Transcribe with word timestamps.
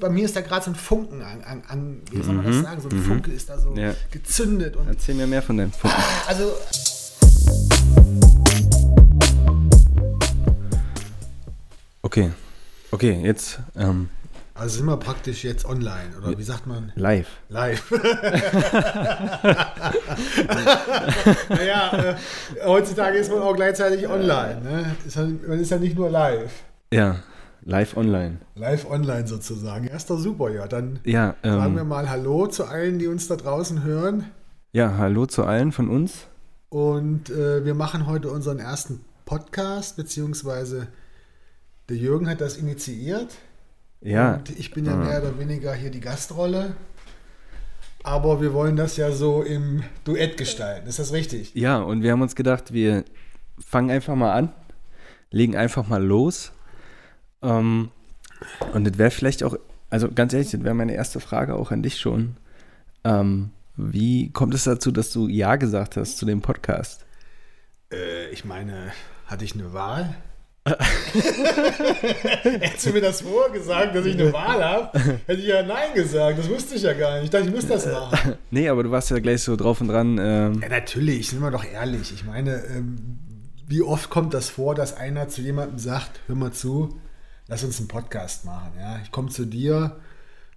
Bei 0.00 0.08
mir 0.08 0.26
ist 0.26 0.36
da 0.36 0.42
gerade 0.42 0.64
so 0.64 0.70
ein 0.70 0.76
Funken 0.76 1.22
an, 1.22 1.42
an, 1.42 1.62
an, 1.66 2.02
wie 2.12 2.22
soll 2.22 2.34
man 2.34 2.46
das 2.46 2.62
sagen? 2.62 2.80
So 2.80 2.88
ein 2.88 3.02
Funke 3.02 3.32
ist 3.32 3.48
da 3.48 3.58
so 3.58 3.74
Ja. 3.74 3.94
gezündet. 4.12 4.76
Und 4.76 4.86
Erzähl 4.86 5.16
mir 5.16 5.26
mehr 5.26 5.42
von 5.42 5.56
deinem 5.56 5.72
Funken. 5.72 6.00
also, 6.28 6.52
Okay. 12.02 12.30
Okay, 12.90 13.20
jetzt 13.22 13.58
ähm, 13.76 14.08
also 14.54 14.76
sind 14.78 14.86
wir 14.86 14.96
praktisch 14.96 15.44
jetzt 15.44 15.64
online, 15.66 16.16
oder 16.16 16.38
wie 16.38 16.42
sagt 16.42 16.66
man? 16.66 16.90
live. 16.96 17.28
Live. 17.48 17.90
naja, 21.50 21.92
äh, 21.92 22.14
heutzutage 22.64 23.18
ist 23.18 23.30
man 23.30 23.42
auch 23.42 23.54
gleichzeitig 23.54 24.08
online. 24.08 24.60
Ne? 24.62 24.96
Ist 25.06 25.16
ja, 25.16 25.22
man 25.24 25.60
ist 25.60 25.70
ja 25.70 25.78
nicht 25.78 25.96
nur 25.96 26.08
live. 26.10 26.50
Ja, 26.92 27.16
live 27.62 27.96
online. 27.96 28.38
Live 28.54 28.88
online 28.90 29.26
sozusagen. 29.26 29.88
Doch 30.08 30.18
super, 30.18 30.50
ja. 30.50 30.66
Dann 30.66 31.00
Ja, 31.04 31.36
sagen 31.42 31.74
wir 31.74 31.82
ähm, 31.82 31.88
mal 31.88 32.08
Hallo 32.08 32.46
zu 32.46 32.64
allen, 32.64 32.98
die 32.98 33.06
uns 33.06 33.28
da 33.28 33.36
draußen 33.36 33.82
hören. 33.84 34.24
ja, 34.72 34.96
hallo 34.96 35.26
zu 35.26 35.44
allen 35.44 35.72
von 35.72 35.88
uns. 35.88 36.26
Und 36.68 37.30
äh, 37.30 37.64
wir 37.64 37.74
machen 37.74 38.06
heute 38.06 38.30
unseren 38.30 38.58
ersten 38.58 39.00
Podcast, 39.24 39.96
beziehungsweise 39.96 40.88
der 41.88 41.96
Jürgen 41.96 42.28
hat 42.28 42.40
das 42.40 42.56
initiiert. 42.56 43.34
Ja, 44.00 44.34
Und 44.34 44.50
ich 44.58 44.70
bin 44.72 44.84
ja 44.84 44.92
Ah. 44.92 44.96
mehr 45.04 45.22
oder 45.22 45.38
weniger 45.38 45.72
hier 45.74 45.90
die 45.90 46.00
Gastrolle. 46.00 46.74
Aber 48.04 48.40
wir 48.40 48.52
wollen 48.54 48.76
das 48.76 48.96
ja 48.96 49.10
so 49.10 49.42
im 49.42 49.82
Duett 50.04 50.36
gestalten. 50.36 50.88
Ist 50.88 50.98
das 50.98 51.12
richtig? 51.12 51.54
ja, 51.54 51.78
und 51.78 52.02
wir 52.02 52.12
haben 52.12 52.22
uns 52.22 52.34
gedacht, 52.36 52.72
wir 52.72 53.04
fangen 53.58 53.90
einfach 53.90 54.14
mal 54.14 54.32
an, 54.32 54.52
legen 55.30 55.56
einfach 55.56 55.86
mal 55.88 56.02
los. 56.02 56.52
Ähm, 57.42 57.90
und 58.72 58.84
das 58.86 58.98
wäre 58.98 59.10
vielleicht 59.10 59.42
auch, 59.42 59.56
also 59.90 60.10
ganz 60.10 60.32
ehrlich, 60.32 60.50
das 60.50 60.62
wäre 60.64 60.74
meine 60.74 60.94
erste 60.94 61.20
Frage 61.20 61.54
auch 61.54 61.70
an 61.70 61.82
dich 61.82 61.98
schon. 61.98 62.36
Ähm, 63.04 63.50
wie 63.76 64.30
kommt 64.30 64.54
es 64.54 64.64
dazu, 64.64 64.90
dass 64.90 65.12
du 65.12 65.28
Ja 65.28 65.56
gesagt 65.56 65.96
hast 65.96 66.18
zu 66.18 66.26
dem 66.26 66.40
Podcast? 66.42 67.04
Äh, 67.92 68.30
ich 68.30 68.44
meine, 68.44 68.92
hatte 69.26 69.44
ich 69.44 69.54
eine 69.54 69.72
Wahl? 69.72 70.14
Hättest 72.42 72.86
du 72.86 72.90
mir 72.90 73.00
das 73.00 73.22
vorgesagt, 73.22 73.94
dass 73.94 74.04
ich 74.04 74.20
eine 74.20 74.32
Wahl 74.32 74.62
habe, 74.62 74.98
hätte 75.26 75.40
ich 75.40 75.46
ja 75.46 75.62
Nein 75.62 75.94
gesagt. 75.94 76.38
Das 76.38 76.48
wusste 76.48 76.74
ich 76.74 76.82
ja 76.82 76.92
gar 76.92 77.14
nicht. 77.14 77.24
Ich 77.24 77.30
dachte, 77.30 77.46
ich 77.46 77.54
muss 77.54 77.66
das 77.66 77.86
machen. 77.86 78.34
Nee, 78.50 78.68
aber 78.68 78.82
du 78.82 78.90
warst 78.90 79.10
ja 79.10 79.18
gleich 79.18 79.42
so 79.42 79.56
drauf 79.56 79.80
und 79.80 79.88
dran. 79.88 80.18
Ähm, 80.20 80.60
Ja, 80.60 80.68
natürlich, 80.68 81.30
sind 81.30 81.40
wir 81.40 81.50
doch 81.50 81.64
ehrlich. 81.64 82.12
Ich 82.12 82.24
meine, 82.24 82.62
ähm, 82.66 82.98
wie 83.66 83.82
oft 83.82 84.10
kommt 84.10 84.34
das 84.34 84.48
vor, 84.50 84.74
dass 84.74 84.94
einer 84.96 85.28
zu 85.28 85.40
jemandem 85.40 85.78
sagt, 85.78 86.20
hör 86.26 86.36
mal 86.36 86.52
zu, 86.52 86.98
lass 87.48 87.64
uns 87.64 87.78
einen 87.78 87.88
Podcast 87.88 88.44
machen. 88.44 88.72
Ja? 88.78 89.00
Ich 89.02 89.10
komme 89.10 89.30
zu 89.30 89.44
dir, 89.44 89.96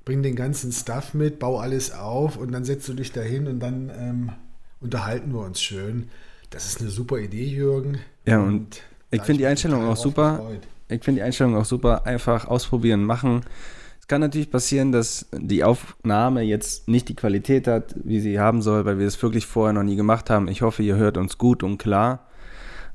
bring 0.05 0.21
den 0.21 0.35
ganzen 0.35 0.71
Stuff 0.71 1.13
mit, 1.13 1.39
bau 1.39 1.59
alles 1.59 1.91
auf 1.91 2.37
und 2.37 2.51
dann 2.51 2.65
setzt 2.65 2.87
du 2.89 2.93
dich 2.93 3.11
dahin 3.11 3.47
und 3.47 3.59
dann 3.59 3.91
ähm, 3.97 4.31
unterhalten 4.79 5.33
wir 5.33 5.41
uns 5.41 5.61
schön. 5.61 6.09
Das 6.49 6.65
ist 6.65 6.81
eine 6.81 6.89
super 6.89 7.17
Idee, 7.17 7.45
Jürgen. 7.45 7.99
Ja, 8.25 8.39
und 8.39 8.81
ich 9.09 9.17
da 9.17 9.17
hab 9.19 9.25
finde 9.25 9.39
die 9.39 9.47
Einstellung 9.47 9.85
auch 9.87 9.97
super. 9.97 10.37
gefreut. 10.37 10.67
Ich 10.89 11.03
finde 11.03 11.21
die 11.21 11.23
Einstellung 11.23 11.55
auch 11.55 11.65
super. 11.65 12.05
Einfach 12.05 12.45
ausprobieren, 12.45 13.05
machen. 13.05 13.41
Es 14.01 14.07
kann 14.07 14.19
natürlich 14.19 14.51
passieren, 14.51 14.91
dass 14.91 15.27
die 15.31 15.63
Aufnahme 15.63 16.41
jetzt 16.41 16.89
nicht 16.89 17.07
die 17.07 17.15
Qualität 17.15 17.67
hat, 17.67 17.95
wie 18.03 18.19
sie 18.19 18.39
haben 18.39 18.61
soll, 18.61 18.83
weil 18.83 18.99
wir 18.99 19.07
es 19.07 19.21
wirklich 19.23 19.45
vorher 19.45 19.71
noch 19.71 19.83
nie 19.83 19.95
gemacht 19.95 20.29
haben. 20.29 20.49
Ich 20.49 20.61
hoffe, 20.61 20.83
ihr 20.83 20.97
hört 20.97 21.17
uns 21.17 21.37
gut 21.37 21.63
und 21.63 21.77
klar. 21.77 22.27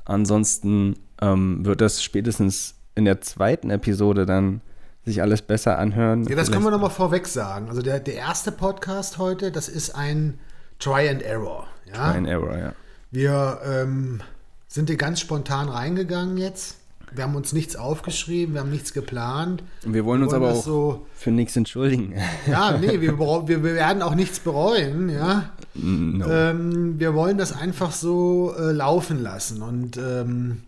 Ansonsten 0.04 0.96
ähm, 1.22 1.64
wird 1.64 1.80
das 1.80 2.02
spätestens 2.02 2.75
in 2.96 3.04
der 3.04 3.20
zweiten 3.20 3.70
Episode 3.70 4.26
dann 4.26 4.60
sich 5.04 5.22
alles 5.22 5.42
besser 5.42 5.78
anhören. 5.78 6.24
Ja, 6.24 6.34
das 6.34 6.50
können 6.50 6.64
wir 6.64 6.72
nochmal 6.72 6.90
vorweg 6.90 7.28
sagen. 7.28 7.68
Also 7.68 7.80
der, 7.80 8.00
der 8.00 8.14
erste 8.14 8.50
Podcast 8.50 9.18
heute, 9.18 9.52
das 9.52 9.68
ist 9.68 9.94
ein 9.94 10.38
Try 10.80 11.08
and 11.08 11.22
Error. 11.22 11.68
Ja? 11.92 12.10
Ein 12.10 12.26
Error, 12.26 12.58
ja. 12.58 12.72
Wir 13.12 13.60
ähm, 13.64 14.20
sind 14.66 14.88
hier 14.88 14.96
ganz 14.96 15.20
spontan 15.20 15.68
reingegangen 15.68 16.36
jetzt. 16.38 16.78
Wir 17.14 17.22
haben 17.22 17.36
uns 17.36 17.52
nichts 17.52 17.76
aufgeschrieben, 17.76 18.54
wir 18.54 18.62
haben 18.62 18.70
nichts 18.70 18.92
geplant. 18.92 19.62
Und 19.84 19.94
wir 19.94 20.04
wollen 20.04 20.24
uns 20.24 20.32
wollen 20.32 20.42
aber 20.42 20.52
auch 20.54 20.62
so- 20.62 21.06
für 21.14 21.30
nichts 21.30 21.54
entschuldigen. 21.54 22.14
Ja, 22.50 22.76
nee, 22.76 23.00
wir, 23.00 23.16
wir, 23.18 23.46
wir 23.48 23.62
werden 23.62 24.02
auch 24.02 24.14
nichts 24.16 24.40
bereuen, 24.40 25.08
ja. 25.08 25.50
no. 25.74 26.26
Ähm, 26.28 26.98
wir 26.98 27.14
wollen 27.14 27.38
das 27.38 27.52
einfach 27.56 27.92
so 27.92 28.54
äh, 28.58 28.72
laufen 28.72 29.22
lassen. 29.22 29.62
Und 29.62 29.96
ähm, 29.98 30.62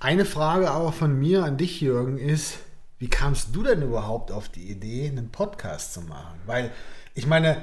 eine 0.00 0.24
Frage 0.24 0.70
aber 0.70 0.92
von 0.92 1.18
mir 1.18 1.44
an 1.44 1.56
dich, 1.56 1.80
Jürgen, 1.80 2.18
ist, 2.18 2.58
wie 2.98 3.08
kamst 3.08 3.48
du 3.54 3.62
denn 3.62 3.82
überhaupt 3.82 4.30
auf 4.32 4.48
die 4.48 4.70
Idee, 4.70 5.08
einen 5.08 5.30
Podcast 5.30 5.94
zu 5.94 6.00
machen? 6.02 6.38
Weil, 6.46 6.70
ich 7.14 7.26
meine, 7.26 7.58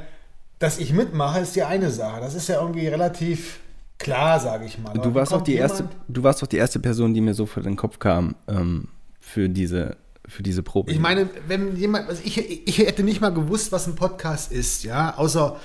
dass 0.59 0.77
ich 0.77 0.93
mitmache, 0.93 1.39
ist 1.39 1.55
ja 1.55 1.67
eine 1.67 1.91
Sache. 1.91 2.21
Das 2.21 2.35
ist 2.35 2.47
ja 2.47 2.61
irgendwie 2.61 2.87
relativ 2.87 3.59
klar, 3.97 4.39
sage 4.39 4.65
ich 4.65 4.77
mal. 4.79 4.93
Du 4.93 5.13
warst 5.13 5.33
auch 5.33 5.41
die 5.41 5.55
erste, 5.55 5.89
du 6.07 6.23
warst 6.23 6.41
doch 6.41 6.47
die 6.47 6.57
erste 6.57 6.79
Person, 6.79 7.13
die 7.13 7.21
mir 7.21 7.33
so 7.33 7.45
vor 7.45 7.63
den 7.63 7.75
Kopf 7.75 7.99
kam 7.99 8.35
ähm, 8.47 8.89
für 9.19 9.49
diese 9.49 9.97
für 10.27 10.43
diese 10.43 10.63
Probe. 10.63 10.91
Ich 10.91 10.99
meine, 10.99 11.29
wenn 11.47 11.75
jemand, 11.75 12.09
also 12.09 12.21
ich, 12.25 12.67
ich 12.67 12.79
hätte 12.79 13.03
nicht 13.03 13.21
mal 13.21 13.29
gewusst, 13.29 13.71
was 13.71 13.85
ein 13.85 13.93
Podcast 13.95 14.51
ist, 14.51 14.83
ja, 14.83 15.15
außer, 15.17 15.57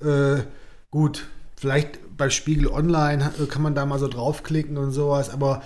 äh, 0.00 0.42
gut, 0.92 1.26
vielleicht 1.56 1.98
bei 2.16 2.30
Spiegel 2.30 2.68
Online 2.68 3.32
äh, 3.42 3.46
kann 3.46 3.62
man 3.62 3.74
da 3.74 3.84
mal 3.86 3.98
so 3.98 4.06
draufklicken 4.06 4.76
und 4.76 4.92
sowas, 4.92 5.30
aber 5.30 5.62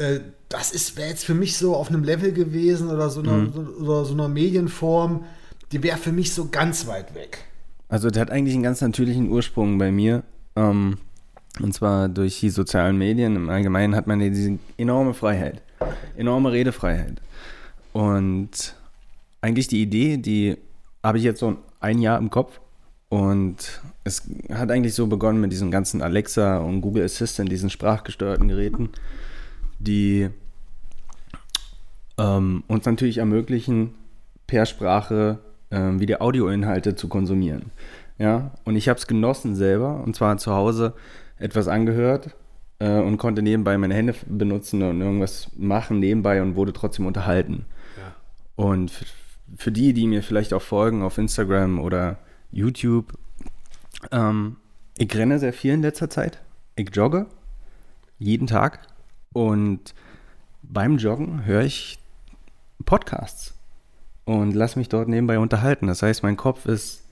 äh, 0.00 0.20
das 0.48 0.72
ist 0.72 0.96
wäre 0.96 1.08
jetzt 1.10 1.24
für 1.24 1.34
mich 1.34 1.56
so 1.56 1.76
auf 1.76 1.88
einem 1.88 2.02
Level 2.04 2.32
gewesen 2.32 2.90
oder 2.90 3.10
so 3.10 3.20
einer, 3.20 3.32
Mhm. 3.32 3.52
so, 3.52 3.60
oder 3.84 4.04
so 4.04 4.14
einer 4.14 4.28
Medienform, 4.28 5.24
die 5.72 5.82
wäre 5.82 5.98
für 5.98 6.12
mich 6.12 6.32
so 6.34 6.48
ganz 6.50 6.86
weit 6.86 7.14
weg. 7.14 7.44
Also 7.88 8.08
das 8.10 8.18
hat 8.20 8.30
eigentlich 8.30 8.54
einen 8.54 8.62
ganz 8.62 8.80
natürlichen 8.80 9.30
Ursprung 9.30 9.78
bei 9.78 9.90
mir. 9.92 10.22
Ähm, 10.56 10.98
und 11.60 11.74
zwar 11.74 12.08
durch 12.08 12.40
die 12.40 12.50
sozialen 12.50 12.96
Medien. 12.96 13.36
Im 13.36 13.50
Allgemeinen 13.50 13.94
hat 13.94 14.06
man 14.06 14.20
ja 14.20 14.28
diese 14.28 14.58
enorme 14.76 15.14
Freiheit. 15.14 15.62
Enorme 16.16 16.52
Redefreiheit. 16.52 17.20
Und 17.92 18.74
eigentlich 19.40 19.68
die 19.68 19.82
Idee, 19.82 20.16
die 20.16 20.56
habe 21.02 21.18
ich 21.18 21.24
jetzt 21.24 21.40
so 21.40 21.56
ein 21.80 21.98
Jahr 21.98 22.18
im 22.18 22.30
Kopf. 22.30 22.60
Und 23.08 23.80
es 24.04 24.22
hat 24.52 24.70
eigentlich 24.70 24.94
so 24.94 25.08
begonnen 25.08 25.40
mit 25.40 25.50
diesen 25.50 25.70
ganzen 25.72 26.00
Alexa 26.02 26.58
und 26.58 26.80
Google 26.80 27.04
Assistant, 27.04 27.50
diesen 27.50 27.68
sprachgesteuerten 27.70 28.46
Geräten, 28.46 28.90
die 29.80 30.28
ähm, 32.18 32.62
uns 32.68 32.84
natürlich 32.86 33.18
ermöglichen, 33.18 33.94
per 34.46 34.66
Sprache 34.66 35.38
ähm, 35.70 36.00
wieder 36.00 36.22
Audioinhalte 36.22 36.94
zu 36.94 37.08
konsumieren. 37.08 37.70
Ja, 38.18 38.52
und 38.64 38.76
ich 38.76 38.88
habe 38.88 38.98
es 38.98 39.06
genossen 39.06 39.54
selber, 39.54 40.02
und 40.04 40.14
zwar 40.14 40.36
zu 40.36 40.52
Hause 40.52 40.94
etwas 41.38 41.68
angehört 41.68 42.36
äh, 42.78 42.98
und 43.00 43.16
konnte 43.16 43.42
nebenbei 43.42 43.78
meine 43.78 43.94
Hände 43.94 44.14
benutzen 44.26 44.82
und 44.82 45.00
irgendwas 45.00 45.48
machen 45.56 46.00
nebenbei 46.00 46.42
und 46.42 46.54
wurde 46.54 46.74
trotzdem 46.74 47.06
unterhalten. 47.06 47.64
Ja. 47.96 48.14
Und 48.56 48.92
für 49.56 49.72
die, 49.72 49.94
die 49.94 50.06
mir 50.06 50.22
vielleicht 50.22 50.52
auch 50.52 50.62
folgen 50.62 51.02
auf 51.02 51.16
Instagram 51.16 51.80
oder 51.80 52.18
YouTube, 52.52 53.14
ähm, 54.12 54.56
ich 54.98 55.14
renne 55.16 55.38
sehr 55.38 55.54
viel 55.54 55.72
in 55.72 55.82
letzter 55.82 56.10
Zeit. 56.10 56.42
Ich 56.76 56.94
jogge 56.94 57.26
jeden 58.18 58.46
Tag 58.46 58.80
und 59.32 59.94
beim 60.62 60.98
Joggen 60.98 61.44
höre 61.44 61.62
ich 61.62 61.98
Podcasts 62.84 63.54
und 64.24 64.54
lass 64.54 64.76
mich 64.76 64.88
dort 64.88 65.08
nebenbei 65.08 65.38
unterhalten. 65.38 65.86
Das 65.86 66.02
heißt, 66.02 66.22
mein 66.22 66.36
Kopf 66.36 66.66
ist 66.66 67.04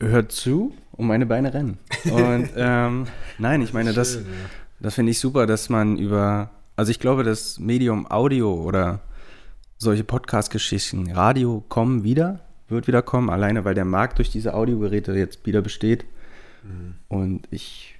hört 0.00 0.32
zu 0.32 0.74
und 0.92 1.06
meine 1.06 1.26
Beine 1.26 1.54
rennen. 1.54 1.78
Und 2.10 2.50
ähm, 2.56 3.06
nein, 3.38 3.62
ich 3.62 3.72
meine, 3.72 3.92
das, 3.92 4.18
das 4.80 4.94
finde 4.94 5.12
ich 5.12 5.20
super, 5.20 5.46
dass 5.46 5.68
man 5.68 5.96
über, 5.96 6.50
also 6.76 6.90
ich 6.90 6.98
glaube, 6.98 7.22
das 7.22 7.58
Medium 7.58 8.10
Audio 8.10 8.52
oder 8.54 9.00
solche 9.78 10.04
Podcast-Geschichten, 10.04 11.10
Radio 11.12 11.64
kommen 11.68 12.04
wieder, 12.04 12.40
wird 12.68 12.86
wieder 12.86 13.02
kommen, 13.02 13.30
alleine 13.30 13.64
weil 13.64 13.74
der 13.74 13.84
Markt 13.84 14.18
durch 14.18 14.30
diese 14.30 14.54
Audiogeräte 14.54 15.12
jetzt 15.12 15.46
wieder 15.46 15.62
besteht. 15.62 16.04
Mhm. 16.62 16.94
Und 17.08 17.48
ich 17.50 17.91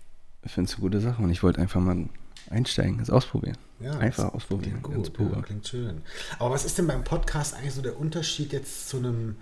finde 0.50 0.68
es 0.68 0.74
eine 0.74 0.80
gute 0.80 1.00
Sache 1.00 1.22
und 1.22 1.30
ich 1.30 1.42
wollte 1.42 1.60
einfach 1.60 1.80
mal 1.80 2.08
einsteigen, 2.50 3.00
es 3.00 3.10
ausprobieren. 3.10 3.56
Ja, 3.80 3.92
einfach 3.98 4.24
das 4.24 4.34
ausprobieren. 4.34 4.82
Klingt 4.82 5.16
gut, 5.16 5.32
ja, 5.34 5.42
klingt 5.42 5.66
schön. 5.66 6.02
Aber 6.38 6.50
was 6.50 6.64
ist 6.64 6.78
denn 6.78 6.86
beim 6.86 7.04
Podcast 7.04 7.54
eigentlich 7.54 7.74
so 7.74 7.82
der 7.82 7.98
Unterschied 7.98 8.52
jetzt 8.52 8.88
zu 8.88 8.98
einem, 8.98 9.36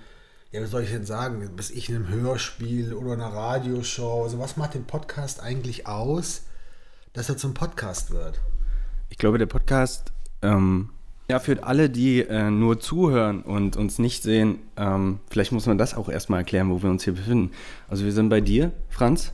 ja, 0.53 0.63
wie 0.63 0.67
soll 0.67 0.83
ich 0.83 0.91
denn 0.91 1.05
sagen, 1.05 1.49
bis 1.57 1.71
ich 1.71 1.89
in 1.89 1.97
einem 1.97 2.09
Hörspiel 2.09 2.93
oder 2.93 3.13
einer 3.13 3.29
Radioshow, 3.33 4.25
also 4.25 4.39
was 4.39 4.57
macht 4.57 4.75
den 4.75 4.85
Podcast 4.85 5.43
eigentlich 5.43 5.87
aus, 5.87 6.43
dass 7.13 7.29
er 7.29 7.37
zum 7.37 7.55
Podcast 7.55 8.13
wird? 8.13 8.41
Ich 9.09 9.19
glaube, 9.19 9.39
der 9.39 9.47
Podcast, 9.47 10.13
ähm, 10.43 10.91
ja, 11.29 11.39
für 11.39 11.63
alle, 11.63 11.91
die 11.91 12.21
äh, 12.23 12.51
nur 12.51 12.81
zuhören 12.81 13.43
und 13.43 13.77
uns 13.77 13.99
nicht 13.99 14.23
sehen, 14.23 14.59
ähm, 14.77 15.21
vielleicht 15.31 15.53
muss 15.53 15.67
man 15.67 15.79
das 15.79 15.95
auch 15.95 16.09
erstmal 16.09 16.41
erklären, 16.41 16.71
wo 16.71 16.83
wir 16.83 16.91
uns 16.91 17.05
hier 17.05 17.15
befinden. 17.15 17.53
Also 17.89 18.05
wir 18.05 18.13
sind 18.13 18.29
bei 18.31 18.41
dir, 18.41 18.73
Franz, 18.89 19.33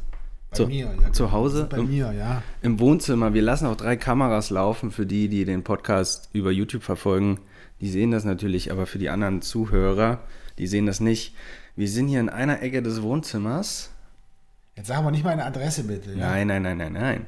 Bei 0.58 0.64
zu, 0.64 0.66
mir, 0.68 0.94
ja. 1.02 1.12
zu 1.12 1.24
genau. 1.24 1.32
Hause 1.34 1.66
Bei 1.70 1.78
im, 1.78 1.88
mir, 1.88 2.12
ja. 2.12 2.42
im 2.62 2.78
Wohnzimmer. 2.80 3.34
Wir 3.34 3.42
lassen 3.42 3.66
auch 3.66 3.76
drei 3.76 3.96
Kameras 3.96 4.50
laufen 4.50 4.90
für 4.90 5.06
die, 5.06 5.28
die 5.28 5.44
den 5.44 5.62
Podcast 5.64 6.28
über 6.32 6.50
YouTube 6.50 6.82
verfolgen. 6.82 7.38
Die 7.80 7.88
sehen 7.88 8.10
das 8.10 8.24
natürlich, 8.24 8.72
aber 8.72 8.86
für 8.86 8.98
die 8.98 9.10
anderen 9.10 9.42
Zuhörer, 9.42 10.20
die 10.58 10.66
sehen 10.66 10.86
das 10.86 11.00
nicht. 11.00 11.34
Wir 11.76 11.88
sind 11.88 12.08
hier 12.08 12.20
in 12.20 12.28
einer 12.30 12.62
Ecke 12.62 12.82
des 12.82 13.02
Wohnzimmers. 13.02 13.90
Jetzt 14.76 14.86
sagen 14.88 15.04
wir 15.06 15.10
nicht 15.10 15.24
mal 15.24 15.30
eine 15.30 15.44
Adresse 15.44 15.84
bitte. 15.84 16.10
Ja? 16.12 16.30
Nein, 16.30 16.46
nein, 16.46 16.62
nein, 16.62 16.78
nein, 16.78 16.92
nein. 16.92 17.26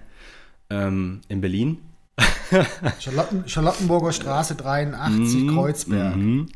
Ähm, 0.70 1.20
in 1.28 1.40
Berlin. 1.40 1.78
Charlotten, 2.98 3.44
Charlottenburger 3.46 4.12
Straße 4.12 4.54
83, 4.54 5.42
Mhm, 5.42 5.54
Kreuzberg. 5.54 6.16
mhm. 6.16 6.46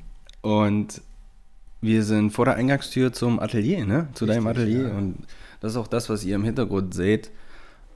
Und 0.41 1.01
wir 1.81 2.03
sind 2.05 2.31
vor 2.31 2.45
der 2.47 2.55
Eingangstür 2.55 3.13
zum 3.13 3.41
Atelier, 3.41 3.85
ne? 3.85 4.09
Zu 4.15 4.27
deinem 4.27 4.47
Richtig, 4.47 4.63
Atelier. 4.65 4.89
ja. 4.89 4.95
Und 4.97 5.19
das 5.63 5.73
ist 5.73 5.79
auch 5.79 5.87
das, 5.87 6.09
was 6.09 6.25
ihr 6.25 6.35
im 6.35 6.43
Hintergrund 6.43 6.93
seht. 6.93 7.31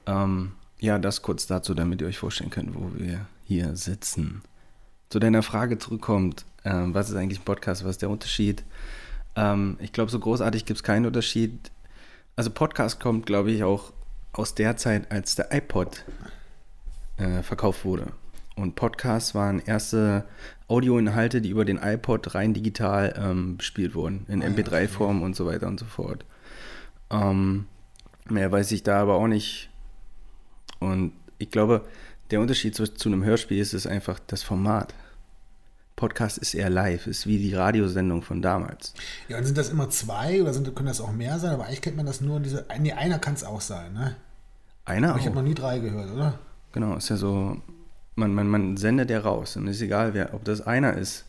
Ähm, 0.05 0.53
ja, 0.79 0.97
das 0.99 1.21
kurz 1.21 1.47
dazu, 1.47 1.73
damit 1.73 1.99
ihr 1.99 2.07
euch 2.07 2.17
vorstellen 2.17 2.49
könnt, 2.49 2.73
wo 2.73 2.91
wir 2.95 3.27
hier 3.43 3.75
sitzen. 3.75 4.41
Zu 5.09 5.19
deiner 5.19 5.43
Frage 5.43 5.77
zurückkommt, 5.77 6.45
ähm, 6.63 6.93
was 6.93 7.09
ist 7.09 7.17
eigentlich 7.17 7.41
ein 7.41 7.45
Podcast, 7.45 7.83
was 7.83 7.91
ist 7.91 8.01
der 8.01 8.09
Unterschied? 8.09 8.63
Ähm, 9.35 9.75
ich 9.81 9.91
glaube, 9.91 10.09
so 10.09 10.19
großartig 10.19 10.63
gibt 10.63 10.77
es 10.77 10.83
keinen 10.83 11.05
Unterschied. 11.05 11.71
Also 12.37 12.51
Podcast 12.51 13.01
kommt, 13.01 13.25
glaube 13.25 13.51
ich, 13.51 13.65
auch 13.65 13.91
aus 14.31 14.55
der 14.55 14.77
Zeit, 14.77 15.11
als 15.11 15.35
der 15.35 15.51
iPod 15.51 16.05
äh, 17.17 17.43
verkauft 17.43 17.83
wurde. 17.83 18.13
Und 18.55 18.75
Podcasts 18.75 19.35
waren 19.35 19.59
erste 19.59 20.23
Audioinhalte, 20.69 21.41
die 21.41 21.49
über 21.49 21.65
den 21.65 21.79
iPod 21.81 22.33
rein 22.33 22.53
digital 22.53 23.13
ähm, 23.17 23.57
bespielt 23.57 23.93
wurden, 23.93 24.25
in 24.29 24.41
MP3-Form 24.41 25.21
und 25.21 25.35
so 25.35 25.45
weiter 25.45 25.67
und 25.67 25.81
so 25.81 25.85
fort. 25.85 26.23
Ähm, 27.09 27.65
mehr 28.29 28.51
weiß 28.51 28.71
ich 28.71 28.83
da 28.83 29.01
aber 29.01 29.15
auch 29.15 29.27
nicht. 29.27 29.69
Und 30.79 31.13
ich 31.37 31.51
glaube, 31.51 31.85
der 32.31 32.41
Unterschied 32.41 32.75
zu, 32.75 32.93
zu 32.93 33.09
einem 33.09 33.23
Hörspiel 33.23 33.59
ist 33.59 33.73
es 33.73 33.87
einfach 33.87 34.19
das 34.27 34.43
Format. 34.43 34.93
Podcast 35.95 36.37
ist 36.37 36.53
eher 36.53 36.69
live, 36.69 37.07
ist 37.07 37.25
wie 37.25 37.39
die 37.39 37.55
Radiosendung 37.55 38.21
von 38.21 38.41
damals. 38.41 38.93
Ja, 39.29 39.37
und 39.39 39.45
sind 39.45 39.57
das 39.57 39.69
immer 39.69 39.89
zwei 39.89 40.41
oder 40.41 40.53
sind, 40.53 40.75
können 40.75 40.87
das 40.87 41.01
auch 41.01 41.11
mehr 41.11 41.39
sein? 41.39 41.53
Aber 41.53 41.65
eigentlich 41.65 41.81
kennt 41.81 41.97
man 41.97 42.05
das 42.05 42.21
nur 42.21 42.37
in 42.37 42.43
diese. 42.43 42.65
Nee, 42.79 42.93
einer 42.93 43.17
kann 43.17 43.33
es 43.33 43.43
auch 43.43 43.61
sein, 43.61 43.93
ne? 43.93 44.15
Einer 44.85 45.09
Aber 45.09 45.19
ich 45.19 45.25
habe 45.25 45.35
noch 45.35 45.43
nie 45.43 45.55
drei 45.55 45.79
gehört, 45.79 46.11
oder? 46.11 46.37
Genau, 46.71 46.95
ist 46.95 47.09
ja 47.09 47.17
so, 47.17 47.57
man, 48.15 48.33
man, 48.33 48.47
man 48.47 48.77
sendet 48.77 49.09
ja 49.09 49.19
raus 49.19 49.57
und 49.57 49.67
ist 49.67 49.81
egal, 49.81 50.13
wer, 50.13 50.35
ob 50.35 50.45
das 50.45 50.61
einer 50.61 50.93
ist 50.93 51.25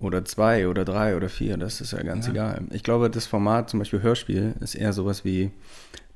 oder 0.00 0.24
zwei 0.24 0.68
oder 0.68 0.84
drei 0.84 1.16
oder 1.16 1.28
vier, 1.28 1.56
das 1.56 1.80
ist 1.80 1.92
ja 1.92 2.02
ganz 2.02 2.26
Ja. 2.26 2.32
egal. 2.32 2.62
Ich 2.70 2.82
glaube, 2.82 3.10
das 3.10 3.26
Format, 3.26 3.68
zum 3.70 3.78
Beispiel 3.80 4.02
Hörspiel, 4.02 4.54
ist 4.60 4.74
eher 4.74 4.92
sowas 4.92 5.24
wie 5.24 5.50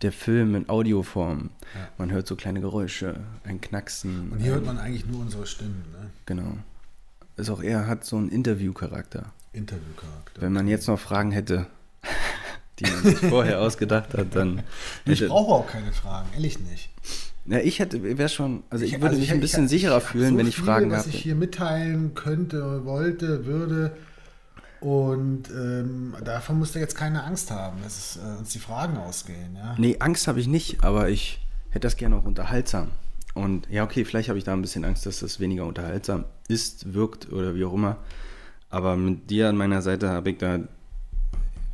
der 0.02 0.12
Film 0.12 0.54
in 0.54 0.68
Audioform. 0.68 1.50
Ja. 1.74 1.88
Man 1.98 2.10
hört 2.12 2.26
so 2.26 2.36
kleine 2.36 2.60
Geräusche, 2.60 3.20
ein 3.44 3.60
Knacksen. 3.60 4.30
Und 4.32 4.40
hier 4.40 4.52
hört 4.52 4.66
man 4.66 4.78
eigentlich 4.78 5.06
nur 5.06 5.20
unsere 5.20 5.46
Stimmen, 5.46 5.84
ne? 5.92 6.10
Genau. 6.26 6.56
Ist 7.36 7.50
auch 7.50 7.62
eher, 7.62 7.86
hat 7.86 8.04
so 8.04 8.16
einen 8.16 8.28
Interviewcharakter. 8.28 9.32
Interviewcharakter. 9.52 10.40
Wenn 10.42 10.52
man 10.52 10.68
jetzt 10.68 10.86
noch 10.88 10.98
Fragen 10.98 11.30
hätte, 11.32 11.66
die 12.78 12.84
man 12.84 13.02
sich 13.02 13.18
vorher 13.18 13.60
ausgedacht 13.60 14.14
hat, 14.14 14.34
dann. 14.34 14.62
Ich 15.04 15.26
brauche 15.26 15.52
auch 15.52 15.66
keine 15.66 15.92
Fragen, 15.92 16.28
ehrlich 16.34 16.58
nicht. 16.60 16.90
Ja, 17.46 17.58
ich 17.58 17.78
hätte, 17.80 18.02
wäre 18.02 18.28
schon, 18.28 18.62
also 18.70 18.84
ich, 18.84 18.92
würde 18.92 19.06
also 19.08 19.18
mich 19.20 19.30
ein 19.30 19.36
ich- 19.36 19.40
bisschen 19.42 19.64
ich- 19.64 19.70
sicherer 19.70 19.98
ich 19.98 20.04
fühlen, 20.04 20.32
so 20.34 20.38
wenn 20.38 20.46
ich 20.46 20.54
viel, 20.56 20.64
Fragen 20.64 20.90
was 20.90 21.00
habe. 21.00 21.08
ich 21.10 21.22
hier 21.22 21.34
mitteilen 21.34 22.14
könnte, 22.14 22.84
wollte, 22.84 23.44
würde. 23.46 23.96
Und 24.80 25.48
ähm, 25.50 26.14
davon 26.24 26.58
musst 26.58 26.74
du 26.74 26.78
jetzt 26.80 26.96
keine 26.96 27.22
Angst 27.24 27.50
haben, 27.50 27.78
dass 27.82 27.96
es, 27.98 28.16
äh, 28.16 28.38
uns 28.38 28.50
die 28.50 28.58
Fragen 28.58 28.96
ausgehen. 28.96 29.54
Ja? 29.56 29.74
Nee, 29.78 29.96
Angst 30.00 30.26
habe 30.28 30.40
ich 30.40 30.48
nicht, 30.48 30.82
aber 30.84 31.08
ich 31.08 31.40
hätte 31.70 31.86
das 31.86 31.96
gerne 31.96 32.16
auch 32.16 32.24
unterhaltsam. 32.24 32.88
Und 33.34 33.68
ja, 33.70 33.84
okay, 33.84 34.04
vielleicht 34.04 34.28
habe 34.28 34.38
ich 34.38 34.44
da 34.44 34.52
ein 34.52 34.60
bisschen 34.62 34.84
Angst, 34.84 35.06
dass 35.06 35.20
das 35.20 35.40
weniger 35.40 35.64
unterhaltsam 35.66 36.24
ist, 36.48 36.92
wirkt 36.94 37.32
oder 37.32 37.54
wie 37.54 37.64
auch 37.64 37.72
immer. 37.74 37.96
Aber 38.70 38.96
mit 38.96 39.30
dir 39.30 39.48
an 39.48 39.56
meiner 39.56 39.82
Seite 39.82 40.08
habe 40.10 40.30
ich 40.30 40.38
da. 40.38 40.58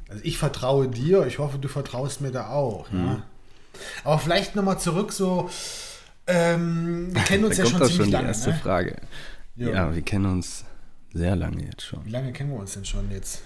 Also 0.08 0.22
ich 0.24 0.38
vertraue 0.38 0.88
dir, 0.88 1.26
ich 1.26 1.38
hoffe, 1.38 1.58
du 1.58 1.68
vertraust 1.68 2.20
mir 2.20 2.30
da 2.30 2.48
auch. 2.48 2.90
Mhm. 2.92 2.98
Ja? 3.06 3.22
Aber 4.04 4.18
vielleicht 4.18 4.56
nochmal 4.56 4.78
zurück 4.80 5.12
so, 5.12 5.48
ähm, 6.26 7.14
wir 7.14 7.22
kennen 7.22 7.44
uns 7.44 7.56
ja 7.56 7.64
schon 7.66 7.78
ziemlich 7.78 7.96
schon 7.96 8.06
die 8.06 8.12
lange. 8.12 8.28
erste 8.28 8.50
Ne? 8.50 8.56
Frage. 8.56 8.96
Ja. 9.56 9.68
Ja. 9.70 9.94
wir 9.94 10.02
kennen 10.02 10.26
uns 10.26 10.64
sehr 11.12 11.36
lange 11.36 11.64
jetzt 11.64 11.82
schon. 11.82 12.04
Wie 12.04 12.10
lange 12.10 12.32
kennen 12.32 12.50
wir 12.50 12.58
uns 12.58 12.74
denn 12.74 12.84
schon 12.84 13.10
jetzt? 13.10 13.42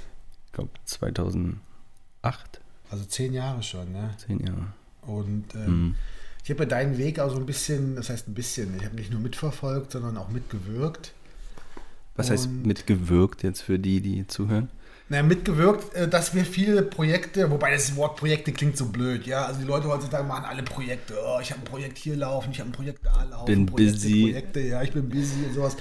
Ich 0.47 0.53
glaube 0.53 0.71
2008, 0.85 1.61
Also 2.91 3.05
zehn 3.05 3.33
Jahre 3.33 3.63
schon, 3.63 3.93
ne? 3.93 4.11
zehn 4.27 4.41
Jahre. 4.41 4.67
Und 5.03 5.55
ähm, 5.55 5.67
Mhm. 5.89 5.95
ich 6.45 6.51
habe 6.51 6.61
ja 6.65 6.69
deinen 6.69 6.99
Weg 6.99 7.19
auch 7.21 7.31
so 7.31 7.37
ein 7.37 7.47
bisschen, 7.47 7.97
das 7.97 8.11
heißt 8.11 8.29
ein 8.29 8.35
bisschen, 8.35 8.77
ich 8.77 8.85
habe 8.85 8.97
nicht 8.97 9.11
nur 9.11 9.21
mitverfolgt, 9.21 9.93
sondern 9.93 10.17
auch 10.17 10.29
mitgewirkt. 10.29 11.13
Was 12.15 12.31
heißt 12.31 12.47
Und- 12.47 12.67
mitgewirkt 12.67 13.43
jetzt 13.43 13.63
für 13.63 13.79
die, 13.79 14.01
die 14.01 14.27
zuhören? 14.27 14.69
Naja, 15.13 15.25
mitgewirkt, 15.25 15.95
äh, 15.95 16.09
dass 16.09 16.35
wir 16.35 16.47
viele 16.47 16.81
Projekte, 16.81 17.51
wobei 17.51 17.71
das 17.71 17.95
Wort 17.97 18.17
Projekte 18.17 18.51
klingt 18.51 18.79
so 18.79 18.87
blöd, 18.87 19.27
ja. 19.27 19.45
Also 19.45 19.61
die 19.61 19.67
Leute 19.67 19.87
heutzutage 19.89 20.25
machen 20.25 20.47
alle 20.47 20.63
Projekte. 20.63 21.19
Oh, 21.23 21.39
ich 21.39 21.51
habe 21.51 21.61
ein 21.61 21.65
Projekt 21.67 21.99
hier 21.99 22.17
laufen, 22.17 22.51
ich 22.51 22.61
habe 22.61 22.71
ein 22.71 22.73
Projekt 22.73 23.05
da 23.05 23.23
laufen. 23.25 23.45
Bin 23.45 23.67
Projekte, 23.67 23.93
busy. 23.93 24.23
Projekte, 24.23 24.61
ja, 24.61 24.81
ich 24.81 24.91
bin 24.91 25.11
busy 25.11 25.45
und 25.47 25.53
sowas. 25.53 25.77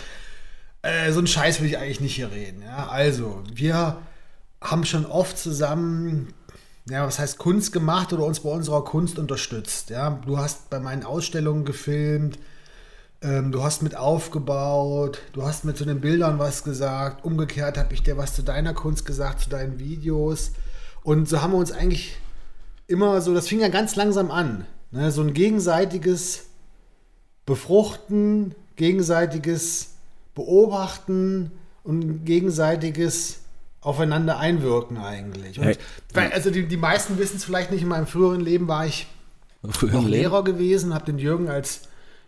Äh, 0.81 1.13
so 1.13 1.19
einen 1.19 1.28
Scheiß 1.28 1.62
will 1.62 1.68
ich 1.68 1.78
eigentlich 1.78 2.01
nicht 2.01 2.16
hier 2.16 2.30
reden, 2.30 2.62
ja. 2.62 2.89
Also, 2.89 3.42
wir 3.54 4.01
haben 4.60 4.83
schon 4.83 5.06
oft 5.06 5.38
zusammen, 5.38 6.33
ja, 6.89 7.07
was 7.07 7.18
heißt 7.18 7.38
Kunst 7.38 7.72
gemacht 7.72 8.12
oder 8.12 8.25
uns 8.25 8.42
bei 8.42 8.50
unserer 8.50 8.83
Kunst 8.83 9.18
unterstützt, 9.18 9.92
ja. 9.92 10.10
Du 10.25 10.39
hast 10.39 10.69
bei 10.69 10.81
meinen 10.81 11.06
Ausstellungen 11.06 11.63
gefilmt, 11.63 12.38
ähm, 13.21 13.51
du 13.51 13.63
hast 13.63 13.83
mit 13.83 13.95
aufgebaut, 13.95 15.19
du 15.33 15.44
hast 15.44 15.63
mit 15.63 15.77
zu 15.77 15.85
den 15.85 16.01
Bildern 16.01 16.39
was 16.39 16.63
gesagt, 16.63 17.23
umgekehrt 17.23 17.77
habe 17.77 17.94
ich 17.94 18.03
dir 18.03 18.18
was 18.18 18.33
zu 18.33 18.41
deiner 18.41 18.73
Kunst 18.73 19.06
gesagt, 19.06 19.41
zu 19.41 19.50
deinen 19.50 19.79
Videos. 19.79 20.53
Und 21.03 21.29
so 21.29 21.41
haben 21.41 21.51
wir 21.51 21.57
uns 21.57 21.71
eigentlich 21.71 22.18
immer 22.88 23.21
so, 23.21 23.33
das 23.33 23.47
fing 23.47 23.59
ja 23.59 23.69
ganz 23.69 23.95
langsam 23.95 24.31
an, 24.31 24.65
ne? 24.91 25.12
so 25.12 25.21
ein 25.21 25.33
gegenseitiges 25.33 26.45
Befruchten, 27.45 28.56
gegenseitiges 28.75 29.94
Beobachten 30.33 31.51
und 31.83 32.25
gegenseitiges 32.25 33.39
aufeinander 33.81 34.38
einwirken 34.38 34.97
eigentlich. 34.97 35.59
Und 35.59 35.77
also 36.13 36.51
die, 36.51 36.68
die 36.68 36.77
meisten 36.77 37.18
wissen 37.18 37.38
es 37.38 37.44
vielleicht 37.44 37.71
nicht, 37.71 37.81
in 37.81 37.88
meinem 37.88 38.07
früheren 38.07 38.41
Leben 38.41 38.68
war 38.68 38.85
ich 38.85 39.07
Früher 39.69 39.91
Leben? 39.91 40.07
Lehrer 40.07 40.44
gewesen, 40.44 40.94
habe 40.94 41.06
den 41.06 41.19
Jürgen 41.19 41.47
als 41.47 41.81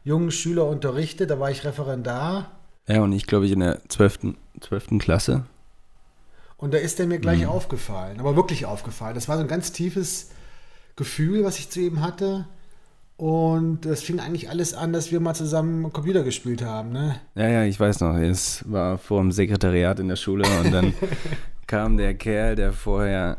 jungen 0.03 0.31
Schüler 0.31 0.65
unterrichtet, 0.67 1.29
da 1.29 1.39
war 1.39 1.49
ich 1.51 1.63
Referendar 1.63 2.51
Ja, 2.87 3.01
und 3.01 3.13
ich 3.13 3.25
glaube, 3.27 3.45
ich 3.45 3.51
in 3.53 3.59
der 3.61 3.79
12. 3.89 4.35
12. 4.61 4.99
Klasse. 4.99 5.43
und 6.57 6.73
da 6.73 6.77
ist 6.77 6.99
er 6.99 7.07
mir 7.07 7.17
Mhm. 7.17 7.21
gleich 7.21 7.45
aufgefallen, 7.45 8.19
aber 8.19 8.35
wirklich 8.35 8.65
aufgefallen. 8.65 9.15
Das 9.15 9.27
war 9.27 9.35
so 9.37 9.41
ein 9.41 9.47
ganz 9.49 9.71
tiefes 9.73 10.29
Gefühl, 10.95 11.43
was 11.43 11.57
ich 11.59 11.69
zu 11.69 11.81
ihm 11.81 12.01
hatte 12.01 12.45
und 13.17 13.85
es 13.85 14.01
fing 14.03 14.19
eigentlich 14.19 14.49
alles 14.49 14.73
an, 14.73 14.93
dass 14.93 15.11
wir 15.11 15.19
mal 15.19 15.33
zusammen 15.33 15.91
Computer 15.93 16.23
gespielt 16.23 16.61
haben, 16.63 16.91
ne? 16.91 17.15
Ja, 17.35 17.47
ja, 17.49 17.63
ich 17.63 17.79
weiß 17.79 17.99
noch. 18.01 18.15
Es 18.17 18.63
war 18.69 18.97
vor 18.97 19.21
dem 19.21 19.31
Sekretariat 19.31 19.99
in 19.99 20.07
der 20.07 20.15
Schule 20.15 20.43
und 20.63 20.71
dann 20.71 20.93
kam 21.67 21.97
der 21.97 22.13
Kerl, 22.15 22.55
der 22.55 22.73
vorher 22.73 23.37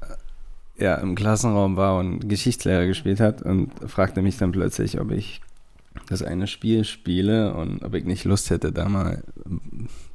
äh, 0.00 0.84
ja, 0.84 0.96
im 0.96 1.14
Klassenraum 1.14 1.76
war 1.76 1.98
und 1.98 2.28
Geschichtslehrer 2.28 2.86
gespielt 2.86 3.20
hat 3.20 3.42
und 3.42 3.70
fragte 3.88 4.22
mich 4.22 4.38
dann 4.38 4.52
plötzlich, 4.52 5.00
ob 5.00 5.10
ich 5.10 5.40
das 6.08 6.22
eine 6.22 6.46
Spiel 6.46 6.84
spiele 6.84 7.54
und 7.54 7.82
ob 7.84 7.94
ich 7.94 8.04
nicht 8.04 8.24
Lust 8.24 8.50
hätte, 8.50 8.72
da 8.72 8.88
mal 8.88 9.22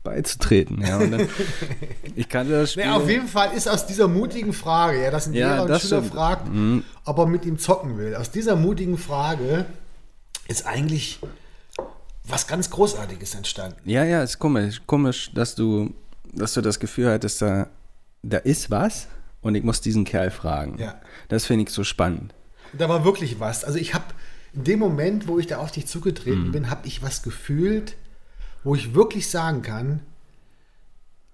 beizutreten. 0.03 0.81
Ja, 0.81 0.97
und 0.97 1.11
dann, 1.11 1.27
ich 2.15 2.27
kannte 2.29 2.53
das 2.53 2.71
Spiel. 2.73 2.85
Nee, 2.85 2.91
auf 2.91 3.09
jeden 3.09 3.27
Fall 3.27 3.53
ist 3.55 3.67
aus 3.67 3.85
dieser 3.85 4.07
mutigen 4.07 4.53
Frage, 4.53 5.03
ja, 5.03 5.11
dass 5.11 5.27
ein 5.27 5.33
Ja, 5.33 5.51
Lehrer 5.53 5.61
und 5.63 5.67
das 5.69 5.81
Schüler 5.83 6.00
stimmt. 6.01 6.13
fragt, 6.13 6.47
Mhm. 6.51 6.83
ob 7.05 7.17
er 7.19 7.25
mit 7.27 7.45
ihm 7.45 7.59
zocken 7.59 7.97
will. 7.97 8.15
Aus 8.15 8.31
dieser 8.31 8.55
mutigen 8.55 8.97
Frage 8.97 9.65
ist 10.47 10.65
eigentlich 10.65 11.19
was 12.23 12.47
ganz 12.47 12.69
Großartiges 12.69 13.35
entstanden. 13.35 13.77
Ja, 13.89 14.03
ja, 14.03 14.23
ist 14.23 14.39
komisch, 14.39 14.81
komisch, 14.85 15.31
dass 15.33 15.55
du, 15.55 15.93
dass 16.33 16.53
du 16.53 16.61
das 16.61 16.79
Gefühl 16.79 17.09
hattest, 17.11 17.41
da, 17.41 17.67
da 18.23 18.38
ist 18.38 18.71
was 18.71 19.07
und 19.41 19.55
ich 19.55 19.63
muss 19.63 19.81
diesen 19.81 20.05
Kerl 20.05 20.31
fragen. 20.31 20.77
Ja. 20.79 21.00
Das 21.29 21.45
finde 21.45 21.63
ich 21.63 21.69
so 21.69 21.83
spannend. 21.83 22.33
Da 22.73 22.88
war 22.88 23.03
wirklich 23.03 23.39
was. 23.39 23.63
Also 23.65 23.77
ich 23.79 23.93
habe 23.93 24.05
in 24.53 24.63
dem 24.63 24.79
Moment, 24.79 25.27
wo 25.27 25.39
ich 25.39 25.48
da 25.48 25.58
auf 25.60 25.72
dich 25.72 25.88
zugetreten 25.88 26.48
Mhm. 26.48 26.51
bin, 26.51 26.70
habe 26.70 26.88
ich 26.88 27.01
was 27.01 27.24
gefühlt, 27.24 27.96
wo 28.63 28.75
ich 28.75 28.93
wirklich 28.93 29.29
sagen 29.29 29.62
kann, 29.62 30.01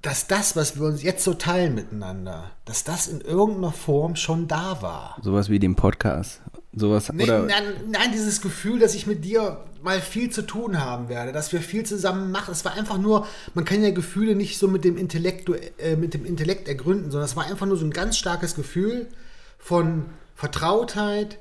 dass 0.04 0.28
das, 0.28 0.56
was 0.56 0.80
wir 0.80 0.86
uns 0.86 1.02
jetzt 1.02 1.24
so 1.24 1.34
teilen 1.34 1.74
miteinander, 1.76 2.52
dass 2.66 2.84
das 2.84 3.08
in 3.08 3.22
irgendeiner 3.22 3.72
Form 3.74 4.16
schon 4.16 4.48
da 4.48 4.82
war. 4.82 5.18
Sowas 5.22 5.50
wie 5.50 5.60
den 5.60 5.76
Podcast. 5.76 6.42
Sowas, 6.74 7.12
Nee, 7.12 7.24
oder, 7.24 7.42
nein, 7.44 7.64
nein, 7.90 8.12
dieses 8.14 8.40
Gefühl, 8.40 8.78
dass 8.80 8.94
ich 8.94 9.08
mit 9.08 9.26
dir 9.26 9.64
mal 9.82 10.00
viel 10.00 10.30
zu 10.30 10.44
tun 10.44 10.80
haben 10.80 11.10
werde, 11.10 11.32
dass 11.32 11.52
wir 11.52 11.60
viel 11.62 11.84
zusammen 11.86 12.30
machen. 12.32 12.52
Es 12.52 12.64
war 12.66 12.74
einfach 12.74 13.00
nur, 13.00 13.26
man 13.56 13.66
kann 13.66 13.82
ja 13.82 13.90
Gefühle 13.90 14.36
nicht 14.36 14.60
so 14.60 14.68
mit 14.68 14.84
dem, 14.84 14.96
Intellekt, 14.98 15.50
äh, 15.80 15.96
mit 15.96 16.14
dem 16.14 16.24
Intellekt 16.26 16.68
ergründen, 16.68 17.10
sondern 17.10 17.26
es 17.26 17.36
war 17.36 17.46
einfach 17.48 17.66
nur 17.66 17.78
so 17.78 17.86
ein 17.86 17.92
ganz 17.92 18.18
starkes 18.18 18.54
Gefühl 18.54 19.08
von 19.58 20.06
Vertrautheit, 20.36 21.40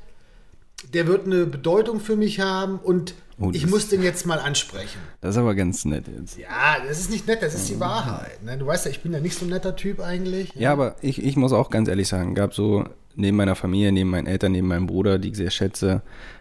der 0.94 1.06
wird 1.06 1.26
eine 1.26 1.46
Bedeutung 1.46 2.00
für 2.00 2.16
mich 2.16 2.40
haben 2.40 2.78
und 2.78 3.14
Oh, 3.38 3.50
Ich 3.52 3.66
muss 3.66 3.88
den 3.88 4.02
jetzt 4.02 4.24
mal 4.24 4.38
ansprechen. 4.38 4.98
Das 5.20 5.34
ist 5.34 5.38
aber 5.38 5.54
ganz 5.54 5.84
nett 5.84 6.04
jetzt. 6.08 6.38
Ja, 6.38 6.76
das 6.88 6.98
ist 7.00 7.10
nicht 7.10 7.26
nett, 7.26 7.42
das 7.42 7.54
ist 7.54 7.68
die 7.68 7.78
Wahrheit. 7.78 8.42
Ne? 8.42 8.56
Du 8.56 8.66
weißt 8.66 8.86
ja, 8.86 8.90
ich 8.90 9.02
bin 9.02 9.12
ja 9.12 9.20
nicht 9.20 9.38
so 9.38 9.44
ein 9.44 9.50
netter 9.50 9.76
Typ 9.76 10.00
eigentlich. 10.00 10.54
Ja, 10.54 10.72
aber 10.72 10.96
ich, 11.02 11.22
ich 11.22 11.36
muss 11.36 11.52
auch 11.52 11.68
ganz 11.68 11.90
ehrlich 11.90 12.08
sagen, 12.08 12.34
gab 12.34 12.54
so 12.54 12.84
neben 13.14 13.36
meiner 13.36 13.54
Familie, 13.54 13.92
neben 13.92 14.08
meinen 14.08 14.26
Eltern, 14.26 14.52
neben 14.52 14.68
meinem 14.68 14.86
Bruder, 14.86 15.18
die 15.18 15.28
ich 15.32 15.36
sehr 15.36 15.50
schätze, 15.50 16.00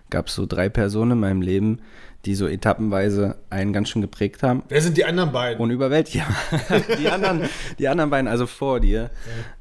gab 0.10 0.28
es 0.28 0.36
so 0.36 0.46
drei 0.46 0.70
Personen 0.70 1.12
in 1.12 1.20
meinem 1.20 1.42
Leben, 1.42 1.82
die 2.24 2.34
so 2.34 2.48
etappenweise 2.48 3.36
einen 3.50 3.74
ganz 3.74 3.90
schön 3.90 4.02
geprägt 4.02 4.42
haben 4.42 4.64
Wer 4.70 4.82
sind 4.82 4.96
die 4.96 5.04
anderen 5.04 5.34
beiden? 5.34 5.62
und 5.62 5.72
überwältigt 5.72 6.24
haben. 6.26 6.84
die, 6.98 7.10
anderen, 7.10 7.42
die 7.78 7.90
anderen 7.90 8.10
beiden, 8.10 8.30
also 8.30 8.48
vor 8.48 8.80
dir, 8.80 9.12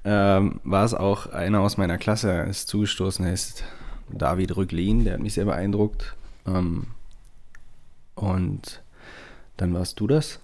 ähm, 0.05 0.61
war 0.63 0.85
es 0.85 0.95
auch 0.95 1.27
einer 1.33 1.61
aus 1.63 1.79
meiner 1.79 1.99
Klasse, 1.99 2.47
ist 2.49 2.69
zugestoßen, 2.69 3.27
ist 3.27 3.65
David 4.11 4.57
Rücklin, 4.57 5.05
der 5.05 5.15
hat 5.15 5.21
mich 5.21 5.35
sehr 5.35 5.45
beeindruckt. 5.45 6.15
Ähm, 6.47 6.87
und 8.15 8.83
dann 9.57 9.75
warst 9.75 10.01
du 10.01 10.07
das, 10.07 10.41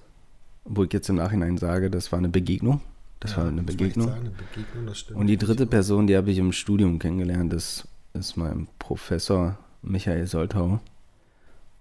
wo 0.64 0.84
ich 0.84 0.92
jetzt 0.92 1.08
im 1.08 1.16
Nachhinein 1.16 1.58
sage, 1.58 1.90
das 1.90 2.12
war 2.12 2.18
eine 2.18 2.28
Begegnung. 2.28 2.80
Das 3.20 3.36
war 3.36 3.46
eine 3.46 3.62
Begegnung. 3.62 4.08
sagen, 4.08 4.20
eine 4.20 4.30
Begegnung, 4.30 4.86
das 4.86 5.00
stimmt. 5.00 5.18
Und 5.18 5.26
die 5.26 5.36
dritte 5.36 5.66
Person, 5.66 6.06
die 6.06 6.16
habe 6.16 6.30
ich 6.30 6.38
im 6.38 6.52
Studium 6.52 6.98
kennengelernt, 6.98 7.52
das 7.52 7.86
ist 8.14 8.36
mein 8.36 8.66
Professor 8.78 9.58
Michael 9.82 10.26
Soltau. 10.26 10.80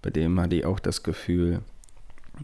Bei 0.02 0.10
dem 0.10 0.38
hatte 0.38 0.56
ich 0.56 0.66
auch 0.66 0.80
das 0.80 1.02
Gefühl, 1.02 1.62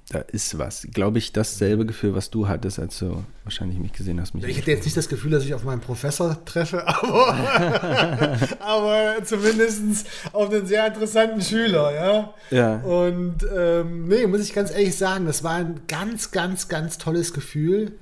da 0.09 0.21
ist 0.21 0.59
was. 0.59 0.87
Glaube 0.93 1.19
ich, 1.19 1.33
dasselbe 1.33 1.87
Gefühl, 1.87 2.15
was 2.15 2.31
du 2.31 2.49
hattest, 2.49 2.79
als 2.79 2.99
du 2.99 3.25
wahrscheinlich 3.45 3.79
mich 3.79 3.93
gesehen 3.93 4.21
hast. 4.21 4.29
Ich 4.29 4.35
Michael. 4.35 4.55
hätte 4.55 4.71
jetzt 4.71 4.85
nicht 4.85 4.97
das 4.97 5.09
Gefühl, 5.09 5.31
dass 5.31 5.45
ich 5.45 5.55
auf 5.55 5.65
meinen 5.65 5.81
Professor 5.81 6.45
treffe, 6.45 6.87
aber, 7.03 8.38
aber 8.61 9.25
zumindest 9.25 10.07
auf 10.33 10.50
einen 10.50 10.67
sehr 10.67 10.87
interessanten 10.87 11.41
Schüler, 11.41 11.93
ja. 11.95 12.35
Ja. 12.50 12.76
Und 12.81 13.38
ähm, 13.55 14.09
nee, 14.09 14.26
muss 14.26 14.41
ich 14.41 14.53
ganz 14.53 14.71
ehrlich 14.71 14.97
sagen, 14.97 15.26
das 15.26 15.43
war 15.43 15.55
ein 15.55 15.81
ganz, 15.88 16.31
ganz, 16.31 16.69
ganz 16.69 16.99
tolles 16.99 17.33
Gefühl. 17.33 17.93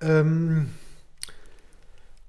Ähm, 0.00 0.70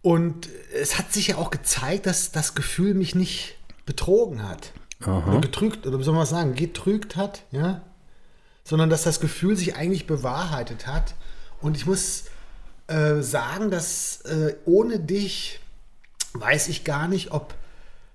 und 0.01 0.49
es 0.79 0.97
hat 0.97 1.13
sich 1.13 1.27
ja 1.27 1.37
auch 1.37 1.51
gezeigt, 1.51 2.05
dass 2.05 2.31
das 2.31 2.55
Gefühl 2.55 2.93
mich 2.93 3.13
nicht 3.15 3.55
betrogen 3.85 4.47
hat. 4.47 4.71
Aha. 5.01 5.31
Oder 5.31 5.41
getrügt, 5.41 5.87
oder 5.87 5.99
wie 5.99 6.03
soll 6.03 6.13
man 6.13 6.25
sagen, 6.25 6.55
getrügt 6.55 7.15
hat, 7.15 7.43
ja. 7.51 7.81
Sondern 8.63 8.89
dass 8.89 9.03
das 9.03 9.19
Gefühl 9.19 9.55
sich 9.57 9.75
eigentlich 9.75 10.07
bewahrheitet 10.07 10.87
hat. 10.87 11.15
Und 11.61 11.77
ich 11.77 11.85
muss 11.85 12.25
äh, 12.87 13.21
sagen, 13.21 13.71
dass 13.71 14.21
äh, 14.21 14.55
ohne 14.65 14.99
dich 14.99 15.59
weiß 16.33 16.69
ich 16.69 16.83
gar 16.83 17.07
nicht, 17.07 17.31
ob 17.31 17.53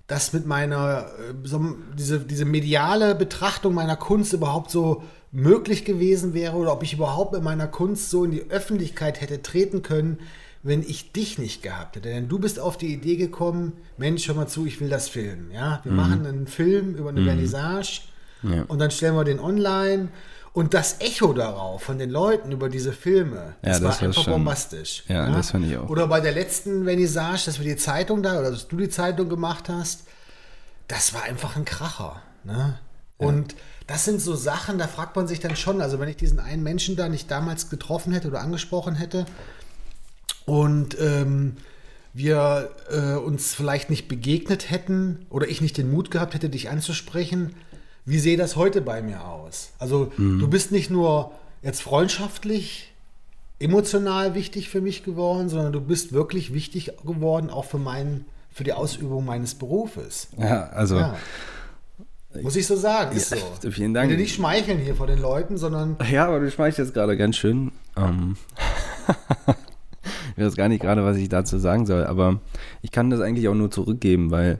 das 0.07 0.33
mit 0.33 0.45
meiner, 0.45 1.07
äh, 1.19 1.33
so, 1.47 1.75
diese, 1.97 2.19
diese 2.19 2.45
mediale 2.45 3.13
Betrachtung 3.15 3.73
meiner 3.73 3.95
Kunst 3.97 4.33
überhaupt 4.33 4.71
so 4.71 5.03
möglich 5.31 5.83
gewesen 5.85 6.33
wäre 6.33 6.55
oder 6.55 6.71
ob 6.71 6.83
ich 6.83 6.93
überhaupt 6.93 7.33
mit 7.33 7.43
meiner 7.43 7.67
Kunst 7.67 8.09
so 8.09 8.23
in 8.23 8.31
die 8.31 8.49
Öffentlichkeit 8.49 9.19
hätte 9.21 9.41
treten 9.41 9.81
können, 9.81 10.19
wenn 10.63 10.81
ich 10.81 11.11
dich 11.11 11.37
nicht 11.37 11.61
gehabt 11.61 11.95
hätte. 11.97 12.09
Denn 12.09 12.29
du 12.29 12.39
bist 12.39 12.59
auf 12.59 12.77
die 12.77 12.93
Idee 12.93 13.17
gekommen, 13.17 13.73
Mensch, 13.97 14.27
hör 14.27 14.35
mal 14.35 14.47
zu, 14.47 14.65
ich 14.65 14.79
will 14.79 14.89
das 14.89 15.09
filmen. 15.09 15.51
Ja? 15.51 15.81
Wir 15.83 15.91
machen 15.91 16.25
einen 16.25 16.47
Film 16.47 16.95
über 16.95 17.09
eine 17.09 17.23
Vernissage 17.23 18.01
Ja. 18.43 18.63
und 18.67 18.79
dann 18.79 18.91
stellen 18.91 19.15
wir 19.15 19.23
den 19.25 19.39
online. 19.39 20.07
Und 20.57 20.73
das 20.73 21.01
Echo 21.01 21.33
darauf 21.33 21.83
von 21.83 21.99
den 21.99 22.09
Leuten 22.09 22.51
über 22.51 22.67
diese 22.67 22.91
Filme, 22.91 23.53
Ja, 23.61 23.73
das, 23.73 23.79
das 23.79 23.83
war 24.01 24.07
einfach 24.07 24.23
schon- 24.23 24.33
bombastisch. 24.33 25.03
Ja, 25.07 25.29
das 25.29 25.51
fand 25.51 25.67
ich 25.67 25.77
auch. 25.77 25.87
Oder 25.87 26.07
bei 26.07 26.19
der 26.19 26.31
letzten 26.31 26.83
Vernissage, 26.85 27.43
dass 27.45 27.59
wir 27.59 27.65
die 27.65 27.75
Zeitung 27.75 28.23
da, 28.23 28.39
oder 28.39 28.49
dass 28.49 28.67
du 28.67 28.75
die 28.77 28.89
Zeitung 28.89 29.29
gemacht 29.29 29.69
hast, 29.69 30.05
das 30.87 31.13
war 31.13 31.21
einfach 31.25 31.57
ein 31.57 31.63
Kracher. 31.63 32.23
Ne? 32.43 32.79
Und 33.17 33.53
das 33.85 34.05
sind 34.05 34.19
so 34.19 34.33
Sachen, 34.33 34.79
da 34.79 34.87
fragt 34.87 35.15
man 35.15 35.27
sich 35.27 35.39
dann 35.39 35.55
schon, 35.55 35.79
also 35.79 35.99
wenn 35.99 36.09
ich 36.09 36.17
diesen 36.17 36.39
einen 36.39 36.63
Menschen 36.63 36.95
da 36.95 37.07
nicht 37.07 37.29
damals 37.29 37.69
getroffen 37.69 38.11
hätte 38.11 38.27
oder 38.29 38.41
angesprochen 38.41 38.95
hätte 38.95 39.27
und 40.47 40.99
ähm, 40.99 41.57
wir 42.13 42.71
äh, 42.89 43.13
uns 43.13 43.53
vielleicht 43.53 43.91
nicht 43.91 44.07
begegnet 44.07 44.71
hätten 44.71 45.27
oder 45.29 45.47
ich 45.47 45.61
nicht 45.61 45.77
den 45.77 45.91
Mut 45.91 46.09
gehabt 46.09 46.33
hätte, 46.33 46.49
dich 46.49 46.71
anzusprechen, 46.71 47.53
wie 48.07 48.19
sehe 48.19 48.37
das 48.37 48.55
heute 48.55 48.81
bei 48.81 49.01
mir 49.03 49.23
aus? 49.25 49.71
Also 49.79 50.11
du 50.17 50.47
bist 50.47 50.71
nicht 50.71 50.89
nur 50.89 51.31
jetzt 51.61 51.81
freundschaftlich, 51.81 52.93
emotional 53.59 54.33
wichtig 54.33 54.69
für 54.69 54.81
mich 54.81 55.03
geworden, 55.03 55.49
sondern 55.49 55.73
du 55.73 55.81
bist 55.81 56.13
wirklich 56.13 56.53
wichtig 56.53 56.91
geworden, 57.05 57.49
auch 57.49 57.65
für, 57.65 57.77
meinen, 57.79 58.25
für 58.51 58.63
die 58.63 58.73
Ausübung 58.73 59.25
meines 59.25 59.55
Berufes. 59.55 60.29
Ja, 60.37 60.69
also 60.69 60.95
Ja. 60.97 61.15
Muss 62.41 62.55
ich 62.55 62.67
so 62.67 62.75
sagen, 62.75 63.15
ist 63.17 63.31
Ja, 63.31 63.37
so. 63.61 63.71
vielen 63.71 63.91
Ich 63.91 63.93
Dank. 63.95 64.09
will 64.09 64.15
dir 64.17 64.21
nicht 64.23 64.35
schmeicheln 64.35 64.77
hier 64.79 64.95
vor 64.95 65.07
den 65.07 65.19
Leuten, 65.19 65.57
sondern 65.57 65.97
Ja, 66.11 66.27
aber 66.27 66.39
du 66.39 66.49
schmeichelst 66.51 66.79
jetzt 66.79 66.93
gerade 66.93 67.17
ganz 67.17 67.35
schön. 67.35 67.71
Ähm, 67.97 68.37
ich 70.37 70.43
weiß 70.43 70.55
gar 70.55 70.69
nicht 70.69 70.81
gerade, 70.81 71.03
was 71.03 71.17
ich 71.17 71.29
dazu 71.29 71.57
sagen 71.57 71.85
soll, 71.85 72.05
aber 72.05 72.39
ich 72.81 72.91
kann 72.91 73.09
das 73.09 73.21
eigentlich 73.21 73.47
auch 73.49 73.55
nur 73.55 73.71
zurückgeben, 73.71 74.29
weil 74.31 74.59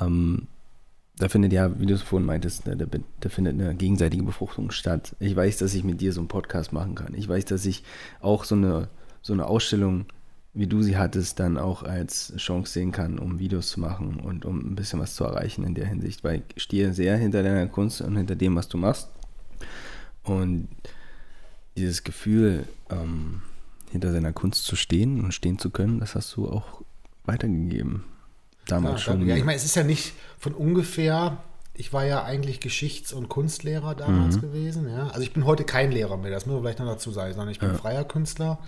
ähm, 0.00 0.46
da 1.20 1.28
findet 1.28 1.52
ja, 1.52 1.78
wie 1.78 1.84
du 1.84 1.92
es 1.92 2.02
vorhin 2.02 2.26
meintest, 2.26 2.66
da, 2.66 2.74
da, 2.74 2.86
da 2.86 3.28
findet 3.28 3.60
eine 3.60 3.74
gegenseitige 3.74 4.22
Befruchtung 4.22 4.70
statt. 4.70 5.14
Ich 5.20 5.36
weiß, 5.36 5.58
dass 5.58 5.74
ich 5.74 5.84
mit 5.84 6.00
dir 6.00 6.14
so 6.14 6.20
einen 6.20 6.28
Podcast 6.28 6.72
machen 6.72 6.94
kann. 6.94 7.12
Ich 7.14 7.28
weiß, 7.28 7.44
dass 7.44 7.66
ich 7.66 7.84
auch 8.20 8.44
so 8.44 8.54
eine, 8.54 8.88
so 9.20 9.34
eine 9.34 9.44
Ausstellung, 9.44 10.06
wie 10.54 10.66
du 10.66 10.82
sie 10.82 10.96
hattest, 10.96 11.38
dann 11.38 11.58
auch 11.58 11.82
als 11.82 12.32
Chance 12.38 12.72
sehen 12.72 12.90
kann, 12.90 13.18
um 13.18 13.38
Videos 13.38 13.68
zu 13.68 13.80
machen 13.80 14.18
und 14.18 14.46
um 14.46 14.60
ein 14.60 14.74
bisschen 14.74 14.98
was 14.98 15.14
zu 15.14 15.24
erreichen 15.24 15.62
in 15.62 15.74
der 15.74 15.86
Hinsicht, 15.86 16.24
weil 16.24 16.42
ich 16.54 16.62
stehe 16.62 16.94
sehr 16.94 17.18
hinter 17.18 17.42
deiner 17.42 17.66
Kunst 17.66 18.00
und 18.00 18.16
hinter 18.16 18.34
dem, 18.34 18.56
was 18.56 18.68
du 18.68 18.78
machst. 18.78 19.10
Und 20.24 20.68
dieses 21.76 22.02
Gefühl, 22.02 22.64
ähm, 22.88 23.42
hinter 23.90 24.10
seiner 24.10 24.32
Kunst 24.32 24.64
zu 24.64 24.74
stehen 24.74 25.20
und 25.20 25.34
stehen 25.34 25.58
zu 25.58 25.68
können, 25.68 26.00
das 26.00 26.14
hast 26.14 26.34
du 26.34 26.48
auch 26.48 26.80
weitergegeben. 27.26 28.04
Damals 28.66 28.94
Ja, 28.94 28.98
schon. 28.98 29.14
danke. 29.18 29.30
Ja, 29.30 29.36
ich 29.36 29.44
meine, 29.44 29.56
es 29.56 29.64
ist 29.64 29.74
ja 29.74 29.84
nicht 29.84 30.12
von 30.38 30.54
ungefähr. 30.54 31.38
Ich 31.74 31.92
war 31.92 32.04
ja 32.04 32.24
eigentlich 32.24 32.60
Geschichts- 32.60 33.12
und 33.12 33.28
Kunstlehrer 33.28 33.94
damals 33.94 34.36
Mhm. 34.36 34.40
gewesen. 34.42 34.88
Ja. 34.88 35.08
Also 35.08 35.20
ich 35.22 35.32
bin 35.32 35.46
heute 35.46 35.64
kein 35.64 35.90
Lehrer 35.92 36.16
mehr, 36.16 36.30
das 36.30 36.44
muss 36.46 36.54
man 36.54 36.62
vielleicht 36.62 36.78
noch 36.80 36.86
dazu 36.86 37.10
sagen, 37.10 37.32
sondern 37.32 37.50
ich 37.50 37.58
bin 37.58 37.74
freier 37.74 38.04
Künstler. 38.04 38.58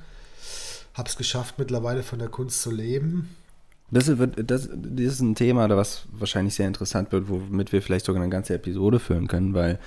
Habe 0.95 1.09
es 1.09 1.17
geschafft, 1.17 1.55
mittlerweile 1.59 2.03
von 2.03 2.19
der 2.19 2.29
Kunst 2.29 2.63
zu 2.63 2.71
leben. 2.71 3.31
Das, 3.91 4.07
wird, 4.19 4.51
das, 4.51 4.69
das 4.73 5.01
ist 5.15 5.21
ein 5.21 5.35
Thema, 5.35 5.69
was 5.77 6.05
wahrscheinlich 6.13 6.55
sehr 6.55 6.67
interessant 6.67 7.13
wird, 7.13 7.29
womit 7.29 7.73
wir 7.73 7.83
vielleicht 7.83 8.07
sogar 8.07 8.23
eine 8.23 8.31
ganze 8.31 8.55
Episode 8.55 8.99
füllen 8.99 9.29
können, 9.29 9.53
weil 9.53 9.79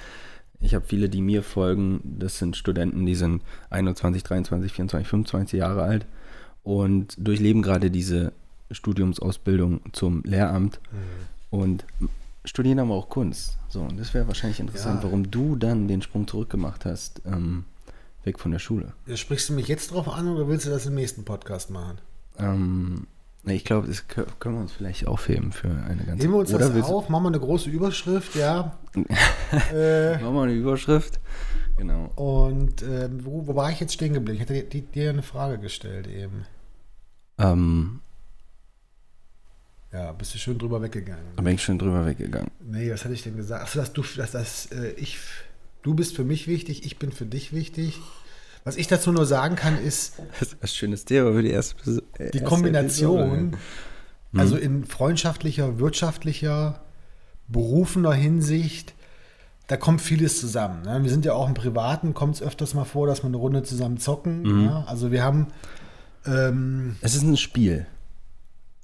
ich 0.59 0.75
habe 0.75 0.85
viele, 0.87 1.09
die 1.09 1.21
mir 1.21 1.41
folgen, 1.43 2.01
das 2.03 2.37
sind 2.37 2.55
Studenten, 2.55 3.05
die 3.05 3.15
sind 3.15 3.41
21, 3.71 4.23
23, 4.23 4.71
24, 4.71 5.07
25 5.09 5.59
Jahre 5.59 5.81
alt 5.83 6.05
und 6.63 7.15
durchleben 7.17 7.61
gerade 7.63 7.89
diese 7.91 8.31
Studiumsausbildung 8.71 9.81
zum 9.93 10.23
Lehramt 10.23 10.79
und 11.49 11.85
studieren 12.43 12.79
aber 12.79 12.93
auch 12.95 13.09
Kunst. 13.09 13.57
So, 13.69 13.81
und 13.81 13.97
das 13.99 14.13
wäre 14.13 14.27
wahrscheinlich 14.27 14.59
interessant, 14.59 14.97
Ja. 14.97 15.03
warum 15.03 15.29
du 15.31 15.55
dann 15.55 15.87
den 15.87 16.01
Sprung 16.01 16.27
zurückgemacht 16.27 16.85
hast, 16.85 17.21
ähm, 17.25 17.65
weg 18.23 18.39
von 18.39 18.51
der 18.51 18.59
Schule. 18.59 18.93
Sprichst 19.13 19.49
du 19.49 19.53
mich 19.53 19.67
jetzt 19.67 19.91
drauf 19.91 20.07
an 20.09 20.27
oder 20.27 20.47
willst 20.47 20.65
du 20.65 20.69
das 20.69 20.85
im 20.85 20.95
nächsten 20.95 21.25
Podcast 21.25 21.69
machen? 21.69 21.97
Ähm, 22.37 23.07
ich 23.45 23.63
glaube, 23.63 23.87
das 23.87 24.07
kö- 24.09 24.25
können 24.39 24.55
wir 24.55 24.61
uns 24.61 24.71
vielleicht 24.71 25.05
aufheben 25.07 25.51
für 25.51 25.69
eine 25.69 26.03
ganze 26.03 26.23
Nehmen 26.23 26.33
wir 26.33 26.39
uns 26.39 26.49
das 26.51 26.73
willst 26.73 26.89
du- 26.89 26.95
auf, 26.95 27.09
machen 27.09 27.23
wir 27.23 27.27
eine 27.29 27.39
große 27.39 27.69
Überschrift, 27.69 28.35
ja. 28.35 28.75
äh, 29.73 30.13
Machen 30.17 30.33
wir 30.35 30.41
eine 30.43 30.53
Überschrift. 30.53 31.19
Genau. 31.77 32.05
und 32.15 32.83
ähm, 32.83 33.25
wo, 33.25 33.45
wo 33.47 33.55
war 33.55 33.69
ich 33.69 33.79
jetzt 33.81 33.93
stehen 33.93 34.13
geblieben? 34.13 34.37
Ich 34.37 34.41
hatte 34.41 34.63
dir, 34.63 34.81
dir 34.81 35.09
eine 35.09 35.23
Frage 35.23 35.57
gestellt 35.59 36.07
eben. 36.07 36.45
Ähm, 37.37 37.99
Ja, 39.95 40.11
bist 40.11 40.33
du 40.33 40.37
schön 40.39 40.57
drüber 40.57 40.81
weggegangen. 40.81 41.23
da 41.37 41.41
bin 41.41 41.55
ich 41.55 41.63
schon 41.63 41.79
drüber 41.79 42.05
weggegangen. 42.05 42.51
Nee, 42.59 42.91
was 42.91 43.05
hatte 43.05 43.13
ich 43.13 43.23
denn 43.23 43.37
gesagt? 43.37 43.63
Achso, 43.63 43.79
dass 43.79 43.93
du, 43.93 44.03
dass 44.17 44.31
das, 44.31 44.65
äh, 44.73 44.89
ich, 44.97 45.17
du 45.83 45.93
bist 45.93 46.15
für 46.17 46.25
mich 46.25 46.47
wichtig, 46.47 46.85
ich 46.85 46.99
bin 46.99 47.11
für 47.13 47.25
dich 47.25 47.53
wichtig. 47.53 47.99
Was 48.65 48.75
ich 48.75 48.87
dazu 48.87 49.11
nur 49.13 49.25
sagen 49.25 49.55
kann, 49.55 49.77
ist 49.81 50.15
Das 50.39 50.49
ist 50.53 50.57
ein 50.61 50.67
schönes 50.67 51.05
Thema 51.05 51.31
für 51.31 51.43
die 51.43 51.51
erste 51.51 51.75
Episo- 51.81 52.01
die 52.33 52.41
Kombination, 52.41 53.29
Episode. 53.53 53.57
also 54.35 54.57
in 54.57 54.83
freundschaftlicher, 54.85 55.79
wirtschaftlicher, 55.79 56.81
berufener 57.47 58.13
Hinsicht, 58.13 58.95
da 59.67 59.77
kommt 59.77 60.01
vieles 60.01 60.39
zusammen. 60.41 60.81
Ne? 60.81 61.03
Wir 61.03 61.09
sind 61.09 61.23
ja 61.25 61.33
auch 61.33 61.47
im 61.47 61.53
Privaten, 61.53 62.13
kommt 62.13 62.35
es 62.35 62.41
öfters 62.41 62.73
mal 62.73 62.83
vor, 62.85 63.07
dass 63.07 63.21
wir 63.23 63.27
eine 63.27 63.37
Runde 63.37 63.63
zusammen 63.63 63.97
zocken. 63.97 64.65
Ja? 64.65 64.83
Also 64.87 65.11
wir 65.11 65.23
haben, 65.23 65.47
ähm, 66.25 66.97
Es 67.01 67.15
ist 67.15 67.23
ein 67.23 67.37
Spiel. 67.37 67.85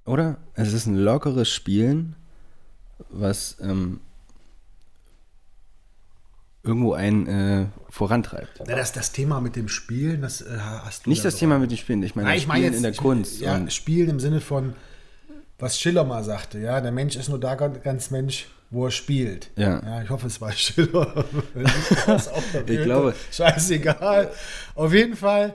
Oder? 0.05 0.37
Es 0.55 0.73
ist 0.73 0.87
ein 0.87 0.95
lockeres 0.95 1.49
Spielen, 1.49 2.15
was 3.09 3.57
ähm, 3.61 3.99
irgendwo 6.63 6.93
einen 6.93 7.27
äh, 7.27 7.65
vorantreibt. 7.89 8.61
na, 8.65 8.75
das, 8.75 8.91
das 8.91 9.11
Thema 9.11 9.41
mit 9.41 9.55
dem 9.55 9.67
Spielen, 9.67 10.21
das 10.21 10.41
äh, 10.41 10.57
hast 10.59 11.05
du 11.05 11.09
Nicht 11.09 11.19
ja 11.19 11.25
das 11.25 11.33
so 11.33 11.39
Thema 11.39 11.59
mit 11.59 11.71
den 11.71 11.77
Spielen, 11.77 12.03
ich 12.03 12.15
meine 12.15 12.27
Nein, 12.27 12.35
das 12.35 12.41
ich 12.43 12.47
meine 12.47 12.59
Spielen 12.59 12.73
jetzt 12.73 12.77
in 12.77 12.91
der 12.91 13.01
Kunst. 13.01 13.39
Ja, 13.41 13.69
Spielen 13.69 14.09
im 14.09 14.19
Sinne 14.19 14.41
von 14.41 14.73
was 15.61 15.79
Schiller 15.79 16.03
mal 16.03 16.23
sagte, 16.23 16.57
ja, 16.59 16.81
der 16.81 16.91
Mensch 16.91 17.15
ist 17.15 17.29
nur 17.29 17.39
da 17.39 17.53
ganz, 17.53 18.09
Mensch, 18.09 18.47
wo 18.71 18.85
er 18.85 18.91
spielt. 18.91 19.51
Ja. 19.55 20.01
ich 20.01 20.09
hoffe, 20.09 20.25
es 20.27 20.41
war 20.41 20.51
Schiller. 20.53 21.23
ich 22.65 22.83
glaube. 22.83 23.13
Scheißegal. 23.31 24.31
Auf 24.73 24.91
jeden 24.91 25.15
Fall, 25.15 25.53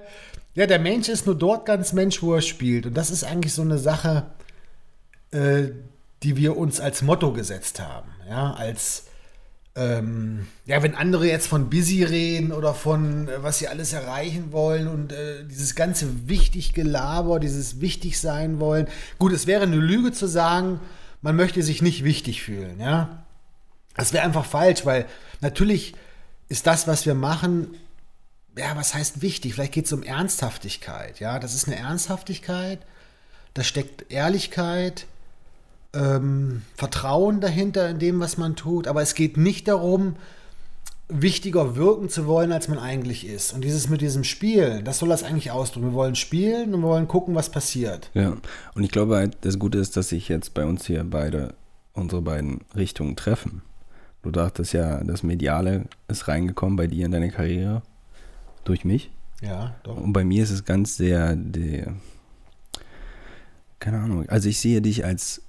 ja, 0.55 0.67
der 0.67 0.79
Mensch 0.79 1.09
ist 1.09 1.27
nur 1.27 1.35
dort 1.35 1.67
ganz 1.67 1.93
Mensch, 1.93 2.23
wo 2.23 2.35
er 2.35 2.41
spielt. 2.41 2.87
Und 2.87 2.97
das 2.97 3.11
ist 3.11 3.25
eigentlich 3.25 3.53
so 3.53 3.63
eine 3.63 3.79
Sache, 3.79 4.27
äh, 5.37 5.73
die 6.23 6.37
wir 6.37 6.57
uns 6.57 6.81
als 6.81 7.03
Motto 7.03 7.33
gesetzt 7.33 7.81
haben. 7.81 8.11
Ja, 8.29 8.55
als 8.55 9.05
ähm, 9.77 10.47
ja, 10.65 10.83
wenn 10.83 10.95
andere 10.95 11.27
jetzt 11.29 11.49
von 11.49 11.69
busy 11.69 12.03
reden 12.03 12.51
oder 12.51 12.73
von 12.73 13.29
äh, 13.29 13.43
was 13.43 13.59
sie 13.59 13.69
alles 13.69 13.93
erreichen 13.93 14.51
wollen 14.51 14.89
und 14.89 15.13
äh, 15.13 15.45
dieses 15.45 15.75
ganze 15.75 16.29
wichtig 16.29 16.73
Gelaber, 16.73 17.39
dieses 17.39 17.81
wichtig 17.83 18.19
sein 18.19 18.59
wollen. 18.59 18.89
Gut, 19.19 19.33
es 19.33 19.47
wäre 19.47 19.65
eine 19.65 19.77
Lüge 19.77 20.13
zu 20.13 20.27
sagen, 20.27 20.81
man 21.21 21.37
möchte 21.37 21.63
sich 21.63 21.83
nicht 21.83 22.05
wichtig 22.05 22.43
fühlen, 22.43 22.81
ja. 22.81 23.23
Das 23.97 24.15
wäre 24.15 24.25
einfach 24.25 24.47
falsch, 24.47 24.87
weil 24.87 25.05
natürlich 25.43 25.95
ist 26.49 26.67
das, 26.67 26.87
was 26.87 27.05
wir 27.05 27.15
machen, 27.15 27.75
ja, 28.57 28.75
was 28.77 28.95
heißt 28.95 29.21
wichtig? 29.21 29.55
Vielleicht 29.55 29.73
geht 29.73 29.87
es 29.87 29.93
um 29.93 30.03
Ernsthaftigkeit, 30.03 31.21
ja. 31.21 31.39
Das 31.39 31.55
ist 31.55 31.67
eine 31.67 31.77
Ernsthaftigkeit, 31.77 32.79
da 33.53 33.63
steckt 33.63 34.11
Ehrlichkeit, 34.11 35.07
ähm, 35.97 36.63
Vertrauen 36.75 37.41
dahinter 37.41 37.89
in 37.89 37.99
dem, 37.99 38.21
was 38.21 38.37
man 38.37 38.57
tut. 38.57 38.89
Aber 38.89 39.03
es 39.03 39.15
geht 39.15 39.37
nicht 39.37 39.69
darum, 39.69 40.17
wichtiger 41.09 41.77
wirken 41.77 42.09
zu 42.09 42.27
wollen, 42.27 42.53
als 42.53 42.69
man 42.69 42.79
eigentlich 42.79 43.27
ist. 43.27 43.53
Und 43.53 43.63
dieses 43.63 43.89
mit 43.89 44.01
diesem 44.01 44.25
Spiel, 44.25 44.83
das 44.83 44.99
soll 44.99 45.09
das 45.09 45.23
eigentlich 45.23 45.51
ausdrücken. 45.51 45.89
Wir 45.89 45.95
wollen 45.95 46.17
spielen 46.17 46.75
und 46.75 46.81
wir 46.81 46.89
wollen 46.89 47.09
gucken, 47.09 47.35
was 47.35 47.51
passiert. 47.51 48.11
Ja, 48.15 48.37
und 48.75 48.85
ich 48.85 48.91
glaube 48.91 49.17
halt, 49.17 49.37
das 49.43 49.59
Gute 49.59 49.79
ist, 49.79 49.97
dass 49.97 50.09
sich 50.09 50.29
jetzt 50.29 50.55
bei 50.55 50.65
uns 50.65 50.87
hier 50.87 51.05
beide, 51.05 51.55
unsere 51.93 52.23
beiden 52.23 52.61
Richtungen 52.75 53.15
treffen. 53.15 53.63
Du 54.23 54.33
dachtest 54.33 54.73
ja, 54.73 55.03
das 55.05 55.23
Mediale 55.23 55.85
ist 56.09 56.27
reingekommen 56.27 56.77
bei 56.77 56.89
dir 56.89 57.07
in 57.07 57.13
deine 57.13 57.31
Karriere 57.31 57.83
durch 58.65 58.85
mich. 58.85 59.11
Ja, 59.41 59.77
doch. 59.85 59.97
Und 59.97 60.13
bei 60.13 60.25
mir 60.25 60.43
ist 60.43 60.51
es 60.51 60.65
ganz 60.65 60.97
sehr, 60.97 61.37
der, 61.37 61.95
keine 63.79 63.99
Ahnung, 64.01 64.29
also 64.29 64.49
ich 64.49 64.59
sehe 64.59 64.83
dich 64.83 65.05
als 65.05 65.43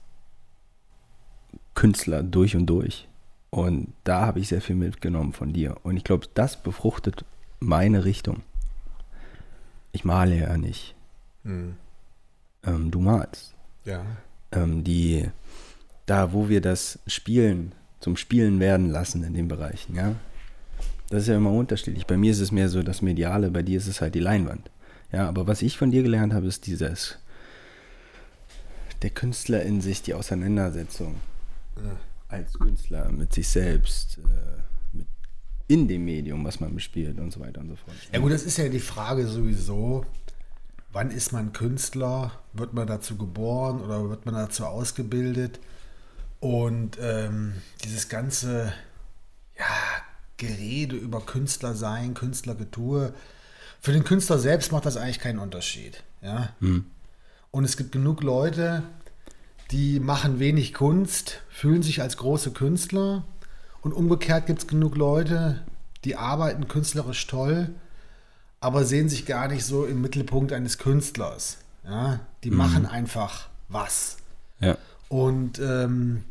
Künstler 1.77 2.23
durch 2.23 2.55
und 2.55 2.65
durch. 2.65 3.07
Und 3.51 3.93
da 4.03 4.25
habe 4.25 4.39
ich 4.39 4.47
sehr 4.47 4.61
viel 4.61 4.75
mitgenommen 4.75 5.31
von 5.31 5.53
dir. 5.53 5.75
Und 5.83 5.95
ich 5.95 6.03
glaube, 6.03 6.25
das 6.33 6.61
befruchtet 6.61 7.23
meine 7.59 8.03
Richtung. 8.03 8.41
Ich 9.91 10.03
male 10.03 10.35
ja 10.35 10.57
nicht. 10.57 10.95
Hm. 11.43 11.75
Ähm, 12.65 12.89
du 12.89 12.99
malst. 12.99 13.53
Ja. 13.85 14.03
Ähm, 14.51 14.83
die, 14.83 15.29
da, 16.07 16.33
wo 16.33 16.49
wir 16.49 16.61
das 16.61 16.97
Spielen 17.05 17.73
zum 17.99 18.17
Spielen 18.17 18.59
werden 18.59 18.89
lassen 18.89 19.23
in 19.23 19.35
den 19.35 19.47
Bereichen, 19.47 19.95
ja. 19.95 20.15
Das 21.09 21.21
ist 21.21 21.27
ja 21.27 21.37
immer 21.37 21.51
unterschiedlich. 21.51 22.07
Bei 22.07 22.17
mir 22.17 22.31
ist 22.31 22.39
es 22.39 22.51
mehr 22.51 22.69
so 22.69 22.81
das 22.81 23.03
Mediale, 23.03 23.51
bei 23.51 23.61
dir 23.61 23.77
ist 23.77 23.87
es 23.87 24.01
halt 24.01 24.15
die 24.15 24.19
Leinwand. 24.19 24.71
Ja, 25.11 25.27
aber 25.29 25.45
was 25.45 25.61
ich 25.61 25.77
von 25.77 25.91
dir 25.91 26.01
gelernt 26.01 26.33
habe, 26.33 26.47
ist 26.47 26.65
dieses, 26.65 27.19
der 29.03 29.11
Künstler 29.11 29.61
in 29.61 29.79
sich, 29.79 30.01
die 30.01 30.15
Auseinandersetzung 30.15 31.17
als 32.27 32.53
Künstler 32.53 33.11
mit 33.11 33.33
sich 33.33 33.47
selbst, 33.47 34.17
äh, 34.17 34.61
mit 34.97 35.07
in 35.67 35.87
dem 35.87 36.05
Medium, 36.05 36.43
was 36.45 36.59
man 36.59 36.73
bespielt 36.73 37.19
und 37.19 37.31
so 37.31 37.39
weiter 37.39 37.61
und 37.61 37.69
so 37.69 37.75
fort. 37.75 37.95
Ja 38.11 38.19
gut, 38.19 38.31
das 38.31 38.43
ist 38.43 38.57
ja 38.57 38.69
die 38.69 38.79
Frage 38.79 39.27
sowieso, 39.27 40.05
wann 40.91 41.11
ist 41.11 41.31
man 41.33 41.53
Künstler? 41.53 42.31
Wird 42.53 42.73
man 42.73 42.87
dazu 42.87 43.17
geboren 43.17 43.81
oder 43.81 44.09
wird 44.09 44.25
man 44.25 44.35
dazu 44.35 44.65
ausgebildet? 44.65 45.59
Und 46.39 46.97
ähm, 47.01 47.53
dieses 47.83 48.09
ganze 48.09 48.73
ja, 49.57 49.65
Gerede 50.37 50.95
über 50.95 51.21
Künstler 51.21 51.73
sein, 51.73 52.13
Künstlergetue, 52.13 53.13
für 53.79 53.91
den 53.91 54.03
Künstler 54.03 54.39
selbst 54.39 54.71
macht 54.71 54.85
das 54.85 54.97
eigentlich 54.97 55.19
keinen 55.19 55.39
Unterschied. 55.39 56.03
Ja? 56.21 56.49
Hm. 56.59 56.85
Und 57.51 57.63
es 57.63 57.77
gibt 57.77 57.91
genug 57.91 58.21
Leute, 58.21 58.83
die 59.71 59.99
machen 59.99 60.39
wenig 60.39 60.73
Kunst, 60.73 61.41
fühlen 61.49 61.83
sich 61.83 62.01
als 62.01 62.17
große 62.17 62.51
Künstler. 62.51 63.23
Und 63.81 63.93
umgekehrt 63.93 64.45
gibt 64.47 64.59
es 64.59 64.67
genug 64.67 64.95
Leute, 64.95 65.63
die 66.03 66.15
arbeiten 66.15 66.67
künstlerisch 66.67 67.27
toll, 67.27 67.69
aber 68.59 68.85
sehen 68.85 69.09
sich 69.09 69.25
gar 69.25 69.47
nicht 69.47 69.65
so 69.65 69.85
im 69.85 70.01
Mittelpunkt 70.01 70.53
eines 70.53 70.77
Künstlers. 70.77 71.57
Ja, 71.83 72.19
die 72.43 72.51
mhm. 72.51 72.57
machen 72.57 72.85
einfach 72.85 73.49
was. 73.69 74.17
Ja. 74.59 74.77
Und 75.09 75.59
ähm, 75.59 76.23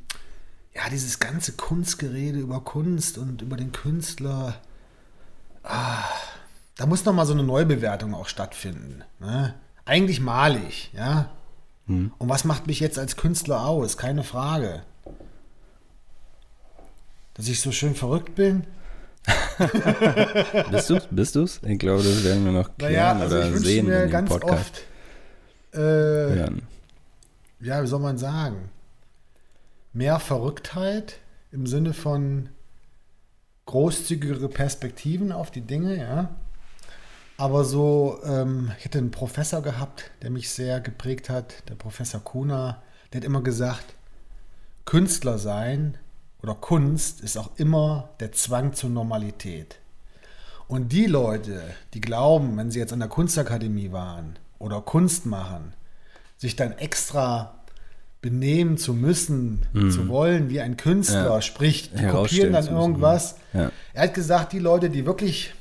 ja, 0.74 0.88
dieses 0.90 1.18
ganze 1.18 1.52
Kunstgerede 1.52 2.38
über 2.38 2.60
Kunst 2.60 3.16
und 3.16 3.40
über 3.42 3.56
den 3.56 3.72
Künstler, 3.72 4.56
ah, 5.62 6.04
da 6.76 6.86
muss 6.86 7.04
noch 7.04 7.14
mal 7.14 7.24
so 7.24 7.32
eine 7.32 7.42
Neubewertung 7.42 8.14
auch 8.14 8.28
stattfinden. 8.28 9.02
Ne? 9.18 9.54
Eigentlich 9.86 10.20
malig, 10.20 10.90
ja. 10.94 11.30
Hm. 11.86 12.12
Und 12.18 12.28
was 12.28 12.44
macht 12.44 12.66
mich 12.66 12.80
jetzt 12.80 12.98
als 12.98 13.16
Künstler 13.16 13.66
aus? 13.66 13.96
Keine 13.96 14.24
Frage. 14.24 14.82
Dass 17.34 17.48
ich 17.48 17.60
so 17.60 17.70
schön 17.70 17.94
verrückt 17.94 18.34
bin? 18.34 18.64
bist 20.70 20.88
du 20.88 21.00
Bist 21.10 21.34
du's? 21.34 21.60
Ich 21.64 21.78
glaube, 21.78 22.02
das 22.02 22.22
werden 22.24 22.44
wir 22.44 22.52
noch 22.52 22.76
klären 22.76 23.18
naja, 23.18 23.18
also 23.18 23.36
oder 23.36 23.58
sehen 23.58 23.86
mir 23.86 24.04
in 24.04 24.10
ganz 24.10 24.28
Podcast. 24.28 24.82
Oft, 25.72 25.78
äh, 25.78 26.38
ja, 27.60 27.82
wie 27.82 27.86
soll 27.86 28.00
man 28.00 28.18
sagen? 28.18 28.70
Mehr 29.92 30.20
Verrücktheit 30.20 31.18
im 31.50 31.66
Sinne 31.66 31.92
von 31.92 32.50
großzügigere 33.66 34.48
Perspektiven 34.48 35.32
auf 35.32 35.50
die 35.50 35.62
Dinge, 35.62 35.98
ja. 35.98 36.36
Aber 37.38 37.64
so, 37.64 38.18
ähm, 38.24 38.72
ich 38.78 38.84
hatte 38.84 38.98
einen 38.98 39.10
Professor 39.10 39.62
gehabt, 39.62 40.10
der 40.22 40.30
mich 40.30 40.50
sehr 40.50 40.80
geprägt 40.80 41.28
hat, 41.28 41.68
der 41.68 41.74
Professor 41.74 42.20
Kuna, 42.20 42.82
der 43.12 43.20
hat 43.20 43.26
immer 43.26 43.42
gesagt, 43.42 43.94
Künstler 44.86 45.38
sein 45.38 45.98
oder 46.42 46.54
Kunst 46.54 47.20
ist 47.20 47.36
auch 47.36 47.50
immer 47.56 48.10
der 48.20 48.32
Zwang 48.32 48.72
zur 48.72 48.90
Normalität. 48.90 49.78
Und 50.68 50.92
die 50.92 51.06
Leute, 51.06 51.62
die 51.94 52.00
glauben, 52.00 52.56
wenn 52.56 52.70
sie 52.70 52.78
jetzt 52.78 52.92
an 52.92 53.00
der 53.00 53.08
Kunstakademie 53.08 53.92
waren 53.92 54.38
oder 54.58 54.80
Kunst 54.80 55.26
machen, 55.26 55.74
sich 56.38 56.56
dann 56.56 56.72
extra 56.72 57.60
benehmen 58.20 58.76
zu 58.78 58.94
müssen, 58.94 59.66
mhm. 59.72 59.90
zu 59.90 60.08
wollen, 60.08 60.50
wie 60.50 60.60
ein 60.60 60.76
Künstler, 60.76 61.34
ja. 61.34 61.42
sprich, 61.42 61.92
die 61.92 62.06
kopieren 62.06 62.52
dann 62.52 62.66
irgendwas. 62.66 63.36
Ja. 63.52 63.70
Er 63.92 64.02
hat 64.04 64.14
gesagt, 64.14 64.52
die 64.52 64.58
Leute, 64.58 64.90
die 64.90 65.06
wirklich 65.06 65.54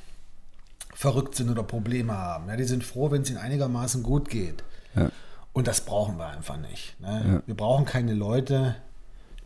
verrückt 0.96 1.36
sind 1.36 1.50
oder 1.50 1.62
Probleme 1.62 2.18
haben. 2.18 2.48
Ja, 2.48 2.56
die 2.56 2.64
sind 2.64 2.84
froh, 2.84 3.12
wenn 3.12 3.22
es 3.22 3.30
ihnen 3.30 3.38
einigermaßen 3.38 4.02
gut 4.02 4.30
geht. 4.30 4.64
Ja. 4.96 5.12
Und 5.54 5.68
das 5.68 5.82
brauchen 5.82 6.18
wir 6.18 6.28
einfach 6.28 6.58
nicht. 6.58 7.00
Ne? 7.00 7.26
Ja. 7.28 7.42
Wir 7.46 7.56
brauchen 7.56 7.86
keine 7.86 8.14
Leute, 8.14 8.76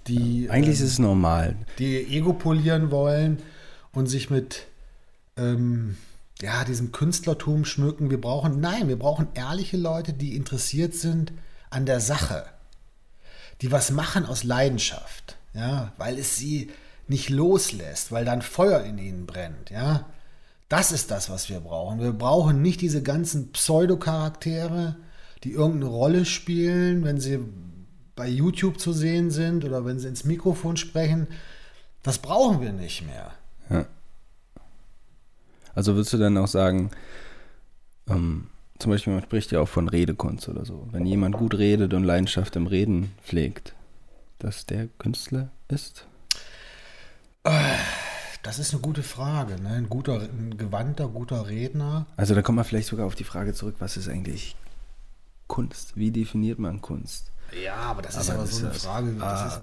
die. 0.07 0.49
Eigentlich 0.49 0.79
ähm, 0.79 0.85
ist 0.85 0.91
es 0.91 0.99
normal. 0.99 1.55
Die 1.79 1.97
Ego 2.15 2.33
polieren 2.33 2.91
wollen 2.91 3.41
und 3.91 4.05
sich 4.05 4.29
mit 4.29 4.67
ähm, 5.37 5.97
ja, 6.39 6.63
diesem 6.63 6.91
Künstlertum 6.91 7.65
schmücken. 7.65 8.11
Wir 8.11 8.21
brauchen, 8.21 8.59
nein, 8.59 8.87
wir 8.87 8.99
brauchen 8.99 9.27
ehrliche 9.33 9.77
Leute, 9.77 10.13
die 10.13 10.35
interessiert 10.35 10.93
sind 10.93 11.33
an 11.71 11.85
der 11.85 11.99
Sache. 11.99 12.45
Die 13.61 13.71
was 13.71 13.91
machen 13.91 14.25
aus 14.25 14.43
Leidenschaft. 14.43 15.35
Ja, 15.53 15.93
weil 15.97 16.19
es 16.19 16.37
sie 16.37 16.69
nicht 17.07 17.29
loslässt, 17.29 18.11
weil 18.11 18.23
dann 18.23 18.43
Feuer 18.43 18.81
in 18.81 18.99
ihnen 18.99 19.25
brennt. 19.25 19.71
Ja, 19.71 20.05
das 20.69 20.91
ist 20.91 21.09
das, 21.09 21.29
was 21.31 21.49
wir 21.49 21.59
brauchen. 21.59 21.99
Wir 21.99 22.13
brauchen 22.13 22.61
nicht 22.61 22.79
diese 22.81 23.01
ganzen 23.01 23.51
Pseudocharaktere, 23.51 24.95
die 25.43 25.51
irgendeine 25.51 25.91
Rolle 25.91 26.25
spielen, 26.25 27.03
wenn 27.03 27.19
sie 27.19 27.39
bei 28.15 28.27
YouTube 28.27 28.79
zu 28.79 28.93
sehen 28.93 29.31
sind 29.31 29.65
oder 29.65 29.83
wenn 29.83 29.97
sie 29.97 30.07
ins 30.07 30.25
Mikrofon 30.25 30.77
sprechen. 30.77 31.27
Das 32.03 32.19
brauchen 32.19 32.61
wir 32.61 32.71
nicht 32.71 33.05
mehr. 33.05 33.33
Ja. 33.69 33.85
Also 35.73 35.95
würdest 35.95 36.13
du 36.13 36.17
dann 36.17 36.37
auch 36.37 36.47
sagen, 36.47 36.91
ähm, 38.07 38.47
zum 38.77 38.91
Beispiel 38.91 39.13
man 39.13 39.23
spricht 39.23 39.51
ja 39.51 39.61
auch 39.61 39.69
von 39.69 39.89
Redekunst 39.89 40.49
oder 40.49 40.65
so. 40.65 40.87
Wenn 40.91 41.05
jemand 41.05 41.35
gut 41.35 41.57
redet 41.57 41.93
und 41.93 42.03
Leidenschaft 42.03 42.55
im 42.55 42.67
Reden 42.67 43.11
pflegt, 43.23 43.73
dass 44.37 44.67
der 44.67 44.87
Künstler 44.99 45.49
ist? 45.67 46.05
Äh. 47.43 48.08
Das 48.43 48.57
ist 48.59 48.73
eine 48.73 48.81
gute 48.81 49.03
Frage. 49.03 49.61
Ne? 49.61 49.69
Ein 49.69 49.89
guter, 49.89 50.21
ein 50.21 50.57
gewandter, 50.57 51.07
guter 51.07 51.47
Redner. 51.47 52.05
Also 52.17 52.35
da 52.35 52.41
kommt 52.41 52.55
man 52.55 52.65
vielleicht 52.65 52.87
sogar 52.87 53.05
auf 53.05 53.15
die 53.15 53.23
Frage 53.25 53.53
zurück, 53.53 53.75
was 53.79 53.97
ist 53.97 54.07
eigentlich 54.07 54.55
Kunst? 55.47 55.93
Wie 55.95 56.11
definiert 56.11 56.59
man 56.59 56.81
Kunst? 56.81 57.31
Ja, 57.65 57.73
aber 57.75 58.03
das 58.03 58.15
ist 58.15 58.29
aber, 58.29 58.45
so 58.45 58.65
eine 58.65 58.73
Frage. 58.75 59.15
Ah, 59.19 59.59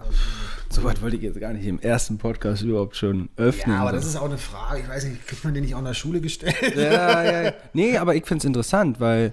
so 0.68 0.82
weit 0.82 1.00
wollte 1.00 1.16
ich 1.16 1.22
jetzt 1.22 1.38
gar 1.38 1.52
nicht 1.52 1.64
im 1.66 1.78
ersten 1.78 2.18
Podcast 2.18 2.62
überhaupt 2.62 2.96
schon 2.96 3.28
öffnen. 3.36 3.76
Ja, 3.76 3.82
aber 3.82 3.92
das 3.92 4.04
ist 4.04 4.16
auch 4.16 4.24
eine 4.24 4.38
Frage. 4.38 4.80
Ich 4.80 4.88
weiß 4.88 5.04
nicht, 5.04 5.24
kriegt 5.26 5.44
man 5.44 5.54
den 5.54 5.62
nicht 5.62 5.74
auch 5.76 5.78
in 5.78 5.84
der 5.84 5.94
Schule 5.94 6.20
gestellt? 6.20 6.56
Ja, 6.76 7.22
ja, 7.22 7.42
ja. 7.44 7.52
Nee, 7.74 7.96
aber 7.96 8.16
ich 8.16 8.26
finde 8.26 8.40
es 8.40 8.44
interessant, 8.44 8.98
weil 8.98 9.32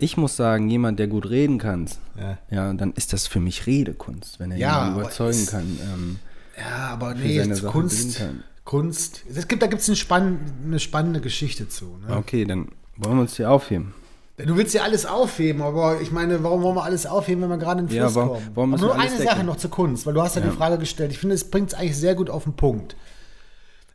ich 0.00 0.16
muss 0.16 0.34
sagen, 0.36 0.68
jemand, 0.68 0.98
der 0.98 1.06
gut 1.06 1.30
reden 1.30 1.58
kann, 1.58 1.88
Ja. 2.18 2.38
ja, 2.50 2.72
dann 2.72 2.92
ist 2.92 3.12
das 3.12 3.28
für 3.28 3.38
mich 3.38 3.66
Redekunst, 3.68 4.40
wenn 4.40 4.50
er 4.50 4.58
Ja, 4.58 4.70
jemanden 4.74 4.92
aber 4.94 5.00
überzeugen 5.02 5.38
ist- 5.38 5.50
kann. 5.50 5.78
Ähm, 5.94 6.18
Ja, 6.58 6.88
aber 6.88 7.14
nee, 7.14 7.46
Kunst, 7.70 8.18
kann. 8.18 8.42
Kunst. 8.64 9.22
Es 9.34 9.48
gibt, 9.48 9.62
da 9.62 9.66
gibt 9.66 9.82
es 9.82 9.88
eine, 9.88 9.96
spann 9.96 10.38
eine 10.64 10.78
spannende 10.78 11.20
Geschichte 11.20 11.68
zu. 11.68 11.98
Ne? 12.06 12.16
okay, 12.16 12.44
dann 12.44 12.68
wollen 12.96 13.16
wir 13.16 13.22
uns 13.22 13.36
hier 13.36 13.50
aufheben. 13.50 13.94
Du 14.38 14.56
willst 14.56 14.74
ja 14.74 14.82
alles 14.82 15.04
aufheben, 15.06 15.62
aber 15.62 16.00
ich 16.00 16.10
meine, 16.10 16.42
warum 16.42 16.62
wollen 16.62 16.74
wir 16.76 16.82
alles 16.84 17.04
aufheben, 17.06 17.42
wenn 17.42 17.50
wir 17.50 17.58
gerade 17.58 17.80
in 17.80 17.86
den 17.88 17.96
Ja, 17.96 18.04
Fluss 18.04 18.14
warum- 18.16 18.28
kommen? 18.30 18.50
warum 18.54 18.74
aber 18.74 18.82
nur 18.82 18.94
eine 18.98 19.10
Sache 19.16 19.34
decken? 19.36 19.46
noch 19.46 19.56
zur 19.56 19.70
Kunst, 19.70 20.06
weil 20.06 20.14
du 20.14 20.22
hast 20.22 20.36
ja, 20.36 20.42
Ja. 20.42 20.50
die 20.50 20.56
Frage 20.56 20.78
gestellt. 20.78 21.12
Ich 21.12 21.18
finde, 21.18 21.34
es 21.34 21.48
bringt 21.50 21.68
es 21.68 21.74
eigentlich 21.74 21.96
sehr 21.96 22.14
gut 22.14 22.30
auf 22.30 22.44
den 22.44 22.54
Punkt. 22.54 22.96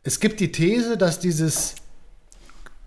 Es 0.04 0.20
gibt 0.20 0.38
die 0.40 0.52
These, 0.52 0.96
dass 0.96 1.18
dieses 1.18 1.74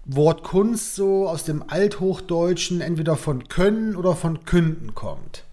Wort 0.05 0.43
Kunst 0.43 0.95
so 0.95 1.27
aus 1.27 1.43
dem 1.43 1.63
Althochdeutschen 1.67 2.81
entweder 2.81 3.15
von 3.17 3.47
Können 3.47 3.95
oder 3.95 4.15
von 4.15 4.45
Künden 4.45 4.95
kommt. 4.95 5.43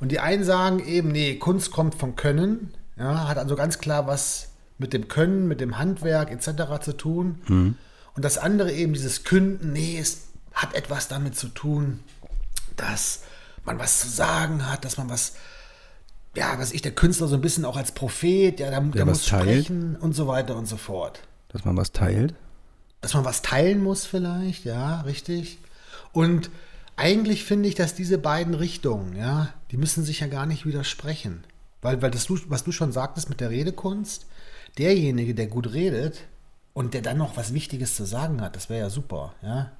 Und 0.00 0.12
die 0.12 0.20
einen 0.20 0.44
sagen 0.44 0.78
eben, 0.86 1.10
nee, 1.10 1.34
Kunst 1.34 1.72
kommt 1.72 1.94
vom 1.96 2.16
Können, 2.16 2.72
ja, 2.96 3.28
hat 3.28 3.36
also 3.38 3.56
ganz 3.56 3.78
klar 3.78 4.06
was 4.06 4.47
mit 4.78 4.92
dem 4.92 5.08
Können, 5.08 5.48
mit 5.48 5.60
dem 5.60 5.78
Handwerk 5.78 6.30
etc. 6.30 6.82
zu 6.82 6.96
tun. 6.96 7.76
Und 8.14 8.24
das 8.24 8.38
andere 8.38 8.72
eben, 8.72 8.94
dieses 8.94 9.24
Künden, 9.24 9.72
nee, 9.72 9.98
es 9.98 10.28
hat 10.52 10.74
etwas 10.74 11.08
damit 11.08 11.36
zu 11.36 11.48
tun, 11.48 12.00
dass 12.76 13.22
man 13.64 13.78
was 13.78 14.00
zu 14.00 14.08
sagen 14.08 14.68
hat, 14.68 14.84
dass 14.84 14.96
man 14.96 15.08
was, 15.08 15.34
ja, 16.34 16.58
was 16.58 16.72
ich, 16.72 16.82
der 16.82 16.92
Künstler 16.92 17.28
so 17.28 17.34
ein 17.34 17.40
bisschen 17.40 17.64
auch 17.64 17.76
als 17.76 17.92
Prophet, 17.92 18.58
ja, 18.60 18.70
der, 18.70 18.80
der 18.80 19.06
was 19.06 19.18
muss 19.18 19.26
teilt. 19.26 19.42
sprechen 19.42 19.96
und 19.96 20.14
so 20.14 20.26
weiter 20.26 20.56
und 20.56 20.66
so 20.66 20.76
fort. 20.76 21.20
Dass 21.48 21.64
man 21.64 21.76
was 21.76 21.92
teilt. 21.92 22.34
Dass 23.00 23.14
man 23.14 23.24
was 23.24 23.42
teilen 23.42 23.82
muss 23.82 24.06
vielleicht, 24.06 24.64
ja, 24.64 25.02
richtig. 25.02 25.58
Und 26.12 26.50
eigentlich 26.96 27.44
finde 27.44 27.68
ich, 27.68 27.76
dass 27.76 27.94
diese 27.94 28.18
beiden 28.18 28.54
Richtungen, 28.54 29.14
ja, 29.16 29.54
die 29.70 29.76
müssen 29.76 30.04
sich 30.04 30.20
ja 30.20 30.26
gar 30.26 30.46
nicht 30.46 30.66
widersprechen. 30.66 31.44
Weil, 31.80 32.02
weil 32.02 32.10
das, 32.10 32.26
was 32.48 32.64
du 32.64 32.72
schon 32.72 32.90
sagtest 32.90 33.28
mit 33.28 33.40
der 33.40 33.50
Redekunst, 33.50 34.26
derjenige, 34.78 35.34
der 35.34 35.46
gut 35.46 35.72
redet 35.72 36.20
und 36.72 36.94
der 36.94 37.02
dann 37.02 37.18
noch 37.18 37.36
was 37.36 37.52
Wichtiges 37.52 37.96
zu 37.96 38.04
sagen 38.04 38.40
hat, 38.40 38.56
das 38.56 38.68
wäre 38.70 38.80
ja 38.80 38.90
super, 38.90 39.34
ja. 39.42 39.72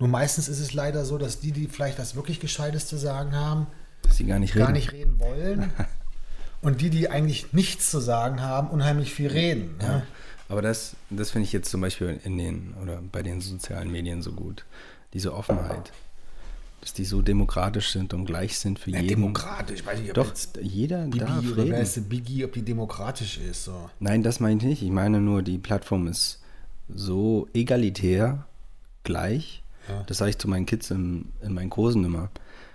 Nur 0.00 0.08
meistens 0.08 0.48
ist 0.48 0.58
es 0.58 0.74
leider 0.74 1.04
so, 1.04 1.18
dass 1.18 1.38
die, 1.38 1.52
die 1.52 1.68
vielleicht 1.68 1.98
was 2.00 2.16
wirklich 2.16 2.40
Gescheites 2.40 2.88
zu 2.88 2.96
sagen 2.96 3.32
haben, 3.36 3.68
Dass 4.02 4.16
sie 4.16 4.26
gar 4.26 4.40
nicht 4.40 4.54
reden. 4.56 4.64
gar 4.64 4.72
nicht 4.72 4.92
reden 4.92 5.20
wollen. 5.20 5.70
Und 6.62 6.80
die, 6.80 6.90
die 6.90 7.10
eigentlich 7.10 7.52
nichts 7.52 7.90
zu 7.90 8.00
sagen 8.00 8.40
haben, 8.40 8.70
unheimlich 8.70 9.12
viel 9.14 9.28
reden. 9.28 9.76
Ja. 9.80 10.02
Aber 10.48 10.62
das, 10.62 10.96
das 11.10 11.30
finde 11.30 11.46
ich 11.46 11.52
jetzt 11.52 11.70
zum 11.70 11.80
Beispiel 11.80 12.18
in 12.24 12.38
den 12.38 12.74
oder 12.82 13.00
bei 13.12 13.22
den 13.22 13.40
sozialen 13.40 13.92
Medien 13.92 14.22
so 14.22 14.32
gut. 14.32 14.64
Diese 15.12 15.32
Offenheit. 15.34 15.92
Dass 16.84 16.92
die 16.92 17.06
so 17.06 17.22
demokratisch 17.22 17.92
sind 17.92 18.12
und 18.12 18.26
gleich 18.26 18.58
sind 18.58 18.78
für 18.78 18.90
Ja, 18.90 18.98
jeden. 19.00 19.08
demokratisch, 19.22 19.80
ich 19.80 19.86
weiß 19.86 20.00
nicht, 20.00 20.10
ob 20.10 20.14
Doch, 20.16 20.28
jetzt 20.28 20.58
jeder 20.60 21.06
darf 21.06 21.40
Bibi 21.40 21.52
oder 21.54 21.66
wer 21.70 21.80
ist 21.80 21.96
reden. 21.96 22.08
der 22.10 22.16
Biggie, 22.16 22.44
ob 22.44 22.52
die 22.52 22.60
demokratisch 22.62 23.38
ist. 23.38 23.64
So. 23.64 23.88
Nein, 24.00 24.22
das 24.22 24.38
meine 24.38 24.58
ich 24.58 24.64
nicht. 24.64 24.82
Ich 24.82 24.90
meine 24.90 25.18
nur, 25.22 25.42
die 25.42 25.56
Plattform 25.56 26.06
ist 26.08 26.42
so 26.94 27.48
egalitär 27.54 28.46
gleich. 29.02 29.62
Ja. 29.88 30.02
Das 30.06 30.18
sage 30.18 30.30
ich 30.32 30.38
zu 30.38 30.46
meinen 30.46 30.66
Kids 30.66 30.90
in, 30.90 31.30
in 31.40 31.54
meinen 31.54 31.70
Kursen 31.70 32.04
immer. 32.04 32.28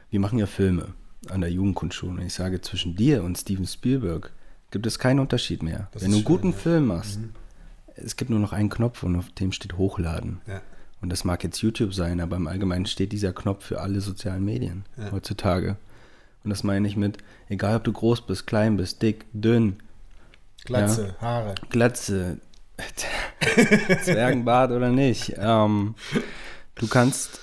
Wir 0.10 0.20
machen 0.20 0.40
ja 0.40 0.48
Filme 0.48 0.88
an 1.30 1.42
der 1.42 1.52
Jugendkunstschule. 1.52 2.14
Und 2.14 2.22
ich 2.26 2.34
sage, 2.34 2.62
zwischen 2.62 2.96
dir 2.96 3.24
und 3.24 3.38
Steven 3.38 3.68
Spielberg 3.68 4.32
gibt 4.72 4.88
es 4.88 4.98
keinen 4.98 5.20
Unterschied 5.20 5.62
mehr. 5.62 5.88
Das 5.92 6.02
Wenn 6.02 6.10
du 6.10 6.18
einen 6.18 6.26
schön, 6.26 6.34
guten 6.36 6.50
ja. 6.50 6.56
Mhm. 6.56 6.60
Film 6.60 6.86
machst, 6.88 7.20
es 7.96 8.16
gibt 8.16 8.32
nur 8.32 8.40
noch 8.40 8.54
einen 8.54 8.70
Knopf 8.70 9.04
und 9.04 9.16
auf 9.16 9.30
dem 9.34 9.52
steht 9.52 9.78
Hochladen. 9.78 10.42
Ja. 10.48 10.62
Und 11.02 11.10
das 11.10 11.24
mag 11.24 11.44
jetzt 11.44 11.62
YouTube 11.62 11.94
sein, 11.94 12.20
aber 12.20 12.36
im 12.36 12.48
Allgemeinen 12.48 12.86
steht 12.86 13.12
dieser 13.14 13.32
Knopf 13.34 13.66
für 13.66 13.80
alle 13.82 14.02
sozialen 14.02 14.44
Medien 14.44 14.86
Ja. 14.98 15.12
heutzutage. 15.12 15.78
Und 16.44 16.50
das 16.50 16.64
meine 16.64 16.88
ich 16.88 16.96
mit, 16.98 17.18
egal 17.48 17.76
ob 17.78 17.84
du 17.84 17.92
groß 17.94 18.22
bist, 18.26 18.48
klein 18.48 18.78
bist, 18.78 19.02
dick, 19.02 19.26
dünn, 19.34 19.78
Glatze, 20.66 21.16
Haare. 21.22 21.56
Glatze, 21.70 22.38
Zwergenbart 24.04 24.72
oder 24.72 24.90
nicht. 24.90 25.34
Ähm, 25.38 25.96
du 26.76 26.88
kannst 26.88 27.40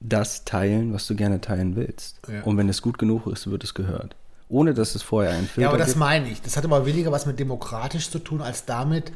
das 0.00 0.44
teilen, 0.44 0.92
was 0.92 1.06
du 1.06 1.14
gerne 1.14 1.40
teilen 1.40 1.76
willst. 1.76 2.20
Ja. 2.28 2.42
Und 2.42 2.56
wenn 2.58 2.68
es 2.68 2.82
gut 2.82 2.98
genug 2.98 3.26
ist, 3.26 3.50
wird 3.50 3.64
es 3.64 3.74
gehört. 3.74 4.14
Ohne 4.48 4.74
dass 4.74 4.94
es 4.94 5.02
vorher 5.02 5.32
einen 5.32 5.46
Filter 5.46 5.62
Ja, 5.62 5.68
aber 5.68 5.78
das 5.78 5.88
gibt. 5.88 5.98
meine 6.00 6.28
ich. 6.28 6.42
Das 6.42 6.56
hat 6.56 6.64
aber 6.64 6.84
weniger 6.86 7.10
was 7.12 7.26
mit 7.26 7.38
demokratisch 7.38 8.10
zu 8.10 8.18
tun, 8.18 8.42
als 8.42 8.66
damit, 8.66 9.12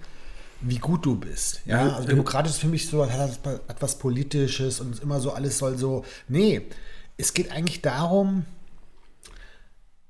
wie 0.60 0.78
gut 0.78 1.06
du 1.06 1.16
bist. 1.16 1.60
Ja, 1.66 1.94
also 1.94 2.08
demokratisch 2.08 2.52
ist 2.52 2.58
für 2.60 2.66
mich 2.66 2.88
so, 2.88 3.08
hat, 3.10 3.38
hat 3.44 3.80
was 3.82 3.98
Politisches 3.98 4.80
und 4.80 5.00
immer 5.02 5.20
so, 5.20 5.32
alles 5.32 5.58
soll 5.58 5.78
so. 5.78 6.04
Nee, 6.28 6.62
es 7.16 7.32
geht 7.34 7.52
eigentlich 7.52 7.80
darum, 7.82 8.44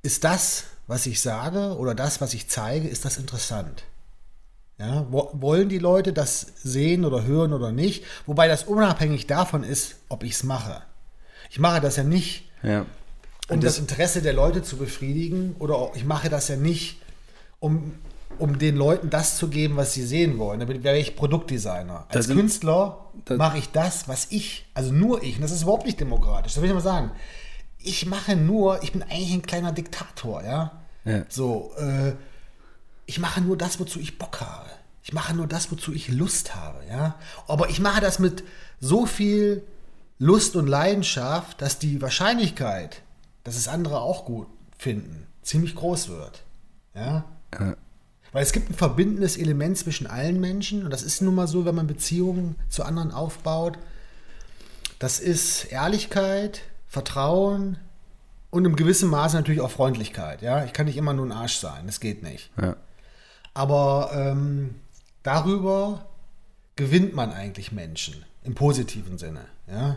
ist 0.02 0.24
das, 0.24 0.64
was 0.87 1.06
ich 1.06 1.20
sage 1.20 1.76
oder 1.76 1.94
das, 1.94 2.20
was 2.20 2.34
ich 2.34 2.48
zeige, 2.48 2.88
ist 2.88 3.04
das 3.04 3.18
interessant? 3.18 3.84
Ja, 4.78 5.06
wo, 5.11 5.30
wollen 5.34 5.68
die 5.68 5.78
Leute 5.78 6.12
das 6.12 6.46
sehen 6.62 7.04
oder 7.04 7.24
hören 7.24 7.52
oder 7.52 7.72
nicht? 7.72 8.04
Wobei 8.26 8.46
das 8.48 8.64
unabhängig 8.64 9.26
davon 9.26 9.64
ist, 9.64 9.96
ob 10.08 10.22
ich 10.22 10.32
es 10.32 10.44
mache. 10.44 10.82
Ich 11.50 11.58
mache 11.58 11.80
das 11.80 11.96
ja 11.96 12.04
nicht, 12.04 12.48
Ja. 12.62 12.87
um 13.48 13.61
das, 13.61 13.74
das- 13.74 13.78
Interesse 13.80 14.22
der 14.22 14.34
Leute 14.34 14.62
zu 14.62 14.76
befriedigen 14.76 15.56
oder 15.58 15.90
ich 15.94 16.04
mache 16.04 16.28
das 16.30 16.48
ja 16.48 16.56
nicht, 16.56 17.00
um, 17.58 17.96
um 18.38 18.58
den 18.58 18.76
Leuten 18.76 19.10
das 19.10 19.36
zu 19.36 19.48
geben, 19.48 19.76
was 19.76 19.92
sie 19.94 20.04
sehen 20.04 20.38
wollen. 20.38 20.60
Damit 20.60 20.82
wäre 20.84 20.98
ich 20.98 21.16
Produktdesigner. 21.16 22.06
Als 22.08 22.26
sind- 22.26 22.36
Künstler 22.36 23.06
mache 23.36 23.58
ich 23.58 23.70
das, 23.70 24.08
was 24.08 24.26
ich, 24.30 24.66
also 24.74 24.92
nur 24.92 25.22
ich, 25.22 25.36
und 25.36 25.42
das 25.42 25.50
ist 25.50 25.62
überhaupt 25.62 25.86
nicht 25.86 25.98
demokratisch, 26.00 26.54
das 26.54 26.62
will 26.62 26.68
ich 26.68 26.74
mal 26.74 26.80
sagen. 26.80 27.10
Ich 27.78 28.06
mache 28.06 28.36
nur, 28.36 28.82
ich 28.82 28.92
bin 28.92 29.02
eigentlich 29.02 29.32
ein 29.32 29.42
kleiner 29.42 29.72
Diktator, 29.72 30.42
ja. 30.44 30.72
Ja. 31.04 31.22
So, 31.28 31.72
äh, 31.78 32.12
ich 33.06 33.18
mache 33.18 33.40
nur 33.40 33.56
das, 33.56 33.80
wozu 33.80 33.98
ich 33.98 34.18
Bock 34.18 34.40
habe. 34.40 34.68
Ich 35.02 35.12
mache 35.12 35.34
nur 35.34 35.46
das, 35.46 35.72
wozu 35.72 35.92
ich 35.94 36.08
Lust 36.08 36.54
habe, 36.54 36.80
ja. 36.88 37.14
Aber 37.46 37.70
ich 37.70 37.80
mache 37.80 38.00
das 38.00 38.18
mit 38.18 38.44
so 38.78 39.06
viel 39.06 39.64
Lust 40.18 40.54
und 40.56 40.66
Leidenschaft, 40.66 41.62
dass 41.62 41.78
die 41.78 42.02
Wahrscheinlichkeit, 42.02 43.02
dass 43.44 43.56
es 43.56 43.68
andere 43.68 44.00
auch 44.00 44.24
gut 44.26 44.48
finden, 44.76 45.26
ziemlich 45.42 45.74
groß 45.76 46.08
wird. 46.08 46.42
Ja. 46.94 47.24
Ja. 47.58 47.74
Weil 48.32 48.42
es 48.42 48.52
gibt 48.52 48.70
ein 48.70 48.74
verbindendes 48.74 49.36
Element 49.36 49.78
zwischen 49.78 50.06
allen 50.06 50.40
Menschen 50.40 50.84
und 50.84 50.90
das 50.90 51.02
ist 51.02 51.22
nun 51.22 51.34
mal 51.34 51.48
so, 51.48 51.64
wenn 51.64 51.74
man 51.74 51.86
Beziehungen 51.86 52.56
zu 52.68 52.84
anderen 52.84 53.10
aufbaut. 53.10 53.78
Das 54.98 55.18
ist 55.18 55.64
Ehrlichkeit, 55.64 56.62
Vertrauen 56.86 57.78
und 58.50 58.64
im 58.64 58.76
gewissen 58.76 59.08
Maße 59.08 59.36
natürlich 59.36 59.60
auch 59.60 59.70
Freundlichkeit. 59.70 60.42
Ja, 60.42 60.64
ich 60.64 60.72
kann 60.72 60.86
nicht 60.86 60.96
immer 60.96 61.12
nur 61.12 61.26
ein 61.26 61.32
Arsch 61.32 61.56
sein, 61.56 61.86
das 61.86 62.00
geht 62.00 62.22
nicht. 62.22 62.50
Ja. 62.60 62.76
Aber 63.54 64.10
ähm, 64.14 64.74
darüber 65.22 66.06
gewinnt 66.76 67.14
man 67.14 67.32
eigentlich 67.32 67.72
Menschen 67.72 68.24
im 68.44 68.54
positiven 68.54 69.18
Sinne. 69.18 69.46
Ja? 69.66 69.96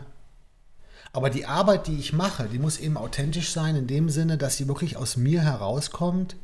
Aber 1.12 1.30
die 1.30 1.46
Arbeit, 1.46 1.86
die 1.86 1.98
ich 1.98 2.12
mache, 2.12 2.48
die 2.48 2.58
muss 2.58 2.78
eben 2.78 2.96
authentisch 2.96 3.52
sein, 3.52 3.76
in 3.76 3.86
dem 3.86 4.08
Sinne, 4.08 4.38
dass 4.38 4.56
sie 4.56 4.68
wirklich 4.68 4.96
aus 4.96 5.16
mir 5.16 5.42
herauskommt. 5.42 6.36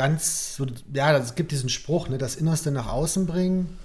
Ganz, 0.00 0.56
so, 0.56 0.64
ja, 0.94 1.14
es 1.18 1.34
gibt 1.34 1.52
diesen 1.52 1.68
Spruch, 1.68 2.08
ne, 2.08 2.16
das 2.16 2.34
Innerste 2.36 2.70
nach 2.70 2.88
außen 2.90 3.26
bringen. 3.26 3.76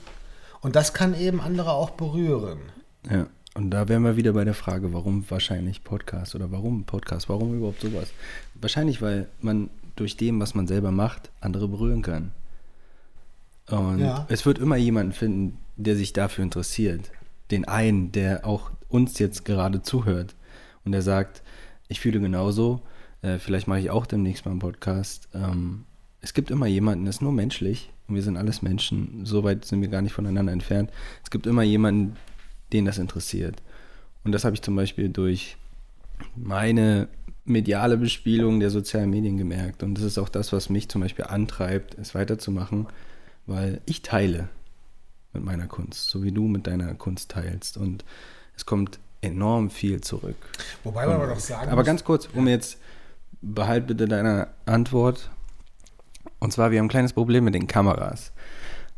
Und 0.62 0.78
das 0.78 0.94
kann 0.94 1.14
eben 1.14 1.42
andere 1.42 1.72
auch 1.74 1.90
berühren. 1.90 2.60
Ja, 3.12 3.28
und 3.54 3.70
da 3.72 3.90
wären 3.90 4.04
wir 4.04 4.16
wieder 4.16 4.32
bei 4.32 4.46
der 4.46 4.54
Frage, 4.54 4.94
warum 4.94 5.30
wahrscheinlich 5.30 5.84
Podcast 5.84 6.34
oder 6.34 6.54
warum 6.54 6.86
Podcast, 6.86 7.28
warum 7.28 7.54
überhaupt 7.58 7.82
sowas? 7.82 8.08
Wahrscheinlich, 8.54 9.02
weil 9.02 9.28
man 9.42 9.70
durch 9.98 10.16
dem, 10.16 10.40
was 10.40 10.56
man 10.56 10.68
selber 10.68 10.92
macht, 10.92 11.32
andere 11.42 11.68
berühren 11.68 12.02
kann. 12.02 12.32
Und 13.70 14.00
Ja. 14.00 14.26
es 14.30 14.46
wird 14.46 14.58
immer 14.58 14.78
jemanden 14.78 15.12
finden, 15.12 15.58
der 15.76 15.98
sich 15.98 16.14
dafür 16.14 16.46
interessiert. 16.46 17.12
Den 17.52 17.66
einen, 17.66 18.14
der 18.14 18.46
auch 18.46 18.72
uns 18.88 19.20
jetzt 19.20 19.44
gerade 19.44 19.82
zuhört 19.82 20.34
und 20.86 20.94
der 20.94 21.02
sagt, 21.02 21.42
ich 21.90 22.00
fühle 22.00 22.22
genauso, 22.22 22.84
äh, 23.22 23.38
vielleicht 23.38 23.68
mache 23.68 23.82
ich 23.82 23.90
auch 23.90 24.06
demnächst 24.06 24.46
mal 24.46 24.52
einen 24.52 24.60
Podcast. 24.62 25.28
Ähm, 25.34 25.84
es 26.26 26.34
gibt 26.34 26.50
immer 26.50 26.66
jemanden, 26.66 27.06
das 27.06 27.18
ist 27.18 27.22
nur 27.22 27.32
menschlich 27.32 27.94
und 28.08 28.16
wir 28.16 28.24
sind 28.24 28.36
alles 28.36 28.64
Menschen, 28.64 29.28
so 29.28 29.44
weit 29.44 29.64
sind 29.64 29.82
wir 29.82 29.90
gar 29.90 30.02
nicht 30.02 30.14
voneinander 30.14 30.52
entfernt. 30.52 30.90
Es 31.24 31.30
gibt 31.30 31.46
immer 31.46 31.62
jemanden, 31.62 32.16
den 32.74 32.86
das 32.86 32.98
interessiert. 32.98 33.62
Und 34.24 34.32
das 34.32 34.44
habe 34.44 34.56
ich 34.56 34.64
zum 34.64 34.76
Beispiel 34.76 35.10
durch 35.10 35.56
meine 36.36 37.10
mediale 37.46 37.96
Bespielung 37.96 38.60
der 38.60 38.72
sozialen 38.72 39.12
Medien 39.12 39.38
gemerkt. 39.38 39.84
Und 39.84 39.94
das 40.00 40.04
ist 40.04 40.18
auch 40.18 40.28
das, 40.28 40.52
was 40.52 40.72
mich 40.72 40.90
zum 40.90 41.02
Beispiel 41.02 41.26
antreibt, 41.26 41.96
es 42.00 42.16
weiterzumachen, 42.16 42.88
weil 43.46 43.82
ich 43.86 44.02
teile 44.02 44.50
mit 45.32 45.44
meiner 45.44 45.68
Kunst, 45.68 46.10
so 46.10 46.24
wie 46.24 46.32
du 46.32 46.48
mit 46.48 46.66
deiner 46.66 46.96
Kunst 46.96 47.30
teilst. 47.30 47.78
Und 47.78 48.04
es 48.56 48.66
kommt 48.66 48.98
enorm 49.22 49.70
viel 49.70 50.02
zurück. 50.02 50.38
Wobei 50.84 51.06
man 51.06 51.18
aber 51.18 51.28
doch 51.28 51.40
sagen 51.40 51.70
Aber 51.70 51.82
muss, 51.82 51.86
ganz 51.86 52.04
kurz, 52.04 52.28
um 52.34 52.48
jetzt, 52.48 52.80
behalt 53.44 53.86
bitte 53.86 54.08
deine 54.08 54.48
Antwort. 54.66 55.30
Und 56.40 56.52
zwar, 56.52 56.72
wir 56.72 56.80
haben 56.80 56.86
ein 56.86 56.90
kleines 56.90 57.14
Problem 57.14 57.44
mit 57.44 57.56
den 57.56 57.68
Kameras. 57.68 58.32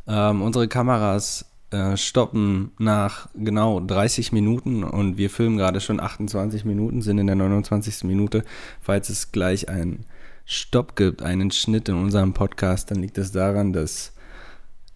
Ähm, 0.06 0.42
unsere 0.42 0.68
Kameras 0.68 1.44
äh, 1.70 1.96
stoppen 1.96 2.72
nach 2.78 3.28
genau 3.34 3.80
30 3.80 4.32
Minuten 4.32 4.84
und 4.84 5.18
wir 5.18 5.28
filmen 5.28 5.58
gerade 5.58 5.80
schon 5.80 6.00
28 6.00 6.64
Minuten, 6.64 7.02
sind 7.02 7.18
in 7.18 7.26
der 7.26 7.36
29. 7.36 8.04
Minute. 8.04 8.42
Falls 8.80 9.10
es 9.10 9.32
gleich 9.32 9.68
einen 9.68 10.06
Stopp 10.46 10.96
gibt, 10.96 11.22
einen 11.22 11.50
Schnitt 11.50 11.88
in 11.90 11.96
unserem 11.96 12.32
Podcast, 12.32 12.90
dann 12.90 13.00
liegt 13.02 13.18
es 13.18 13.32
das 13.32 13.32
daran, 13.32 13.74
dass 13.74 14.12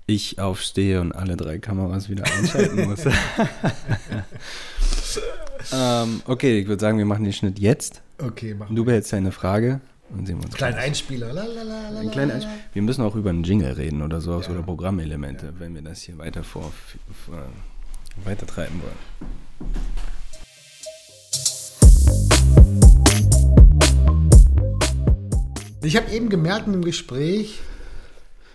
ich 0.07 0.39
aufstehe 0.41 1.01
und 1.01 1.13
alle 1.13 1.37
drei 1.37 1.59
Kameras 1.59 2.09
wieder 2.09 2.25
einschalten 2.25 2.85
muss. 2.89 3.05
ähm, 5.73 6.23
okay, 6.27 6.59
ich 6.59 6.69
würde 6.69 6.81
sagen, 6.81 6.97
wir 6.97 7.05
machen 7.05 7.25
den 7.25 7.33
Schnitt 7.33 7.59
jetzt. 7.59 8.03
Okay, 8.19 8.55
machen 8.55 8.75
Du 8.75 8.85
behältst 8.85 9.13
deine 9.13 9.31
Frage 9.31 9.81
und 10.13 10.27
sehen 10.27 10.39
wir 10.39 10.47
uns. 10.47 10.55
Kleinen. 10.55 10.79
Einspieler. 10.79 11.33
Lalalala. 11.33 12.01
Ein 12.01 12.11
kleiner 12.11 12.35
Einsch- 12.35 12.47
Wir 12.73 12.83
müssen 12.83 13.03
auch 13.05 13.15
über 13.17 13.31
einen 13.31 13.45
Jingle 13.45 13.73
reden 13.73 14.03
oder 14.03 14.21
sowas 14.21 14.47
Ja. 14.47 14.53
oder 14.53 14.63
Programmelemente, 14.63 15.55
wenn 15.59 15.75
wir 15.75 15.83
das 15.83 16.03
hier 16.03 16.19
weiter 16.19 16.45
vor, 16.45 16.73
äh, 17.29 18.27
weiter 18.27 18.47
treiben 18.47 18.81
wollen. 18.83 19.33
Ich 25.83 25.97
habe 25.97 26.11
eben 26.13 26.29
gemerkt 26.29 26.67
in 26.67 26.73
dem 26.73 26.85
Gespräch, 26.85 27.59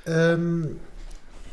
ähm, 0.06 0.78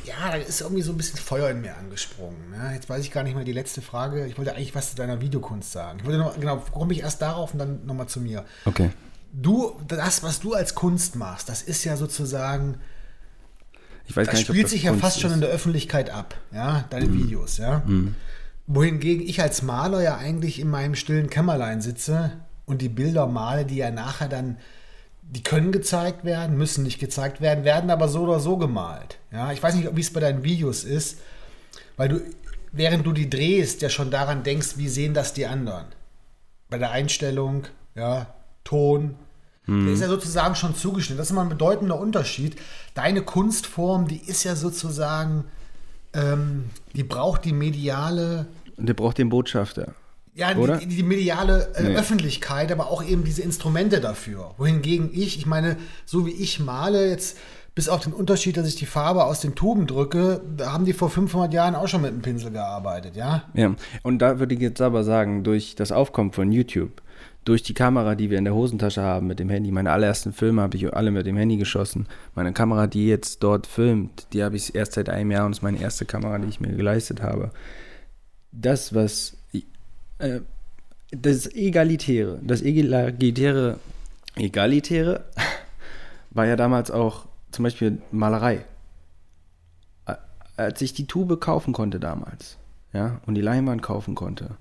ja, 0.05 0.15
da 0.31 0.35
ist 0.37 0.61
irgendwie 0.61 0.83
so 0.83 0.93
ein 0.93 0.97
bisschen 0.97 1.19
Feuer 1.19 1.51
in 1.51 1.63
mir 1.63 1.77
angesprungen. 1.77 2.37
Ne? 2.51 2.73
Jetzt 2.75 2.89
weiß 2.89 3.03
ich 3.03 3.11
gar 3.11 3.23
nicht 3.25 3.35
mehr 3.35 3.45
die 3.45 3.53
letzte 3.53 3.83
Frage. 3.83 4.27
Ich 4.27 4.39
wollte 4.39 4.55
eigentlich 4.55 4.75
was 4.75 4.91
zu 4.91 4.97
deiner 4.97 5.21
Videokunst 5.21 5.73
sagen. 5.73 5.99
Ich 5.99 6.05
wollte 6.05 6.19
noch, 6.19 6.39
genau, 6.39 6.59
komme 6.73 6.93
ich 6.93 7.01
erst 7.01 7.23
darauf 7.23 7.53
und 7.55 7.59
dann 7.59 7.85
nochmal 7.87 8.07
zu 8.07 8.21
mir. 8.21 8.45
Okay. 8.67 8.91
Du, 9.37 9.81
das, 9.89 10.23
was 10.23 10.41
du 10.41 10.55
als 10.55 10.75
Kunst 10.77 11.17
machst, 11.17 11.49
das 11.49 11.63
ist 11.63 11.83
ja 11.85 11.97
sozusagen, 11.97 12.77
Ich 14.07 14.17
weiß 14.17 14.27
das 14.27 14.37
nicht, 14.37 14.47
spielt 14.47 14.65
das 14.65 14.71
sich 14.71 14.85
ja 14.85 14.91
Kunst 14.91 15.05
fast 15.05 15.21
schon 15.21 15.31
ist. 15.31 15.35
in 15.37 15.41
der 15.41 15.51
Öffentlichkeit 15.51 16.11
ab, 16.11 16.37
ja, 16.53 16.85
deine 16.91 17.13
Videos, 17.13 17.59
ja. 17.59 17.83
Wohingegen 18.67 19.27
ich 19.27 19.43
als 19.43 19.63
Maler 19.63 20.03
ja 20.03 20.17
eigentlich 20.17 20.61
in 20.61 20.71
meinem 20.71 20.95
stillen 20.95 21.29
Kämmerlein 21.31 21.81
sitze 21.81 22.33
und 22.65 22.81
die 22.81 22.89
Bilder 22.89 23.27
male, 23.27 23.65
die 23.67 23.77
ja 23.77 23.91
nachher 23.91 24.29
dann, 24.29 24.57
die 25.23 25.43
können 25.43 25.73
gezeigt 25.73 26.25
werden, 26.25 26.57
müssen 26.57 26.85
nicht 26.85 27.01
gezeigt 27.01 27.41
werden, 27.41 27.65
werden 27.65 27.91
aber 27.91 28.09
so 28.09 28.23
oder 28.23 28.41
so 28.41 28.57
gemalt. 28.57 29.19
Ja, 29.33 29.53
ich 29.53 29.63
weiß 29.63 29.75
nicht, 29.75 29.97
wie 29.97 30.01
es 30.01 30.13
bei 30.13 30.21
deinen 30.21 30.45
Videos 30.45 30.85
ist, 30.85 31.19
weil 31.97 32.09
du, 32.09 32.21
während 32.73 33.05
du 33.05 33.13
die 33.13 33.29
drehst, 33.29 33.83
ja 33.83 33.89
schon 33.91 34.11
daran 34.11 34.45
denkst, 34.45 34.77
wie 34.77 34.89
sehen 34.89 35.13
das 35.13 35.35
die 35.35 35.47
anderen. 35.47 35.87
Bei 36.71 36.79
der 36.79 36.93
Einstellung, 36.93 37.65
ja, 37.95 38.35
Ton, 38.65 39.17
der 39.67 39.93
ist 39.95 40.01
ja 40.01 40.09
sozusagen 40.09 40.55
schon 40.55 40.75
zugeschnitten. 40.75 41.17
Das 41.19 41.29
ist 41.29 41.31
immer 41.31 41.43
ein 41.43 41.49
bedeutender 41.49 41.99
Unterschied. 41.99 42.57
Deine 42.95 43.23
Kunstform, 43.23 44.07
die 44.09 44.19
ist 44.21 44.45
ja 44.45 44.57
sozusagen, 44.57 45.45
ähm, 46.13 46.65
die 46.95 47.03
braucht 47.05 47.45
die 47.45 47.53
mediale 47.53 48.47
Der 48.77 48.95
braucht 48.95 49.19
den 49.19 49.29
Botschafter. 49.31 49.95
ja, 50.35 50.53
die, 50.53 50.87
die 50.87 51.03
mediale 51.03 51.73
äh, 51.77 51.83
Nee. 51.85 51.97
Öffentlichkeit, 51.97 52.71
aber 52.73 52.89
auch 52.91 53.03
eben 53.03 53.25
diese 53.25 53.43
Instrumente 53.43 54.01
dafür. 54.01 54.51
Wohingegen 54.59 55.11
ich, 55.13 55.39
ich 55.39 55.47
meine, 55.47 55.77
so 56.05 56.27
wie 56.27 56.33
ich 56.33 56.61
male, 56.61 57.09
jetzt 57.09 57.39
bis 57.75 57.89
auf 57.89 58.03
den 58.05 58.13
Unterschied, 58.13 58.57
dass 58.57 58.69
ich 58.69 58.77
die 58.77 58.87
Farbe 58.87 59.25
aus 59.25 59.41
den 59.41 59.55
Tuben 59.57 59.87
drücke, 59.89 60.41
da 60.57 60.73
haben 60.73 60.85
die 60.85 60.93
vor 60.93 61.11
500 61.11 61.53
Jahren 61.53 61.75
auch 61.75 61.89
schon 61.89 62.03
mit 62.03 62.13
dem 62.13 62.23
Pinsel 62.23 62.53
gearbeitet, 62.53 63.17
ja? 63.17 63.45
Ja, 63.55 63.75
und 64.05 64.19
da 64.21 64.39
würde 64.39 64.55
ich 64.55 64.61
jetzt 64.61 64.81
aber 64.81 65.03
sagen, 65.03 65.43
durch 65.43 65.75
das 65.75 65.91
Aufkommen 65.91 66.31
von 66.33 66.53
YouTube, 66.53 67.03
durch 67.45 67.63
die 67.63 67.75
Kamera, 67.75 68.15
die 68.15 68.31
wir 68.31 68.39
in 68.39 68.45
der 68.45 68.55
Hosentasche 68.55 69.03
haben 69.03 69.27
mit 69.27 69.39
dem 69.39 69.51
Handy, 69.51 69.71
meine 69.71 69.93
allerersten 69.93 70.33
Filme 70.33 70.63
habe 70.63 70.77
ich 70.77 70.93
alle 70.95 71.11
mit 71.11 71.27
dem 71.27 71.37
Handy 71.37 71.57
geschossen. 71.57 72.07
Meine 72.35 72.53
Kamera, 72.53 72.87
die 72.87 73.07
jetzt 73.07 73.43
dort 73.43 73.67
filmt, 73.67 74.27
die 74.33 74.43
habe 74.43 74.57
ich 74.57 74.75
erst 74.75 74.95
seit 74.95 75.09
einem 75.09 75.31
Jahr 75.31 75.45
und 75.45 75.53
ist 75.53 75.63
meine 75.63 75.81
erste 75.81 76.07
Kamera, 76.07 76.39
die 76.39 76.49
ich 76.49 76.61
mir 76.61 76.73
geleistet 76.73 77.23
habe. 77.23 77.51
Das, 78.53 78.95
was 78.95 79.37
äh, 80.19 80.41
das 81.11 81.47
Egalitäre, 81.55 82.39
das 82.43 82.63
Egalitäre, 82.63 83.79
Egalitäre 84.37 85.25
war 86.31 86.47
ja 86.47 86.57
damals 86.57 86.91
auch 86.91 87.27
zum 87.51 87.63
Beispiel 87.65 87.99
Malerei. 88.11 88.65
Als 90.57 90.81
ich 90.83 90.93
die 90.95 91.07
Tube 91.07 91.41
kaufen 91.41 91.73
konnte 91.73 91.99
damals, 91.99 92.59
ja, 92.93 93.21
und 93.27 93.35
die 93.35 93.41
Leinwand 93.41 93.83
kaufen 93.83 94.15
konnte, 94.15 94.57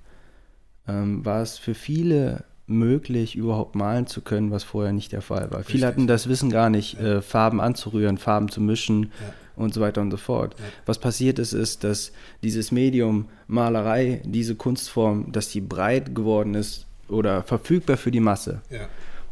ähm, 0.88 1.26
war 1.26 1.42
es 1.42 1.58
für 1.58 1.74
viele 1.74 2.44
möglich, 2.66 3.36
überhaupt 3.36 3.76
malen 3.76 4.08
zu 4.08 4.22
können, 4.22 4.52
was 4.52 4.64
vorher 4.64 4.94
nicht 4.94 5.12
der 5.12 5.22
Fall 5.22 5.52
war. 5.52 5.64
Viele 5.64 5.86
hatten 5.86 6.08
das 6.08 6.30
Wissen 6.30 6.50
gar 6.50 6.70
nicht, 6.70 7.00
äh, 7.00 7.22
Farben 7.22 7.60
anzurühren, 7.60 8.18
Farben 8.18 8.50
zu 8.50 8.62
mischen 8.62 9.12
und 9.56 9.74
so 9.74 9.82
weiter 9.82 10.02
und 10.02 10.12
so 10.12 10.18
fort. 10.18 10.56
Was 10.86 10.98
passiert 10.98 11.40
ist, 11.40 11.54
ist, 11.54 11.84
dass 11.84 12.12
dieses 12.42 12.72
Medium 12.72 13.28
Malerei, 13.48 14.22
diese 14.26 14.56
Kunstform, 14.56 15.32
dass 15.32 15.50
die 15.50 15.62
breit 15.62 16.16
geworden 16.16 16.56
ist 16.56 16.88
oder 17.10 17.44
verfügbar 17.44 17.98
für 17.98 18.12
die 18.12 18.22
Masse. 18.22 18.62
Ja. 18.70 18.88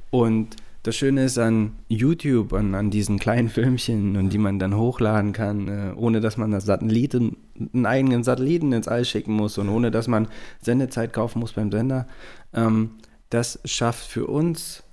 Und 0.09 0.57
das 0.83 0.95
Schöne 0.95 1.25
ist 1.25 1.37
an 1.37 1.73
YouTube, 1.89 2.53
an, 2.53 2.73
an 2.75 2.89
diesen 2.89 3.19
kleinen 3.19 3.49
Filmchen, 3.57 4.17
und 4.17 4.29
die 4.31 4.37
man 4.37 4.57
dann 4.59 4.75
hochladen 4.75 5.31
kann, 5.33 5.67
äh, 5.67 5.93
ohne 5.95 6.21
dass 6.21 6.37
man 6.37 6.51
das 6.51 6.65
Satelliten, 6.65 7.37
einen 7.73 7.85
eigenen 7.85 8.23
Satelliten 8.23 8.71
ins 8.73 8.87
All 8.87 9.05
schicken 9.05 9.33
muss 9.33 9.57
und 9.57 9.69
ohne 9.69 9.91
dass 9.91 10.07
man 10.07 10.27
Sendezeit 10.61 11.13
kaufen 11.13 11.39
muss 11.39 11.53
beim 11.53 11.71
Sender. 11.71 12.07
Ähm, 12.53 12.91
das 13.29 13.59
schafft 13.65 14.05
für 14.07 14.25
uns, 14.27 14.83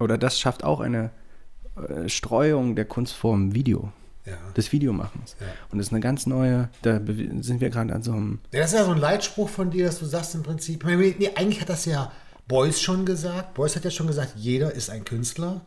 oder 0.00 0.18
das 0.18 0.38
schafft 0.40 0.64
auch 0.64 0.80
eine 0.80 1.10
äh, 1.76 2.08
Streuung 2.08 2.74
der 2.74 2.86
Kunstform 2.86 3.54
Video, 3.54 3.92
Ja. 4.24 4.32
des 4.56 4.72
Videomachens. 4.72 5.36
Ja. 5.40 5.46
Und 5.70 5.78
das 5.78 5.88
ist 5.88 5.92
eine 5.92 6.00
ganz 6.00 6.26
neue, 6.26 6.68
da 6.82 6.98
sind 7.40 7.60
wir 7.60 7.68
gerade 7.70 7.94
an 7.94 8.02
so 8.02 8.12
einem 8.12 8.38
Ja, 8.52 8.60
Das 8.60 8.72
ist 8.72 8.78
ja 8.78 8.84
so 8.86 8.92
ein 8.92 8.98
Leitspruch 8.98 9.48
von 9.50 9.70
dir, 9.70 9.84
dass 9.86 9.98
du 9.98 10.06
sagst 10.06 10.34
im 10.34 10.42
Prinzip, 10.42 10.84
nee, 10.84 11.30
eigentlich 11.36 11.60
hat 11.60 11.68
das 11.68 11.84
ja 11.84 12.10
Beuys 12.48 12.80
schon 12.80 13.04
gesagt. 13.04 13.54
Beuys 13.54 13.74
hat 13.74 13.84
ja 13.84 13.90
schon 13.90 14.06
gesagt, 14.06 14.34
jeder 14.36 14.72
ist 14.72 14.88
ein 14.90 15.04
Künstler. 15.04 15.62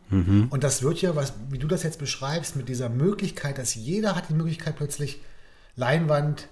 Und 0.50 0.64
das 0.64 0.82
wird 0.82 1.02
ja, 1.02 1.14
was, 1.14 1.34
wie 1.50 1.58
du 1.58 1.66
das 1.66 1.82
jetzt 1.82 1.98
beschreibst, 1.98 2.56
mit 2.56 2.68
dieser 2.68 2.88
Möglichkeit, 2.88 3.58
dass 3.58 3.74
jeder 3.74 4.16
hat 4.16 4.30
die 4.30 4.34
Möglichkeit 4.34 4.76
plötzlich 4.76 5.20
Leinwand, 5.76 6.48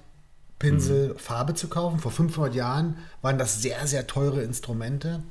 Pinsel, 0.58 1.14
Farbe 1.18 1.54
zu 1.54 1.68
kaufen. 1.68 1.98
Vor 2.00 2.10
500 2.10 2.54
Jahren 2.54 2.96
waren 3.22 3.38
das 3.38 3.62
sehr, 3.62 3.86
sehr 3.86 4.06
teure 4.06 4.42
Instrumente. 4.42 5.22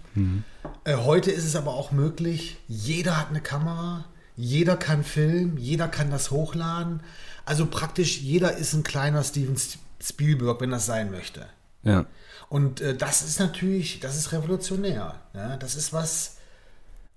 Äh, 0.83 0.95
heute 0.95 1.31
ist 1.31 1.45
es 1.45 1.55
aber 1.55 1.73
auch 1.73 1.91
möglich, 1.91 2.57
jeder 2.67 3.19
hat 3.19 3.29
eine 3.29 3.41
Kamera, 3.41 4.05
jeder 4.35 4.77
kann 4.77 5.03
filmen, 5.03 5.57
jeder 5.57 5.87
kann 5.87 6.09
das 6.09 6.31
hochladen. 6.31 7.01
Also 7.45 7.65
praktisch 7.65 8.19
jeder 8.19 8.57
ist 8.57 8.73
ein 8.73 8.83
kleiner 8.83 9.23
Steven 9.23 9.57
Spielberg, 10.01 10.61
wenn 10.61 10.71
das 10.71 10.85
sein 10.85 11.11
möchte. 11.11 11.47
Ja. 11.87 12.05
Und 12.49 12.81
äh, 12.81 12.95
das 12.95 13.23
ist 13.23 13.39
natürlich, 13.39 13.99
das 13.99 14.15
ist 14.15 14.31
revolutionär. 14.31 15.15
Ja? 15.33 15.57
Das 15.57 15.75
ist 15.75 15.93
was. 15.93 16.35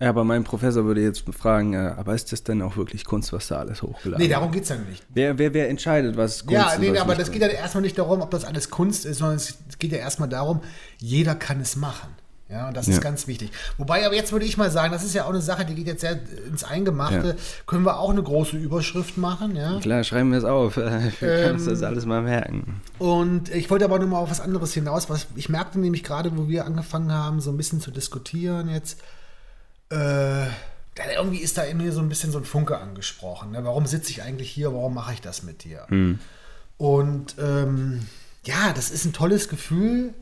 Ja, 0.01 0.09
aber 0.09 0.25
mein 0.25 0.45
Professor 0.45 0.85
würde 0.87 1.03
jetzt 1.03 1.25
fragen, 1.35 1.75
äh, 1.75 1.95
aber 1.97 2.15
ist 2.15 2.33
das 2.33 2.43
denn 2.43 2.63
auch 2.63 2.77
wirklich 2.77 3.05
Kunst, 3.05 3.33
was 3.33 3.49
da 3.49 3.59
alles 3.59 3.83
hochgeladen 3.83 4.25
Nee, 4.25 4.33
darum 4.33 4.51
geht 4.51 4.63
es 4.63 4.71
ja 4.71 4.77
nicht. 4.77 5.05
Wer, 5.11 5.39
wer, 5.39 5.53
wer 5.53 5.69
entscheidet, 5.69 6.17
was 6.17 6.41
Kunst 6.41 6.53
ja, 6.53 6.73
ist? 6.73 6.81
nee, 6.81 6.93
was 6.93 7.01
aber 7.01 7.15
das 7.15 7.31
geht 7.31 7.43
ja 7.43 7.49
erstmal 7.49 7.83
nicht 7.83 7.99
darum, 7.99 8.23
ob 8.23 8.31
das 8.31 8.45
alles 8.45 8.71
Kunst 8.71 9.05
ist, 9.05 9.19
sondern 9.19 9.37
es 9.37 9.59
geht 9.79 9.93
ja 9.93 9.99
erstmal 9.99 10.29
darum, 10.29 10.61
jeder 10.99 11.35
kann 11.35 11.61
es 11.61 11.77
machen. 11.77 12.09
Ja, 12.51 12.67
und 12.69 12.77
das 12.77 12.89
ist 12.89 12.97
Ja. 12.97 13.01
ganz 13.01 13.29
wichtig. 13.29 13.53
Wobei, 13.79 14.05
aber 14.05 14.15
jetzt 14.17 14.33
würde 14.33 14.45
ich 14.45 14.57
mal 14.57 14.71
sagen, 14.73 14.93
das 14.93 15.05
ist 15.05 15.15
ja 15.15 15.25
auch 15.25 15.29
eine 15.31 15.41
Sache, 15.41 15.65
die 15.65 15.75
geht 15.77 15.87
jetzt 15.87 16.01
sehr 16.01 16.19
ins 16.49 16.65
Eingemachte. 16.65 17.29
Ja. 17.29 17.35
Können 17.67 17.85
wir 17.85 17.99
auch 18.01 18.11
eine 18.11 18.23
große 18.23 18.57
Überschrift 18.57 19.17
machen, 19.17 19.55
ja? 19.55 19.79
Klar, 19.79 20.03
schreiben 20.03 20.33
wir 20.33 20.39
es 20.39 20.45
auf. 20.45 20.77
Wir 20.77 21.13
können 21.21 21.55
uns 21.55 21.63
Ähm, 21.67 21.69
das 21.71 21.83
alles 21.83 22.07
mal 22.07 22.23
merken. 22.23 22.81
Und 22.99 23.55
ich 23.55 23.71
wollte 23.71 23.85
aber 23.85 24.01
nur 24.01 24.09
mal 24.09 24.19
auf 24.19 24.31
was 24.31 24.41
anderes 24.41 24.75
hinaus. 24.75 25.09
Was 25.09 25.29
ich 25.37 25.49
merkte 25.49 25.79
nämlich 25.79 26.03
gerade, 26.03 26.37
wo 26.37 26.49
wir 26.49 26.67
angefangen 26.67 27.13
haben, 27.13 27.41
so 27.41 27.51
ein 27.51 27.57
bisschen 27.57 27.81
zu 27.81 27.93
diskutieren 27.93 28.69
jetzt, 28.69 29.01
äh, 29.91 30.47
irgendwie 31.17 31.39
ist 31.39 31.57
da 31.57 31.63
in 31.63 31.77
mir 31.79 31.93
so 31.93 32.01
ein 32.01 32.09
bisschen 32.09 32.33
so 32.33 32.39
ein 32.39 32.45
Funke 32.45 32.79
angesprochen. 32.79 33.53
Ne? 33.53 33.65
Warum 33.65 33.87
sitze 33.87 34.11
ich 34.11 34.23
eigentlich 34.23 34.51
hier? 34.51 34.73
Warum 34.73 34.95
mache 34.95 35.13
ich 35.15 35.21
das 35.21 35.43
mit 35.45 35.63
dir? 35.65 35.87
Und 36.79 37.37
ähm, 37.39 38.01
ja, 38.45 38.73
das 38.75 38.91
ist 38.91 39.05
ein 39.05 39.13
tolles 39.13 39.49
Gefühl, 39.49 40.13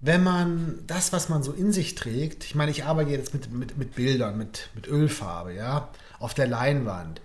wenn 0.00 0.22
man 0.22 0.78
das, 0.86 1.12
was 1.12 1.28
man 1.28 1.42
so 1.42 1.52
in 1.52 1.72
sich 1.72 1.94
trägt, 1.94 2.44
ich 2.44 2.54
meine, 2.54 2.70
ich 2.70 2.84
arbeite 2.84 3.10
jetzt 3.10 3.34
mit, 3.34 3.52
mit, 3.52 3.76
mit 3.76 3.94
Bildern, 3.94 4.38
mit, 4.38 4.70
mit 4.74 4.88
Ölfarbe, 4.88 5.54
ja, 5.54 5.90
auf 6.18 6.32
der 6.32 6.46
Leinwand. 6.46 7.20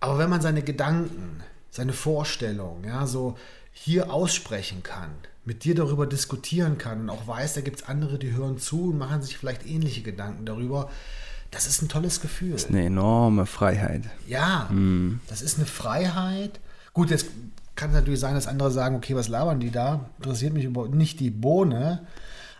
Aber 0.00 0.18
wenn 0.18 0.28
man 0.28 0.42
seine 0.42 0.62
Gedanken, 0.62 1.42
seine 1.70 1.92
Vorstellungen, 1.92 2.84
ja, 2.84 3.06
so 3.06 3.38
hier 3.72 4.12
aussprechen 4.12 4.82
kann, 4.82 5.10
mit 5.44 5.64
dir 5.64 5.74
darüber 5.74 6.06
diskutieren 6.06 6.76
kann 6.76 7.00
und 7.00 7.10
auch 7.10 7.26
weiß, 7.26 7.54
da 7.54 7.62
gibt 7.62 7.80
es 7.80 7.88
andere, 7.88 8.18
die 8.18 8.32
hören 8.32 8.58
zu 8.58 8.90
und 8.90 8.98
machen 8.98 9.22
sich 9.22 9.38
vielleicht 9.38 9.66
ähnliche 9.66 10.02
Gedanken 10.02 10.44
darüber, 10.44 10.90
das 11.50 11.66
ist 11.66 11.82
ein 11.82 11.88
tolles 11.88 12.20
Gefühl. 12.20 12.56
Eine 12.68 12.86
enorme 12.86 13.46
Freiheit. 13.46 14.04
Ja, 14.26 14.70
das 15.28 15.42
ist 15.42 15.58
eine 15.58 15.66
Freiheit. 15.66 16.60
Gut, 16.94 17.10
jetzt 17.10 17.26
kann 17.74 17.90
es 17.90 17.96
natürlich 17.96 18.20
sein, 18.20 18.34
dass 18.34 18.46
andere 18.46 18.70
sagen, 18.70 18.96
okay, 18.96 19.14
was 19.16 19.28
labern 19.28 19.60
die 19.60 19.70
da? 19.70 20.10
Interessiert 20.18 20.52
mich 20.52 20.64
überhaupt 20.64 20.94
nicht 20.94 21.20
die 21.20 21.30
Bohne. 21.30 22.06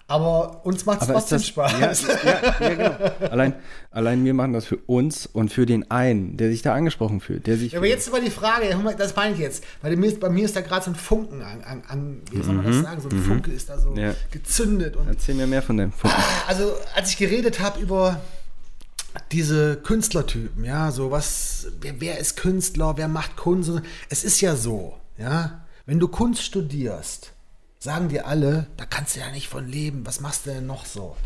Aber 0.08 0.66
uns 0.66 0.84
macht 0.84 1.00
es 1.00 1.08
trotzdem 1.08 1.38
das 1.38 1.46
Spaß. 1.46 2.02
Ja, 2.02 2.30
ja, 2.30 2.54
ja, 2.60 2.74
genau. 2.74 3.30
Allein, 3.30 3.54
allein 3.90 4.24
wir 4.24 4.34
machen 4.34 4.52
das 4.52 4.66
für 4.66 4.76
uns 4.76 5.24
und 5.24 5.50
für 5.50 5.64
den 5.64 5.90
einen, 5.90 6.36
der 6.36 6.50
sich 6.50 6.60
da 6.60 6.74
angesprochen 6.74 7.20
fühlt. 7.20 7.46
Der 7.46 7.56
sich 7.56 7.72
Ja, 7.72 7.78
aber 7.78 7.86
jetzt 7.86 8.08
ist 8.08 8.12
aber 8.12 8.20
die 8.22 8.30
Frage, 8.30 8.76
das 8.98 9.16
meine 9.16 9.34
ich 9.34 9.40
jetzt, 9.40 9.64
weil 9.80 9.96
mir 9.96 10.08
ist, 10.08 10.20
bei 10.20 10.28
mir 10.28 10.44
ist 10.44 10.54
da 10.54 10.60
gerade 10.60 10.84
so 10.84 10.90
ein 10.90 10.96
Funken 10.96 11.40
an, 11.40 11.62
an, 11.62 11.82
an 11.88 12.20
wie 12.30 12.42
soll 12.42 12.54
man 12.56 12.66
das 12.66 12.82
sagen, 12.82 13.00
so 13.00 13.08
ein 13.08 13.22
Funke 13.22 13.52
ist 13.52 13.70
da 13.70 13.78
so 13.78 13.92
Mhm. 13.92 14.14
Gezündet. 14.30 14.96
Und 14.96 15.08
Erzähl 15.08 15.34
mir 15.34 15.46
mehr 15.46 15.62
von 15.62 15.76
dem. 15.78 15.92
Von, 15.92 16.10
also 16.46 16.72
als 16.94 17.10
ich 17.10 17.16
geredet 17.16 17.60
habe 17.60 17.80
über 17.80 18.20
diese 19.30 19.76
Künstlertypen, 19.76 20.64
ja, 20.64 20.90
so 20.90 21.10
was, 21.10 21.68
wer, 21.80 22.00
wer 22.00 22.18
ist 22.18 22.36
Künstler, 22.36 22.96
wer 22.96 23.08
macht 23.08 23.36
Kunst, 23.36 23.70
es 24.08 24.24
ist 24.24 24.40
ja 24.40 24.56
so, 24.56 24.94
ja, 25.16 25.64
wenn 25.86 25.98
du 25.98 26.08
Kunst 26.08 26.42
studierst, 26.42 27.32
sagen 27.78 28.08
dir 28.08 28.26
alle, 28.26 28.66
da 28.76 28.84
kannst 28.84 29.16
du 29.16 29.20
ja 29.20 29.30
nicht 29.30 29.48
von 29.48 29.66
leben, 29.66 30.06
was 30.06 30.20
machst 30.20 30.46
du 30.46 30.50
denn 30.50 30.66
noch 30.66 30.86
so? 30.86 31.16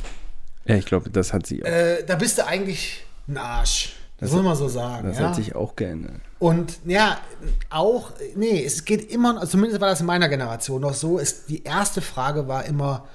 ja, 0.66 0.74
ich 0.76 0.86
glaube, 0.86 1.10
das 1.10 1.32
hat 1.32 1.46
sie 1.46 1.62
auch. 1.62 1.68
Äh, 1.68 2.02
da 2.04 2.16
bist 2.16 2.38
du 2.38 2.46
eigentlich 2.46 3.04
ein 3.28 3.36
Arsch, 3.36 3.94
das, 4.18 4.30
soll 4.30 4.42
man 4.42 4.56
so 4.56 4.68
sagen. 4.68 5.08
das 5.08 5.18
ja? 5.18 5.28
hat 5.28 5.36
sich 5.36 5.54
auch 5.54 5.76
geändert. 5.76 6.20
Und 6.38 6.78
ja, 6.84 7.18
auch, 7.70 8.12
nee, 8.34 8.64
es 8.64 8.84
geht 8.84 9.10
immer, 9.10 9.46
zumindest 9.46 9.80
war 9.80 9.88
das 9.88 10.00
in 10.00 10.06
meiner 10.06 10.28
Generation 10.28 10.80
noch 10.80 10.94
so, 10.94 11.18
ist, 11.18 11.48
die 11.48 11.64
erste 11.64 12.00
Frage 12.00 12.48
war 12.48 12.64
immer, 12.64 13.06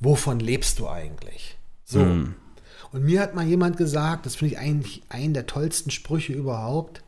wovon 0.00 0.40
lebst 0.40 0.78
du 0.78 0.88
eigentlich? 0.88 1.56
So. 1.84 2.00
Und 2.00 3.04
mir 3.04 3.20
hat 3.20 3.34
mal 3.34 3.44
jemand 3.44 3.76
gesagt, 3.76 4.26
das 4.26 4.36
finde 4.36 4.54
ich 4.54 4.60
eigentlich 4.60 5.02
einen 5.08 5.34
der 5.34 5.46
tollsten 5.46 5.90
Sprüche 5.90 6.32
überhaupt, 6.32 7.02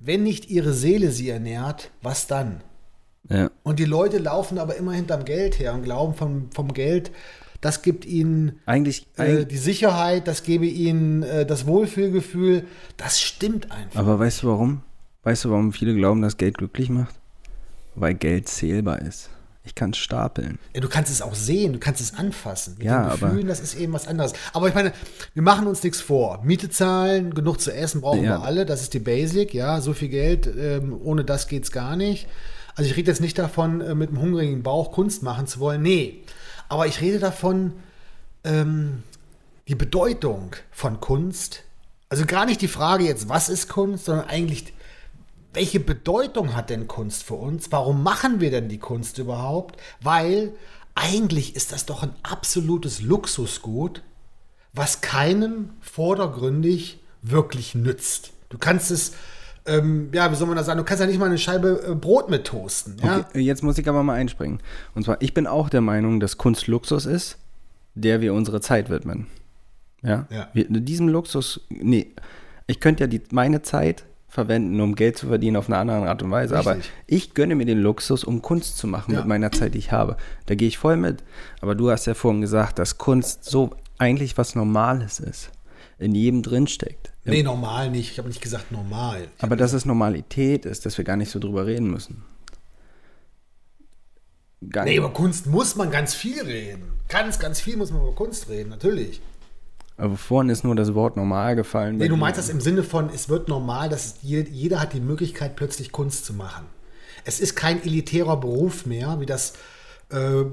wenn 0.00 0.22
nicht 0.22 0.50
ihre 0.50 0.72
Seele 0.72 1.10
sie 1.10 1.28
ernährt, 1.28 1.90
was 2.02 2.26
dann? 2.26 2.62
Ja. 3.28 3.50
Und 3.62 3.78
die 3.78 3.84
Leute 3.84 4.18
laufen 4.18 4.58
aber 4.58 4.76
immer 4.76 4.92
hinterm 4.92 5.24
Geld 5.24 5.58
her 5.58 5.74
und 5.74 5.84
glauben 5.84 6.14
vom, 6.14 6.50
vom 6.50 6.72
Geld, 6.72 7.12
das 7.60 7.82
gibt 7.82 8.06
ihnen 8.06 8.58
Eigentlich, 8.64 9.06
äh, 9.18 9.44
die 9.44 9.58
Sicherheit, 9.58 10.26
das 10.26 10.42
gebe 10.42 10.64
ihnen 10.66 11.22
äh, 11.22 11.44
das 11.44 11.66
Wohlfühlgefühl. 11.66 12.64
Das 12.96 13.20
stimmt 13.20 13.70
einfach. 13.70 14.00
aber 14.00 14.18
weißt 14.18 14.42
du 14.42 14.46
warum? 14.48 14.82
Weißt 15.22 15.44
du, 15.44 15.50
warum 15.50 15.72
viele 15.72 15.94
glauben, 15.94 16.22
dass 16.22 16.38
Geld 16.38 16.56
glücklich 16.56 16.88
macht? 16.88 17.14
Weil 17.94 18.14
Geld 18.14 18.48
zählbar 18.48 19.02
ist. 19.02 19.28
Ich 19.62 19.74
kann 19.74 19.90
es 19.90 19.98
stapeln. 19.98 20.58
Ja, 20.74 20.80
du 20.80 20.88
kannst 20.88 21.10
es 21.12 21.20
auch 21.20 21.34
sehen, 21.34 21.74
du 21.74 21.78
kannst 21.78 22.00
es 22.00 22.14
anfassen. 22.14 22.76
Mit 22.78 22.86
Ja, 22.86 23.02
den 23.02 23.10
aber- 23.10 23.26
Gefühlen, 23.28 23.46
das 23.46 23.60
ist 23.60 23.74
eben 23.74 23.92
was 23.92 24.08
anderes. 24.08 24.32
Aber 24.54 24.68
ich 24.68 24.74
meine, 24.74 24.92
wir 25.34 25.42
machen 25.42 25.66
uns 25.66 25.82
nichts 25.82 26.00
vor. 26.00 26.40
Miete 26.42 26.70
zahlen, 26.70 27.34
genug 27.34 27.60
zu 27.60 27.70
essen 27.74 28.00
brauchen 28.00 28.24
Ja. 28.24 28.38
wir 28.38 28.42
alle, 28.42 28.64
das 28.64 28.80
ist 28.80 28.94
die 28.94 28.98
Basic, 29.00 29.52
ja, 29.52 29.80
so 29.82 29.92
viel 29.92 30.08
Geld, 30.08 30.46
ähm, 30.46 30.98
ohne 31.04 31.24
das 31.24 31.46
geht's 31.46 31.70
gar 31.72 31.94
nicht. 31.96 32.26
Also 32.74 32.90
ich 32.90 32.96
rede 32.96 33.10
jetzt 33.10 33.20
nicht 33.20 33.38
davon, 33.38 33.82
äh, 33.82 33.94
mit 33.94 34.08
einem 34.08 34.20
hungrigen 34.20 34.62
Bauch 34.62 34.92
Kunst 34.92 35.22
machen 35.22 35.46
zu 35.46 35.60
wollen, 35.60 35.82
nee. 35.82 36.22
Aber 36.70 36.86
ich 36.86 37.00
rede 37.02 37.18
davon, 37.18 37.74
ähm, 38.44 39.02
die 39.68 39.74
Bedeutung 39.74 40.56
von 40.70 41.00
Kunst. 41.00 41.64
Also 42.08 42.24
gar 42.24 42.46
nicht 42.46 42.62
die 42.62 42.68
Frage 42.68 43.04
jetzt, 43.04 43.28
was 43.28 43.48
ist 43.50 43.68
Kunst, 43.68 44.06
sondern 44.06 44.26
eigentlich, 44.28 44.72
welche 45.52 45.80
Bedeutung 45.80 46.54
hat 46.54 46.70
denn 46.70 46.86
Kunst 46.86 47.24
für 47.24 47.34
uns? 47.34 47.72
Warum 47.72 48.02
machen 48.02 48.40
wir 48.40 48.50
denn 48.50 48.68
die 48.68 48.78
Kunst 48.78 49.18
überhaupt? 49.18 49.80
Weil 50.00 50.52
eigentlich 50.94 51.56
ist 51.56 51.72
das 51.72 51.86
doch 51.86 52.02
ein 52.02 52.14
absolutes 52.22 53.00
Luxusgut, 53.00 54.02
was 54.72 55.00
keinem 55.00 55.70
vordergründig 55.80 57.00
wirklich 57.22 57.74
nützt. 57.74 58.32
Du 58.48 58.58
kannst 58.58 58.90
es, 58.90 59.12
ähm, 59.66 60.10
ja, 60.12 60.30
wie 60.30 60.36
soll 60.36 60.46
man 60.46 60.56
das 60.56 60.66
sagen, 60.66 60.78
du 60.78 60.84
kannst 60.84 61.00
ja 61.00 61.06
nicht 61.06 61.18
mal 61.18 61.26
eine 61.26 61.38
Scheibe 61.38 61.82
äh, 61.86 61.94
Brot 61.94 62.30
mit 62.30 62.46
toasten. 62.46 62.96
Ja? 63.02 63.18
Okay, 63.18 63.40
jetzt 63.40 63.62
muss 63.62 63.78
ich 63.78 63.88
aber 63.88 64.02
mal 64.02 64.14
einspringen. 64.14 64.60
Und 64.94 65.04
zwar, 65.04 65.20
ich 65.20 65.34
bin 65.34 65.46
auch 65.46 65.68
der 65.68 65.80
Meinung, 65.80 66.20
dass 66.20 66.38
Kunst 66.38 66.66
Luxus 66.66 67.06
ist, 67.06 67.38
der 67.94 68.20
wir 68.20 68.34
unsere 68.34 68.60
Zeit 68.60 68.90
widmen. 68.90 69.26
Ja? 70.02 70.26
Ja. 70.30 70.48
Wir, 70.52 70.66
diesem 70.68 71.08
Luxus, 71.08 71.60
nee, 71.68 72.14
ich 72.66 72.80
könnte 72.80 73.04
ja 73.04 73.06
die, 73.08 73.22
meine 73.30 73.62
Zeit 73.62 74.04
verwenden, 74.30 74.80
um 74.80 74.94
Geld 74.94 75.18
zu 75.18 75.26
verdienen 75.26 75.56
auf 75.56 75.68
eine 75.68 75.76
andere 75.78 76.08
Art 76.08 76.22
und 76.22 76.30
Weise. 76.30 76.56
Aber 76.56 76.76
Richtig. 76.76 76.90
ich 77.06 77.34
gönne 77.34 77.54
mir 77.56 77.66
den 77.66 77.78
Luxus, 77.80 78.24
um 78.24 78.40
Kunst 78.42 78.78
zu 78.78 78.86
machen 78.86 79.12
Ja. 79.12 79.18
mit 79.18 79.28
meiner 79.28 79.50
Zeit, 79.52 79.74
die 79.74 79.78
ich 79.78 79.92
habe. 79.92 80.16
Da 80.46 80.54
gehe 80.54 80.68
ich 80.68 80.78
voll 80.78 80.96
mit. 80.96 81.22
Aber 81.60 81.74
du 81.74 81.90
hast 81.90 82.06
ja 82.06 82.14
vorhin 82.14 82.40
gesagt, 82.40 82.78
dass 82.78 82.96
Kunst 82.96 83.44
so 83.44 83.70
eigentlich 83.98 84.38
was 84.38 84.54
Normales 84.54 85.18
ist. 85.20 85.50
In 85.98 86.14
jedem 86.14 86.42
drinsteckt. 86.42 87.12
Nee, 87.24 87.42
normal 87.42 87.90
nicht. 87.90 88.12
Ich 88.12 88.18
habe 88.18 88.28
nicht 88.28 88.40
gesagt 88.40 88.72
normal. 88.72 89.28
Ich 89.36 89.42
Aber 89.44 89.56
dass 89.56 89.74
es 89.74 89.84
Normalität 89.84 90.64
ist, 90.64 90.86
dass 90.86 90.96
wir 90.96 91.04
gar 91.04 91.16
nicht 91.16 91.30
so 91.30 91.38
drüber 91.38 91.66
reden 91.66 91.90
müssen. 91.90 92.22
Gar 94.70 94.84
Nee, 94.84 94.96
über 94.96 95.10
Kunst 95.12 95.46
muss 95.46 95.76
man 95.76 95.90
ganz 95.90 96.14
viel 96.14 96.40
reden. 96.42 96.82
Ganz, 97.08 97.38
ganz 97.38 97.60
viel 97.60 97.76
muss 97.76 97.90
man 97.90 98.02
über 98.02 98.14
Kunst 98.14 98.48
reden, 98.48 98.70
natürlich. 98.70 99.20
Aber 100.00 100.16
vorhin 100.16 100.48
ist 100.48 100.64
nur 100.64 100.74
das 100.74 100.94
Wort 100.94 101.16
normal 101.16 101.56
gefallen. 101.56 101.98
Nee, 101.98 102.08
du 102.08 102.16
meinst 102.16 102.38
das 102.38 102.48
im 102.48 102.60
Sinne 102.60 102.82
von, 102.82 103.10
es 103.10 103.28
wird 103.28 103.48
normal, 103.48 103.90
dass 103.90 104.06
es 104.06 104.14
je, 104.22 104.40
jeder 104.50 104.80
hat 104.80 104.94
die 104.94 105.00
Möglichkeit, 105.00 105.56
plötzlich 105.56 105.92
Kunst 105.92 106.24
zu 106.24 106.32
machen. 106.32 106.64
Es 107.24 107.38
ist 107.38 107.54
kein 107.54 107.82
elitärer 107.82 108.38
Beruf 108.38 108.86
mehr, 108.86 109.20
wie 109.20 109.26
das, 109.26 109.52
äh, 110.10 110.44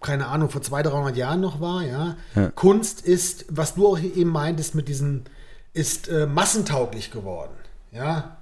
keine 0.00 0.26
Ahnung, 0.26 0.50
vor 0.50 0.60
200, 0.60 0.92
300 0.92 1.16
Jahren 1.16 1.40
noch 1.40 1.60
war. 1.60 1.84
Ja? 1.84 2.16
Ja. 2.34 2.50
Kunst 2.50 3.00
ist, 3.00 3.46
was 3.48 3.76
du 3.76 3.86
auch 3.86 3.98
eben 3.98 4.30
meintest 4.30 4.74
mit 4.74 4.88
diesen, 4.88 5.24
ist 5.72 6.08
äh, 6.08 6.26
massentauglich 6.26 7.12
geworden. 7.12 7.54
Ja, 7.92 8.38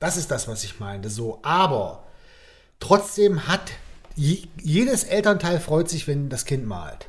das 0.00 0.18
ist 0.18 0.30
das, 0.30 0.48
was 0.48 0.64
ich 0.64 0.80
meinte. 0.80 1.08
So, 1.08 1.38
aber 1.42 2.04
trotzdem 2.78 3.48
hat 3.48 3.72
je, 4.16 4.42
jedes 4.60 5.04
Elternteil 5.04 5.60
freut 5.60 5.88
sich, 5.88 6.06
wenn 6.06 6.28
das 6.28 6.44
Kind 6.44 6.66
malt. 6.66 7.08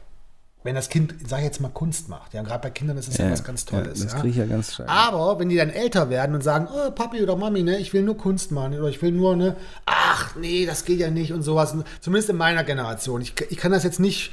Wenn 0.63 0.76
das 0.76 0.88
Kind, 0.88 1.13
sag 1.28 1.39
ich 1.39 1.45
jetzt 1.45 1.60
mal, 1.60 1.69
Kunst 1.69 2.08
macht. 2.08 2.34
Ja, 2.34 2.41
gerade 2.41 2.62
bei 2.62 2.69
Kindern 2.69 2.97
ist 2.97 3.10
es 3.10 3.17
ja, 3.17 3.26
Ja, 3.26 3.32
was 3.32 3.43
ganz 3.43 3.65
Tolles. 3.65 3.99
ja, 3.99 4.06
das 4.06 4.13
ja. 4.13 4.19
krieg 4.19 4.32
ich 4.32 4.38
ja 4.38 4.45
ganz 4.45 4.73
stark. 4.73 4.89
Aber 4.89 5.38
wenn 5.39 5.49
die 5.49 5.58
dann 5.58 5.69
älter 5.69 6.10
werden 6.10 6.36
und 6.36 6.41
sagen, 6.41 6.67
oh, 6.73 6.91
Papi 6.91 7.21
oder 7.21 7.36
Mami, 7.36 7.63
ne, 7.63 7.78
ich 7.78 7.93
will 7.93 8.02
nur 8.02 8.17
Kunst 8.17 8.52
machen 8.52 8.80
oder 8.80 8.88
ich 8.88 9.02
will 9.02 9.12
nur, 9.12 9.36
ne, 9.36 9.56
ach 9.86 10.36
nee, 10.38 10.65
das 10.65 10.86
geht 10.86 10.99
ja 10.99 11.10
nicht 11.10 11.34
und 11.34 11.41
sowas. 11.41 11.76
Zumindest 11.99 12.30
in 12.30 12.38
meiner 12.38 12.63
Generation. 12.63 13.21
Ich, 13.21 13.34
ich 13.49 13.58
kann 13.58 13.73
das 13.73 13.84
jetzt 13.84 13.99
nicht, 13.99 14.32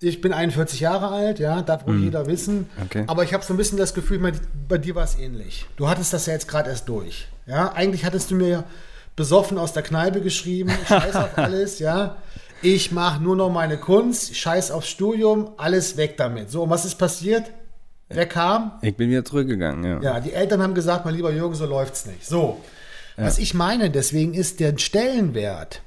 ich 0.00 0.20
bin 0.20 0.32
41 0.32 0.80
Jahre 0.80 1.08
alt, 1.08 1.38
ja, 1.38 1.60
darf 1.60 1.86
wohl 1.86 1.98
jeder 1.98 2.26
wissen. 2.26 2.68
Hm. 2.76 2.84
Okay. 2.84 3.04
Aber 3.06 3.24
ich 3.24 3.34
habe 3.34 3.44
so 3.44 3.52
ein 3.52 3.56
bisschen 3.56 3.76
das 3.78 3.92
Gefühl, 3.94 4.20
bei, 4.20 4.32
bei 4.68 4.78
dir 4.78 4.94
war 4.94 5.04
es 5.04 5.18
ähnlich. 5.18 5.66
Du 5.76 5.88
hattest 5.88 6.12
das 6.12 6.26
ja 6.26 6.32
jetzt 6.32 6.48
gerade 6.48 6.70
erst 6.70 6.88
durch. 6.88 7.28
Ja, 7.46 7.72
eigentlich 7.72 8.04
hattest 8.04 8.30
du 8.30 8.36
mir 8.36 8.64
besoffen 9.16 9.58
aus 9.58 9.72
der 9.72 9.82
Kneipe 9.82 10.20
geschrieben, 10.20 10.70
scheiß 10.86 11.16
auf 11.16 11.30
alles, 11.36 11.78
ja. 11.80 12.16
Ich 12.62 12.90
mache 12.92 13.22
nur 13.22 13.36
noch 13.36 13.50
meine 13.50 13.78
Kunst, 13.78 14.34
scheiß 14.36 14.70
aufs 14.70 14.88
Studium, 14.88 15.50
alles 15.56 15.96
weg 15.96 16.16
damit. 16.16 16.50
So, 16.50 16.64
und 16.64 16.70
was 16.70 16.84
ist 16.84 16.96
passiert? 16.96 17.44
Wer 18.08 18.26
kam? 18.26 18.72
Ich 18.82 18.96
bin 18.96 19.10
wieder 19.10 19.24
zurückgegangen, 19.24 19.84
ja. 19.84 20.00
Ja, 20.14 20.20
die 20.20 20.32
Eltern 20.32 20.62
haben 20.62 20.74
gesagt, 20.74 21.04
mein 21.04 21.14
lieber 21.14 21.30
Jürgen, 21.30 21.54
so 21.54 21.66
läuft's 21.66 22.06
nicht. 22.06 22.26
So. 22.26 22.60
Was 23.16 23.38
ich 23.38 23.52
meine, 23.52 23.90
deswegen 23.90 24.32
ist 24.32 24.60
der 24.60 24.78
Stellenwert. 24.78 25.82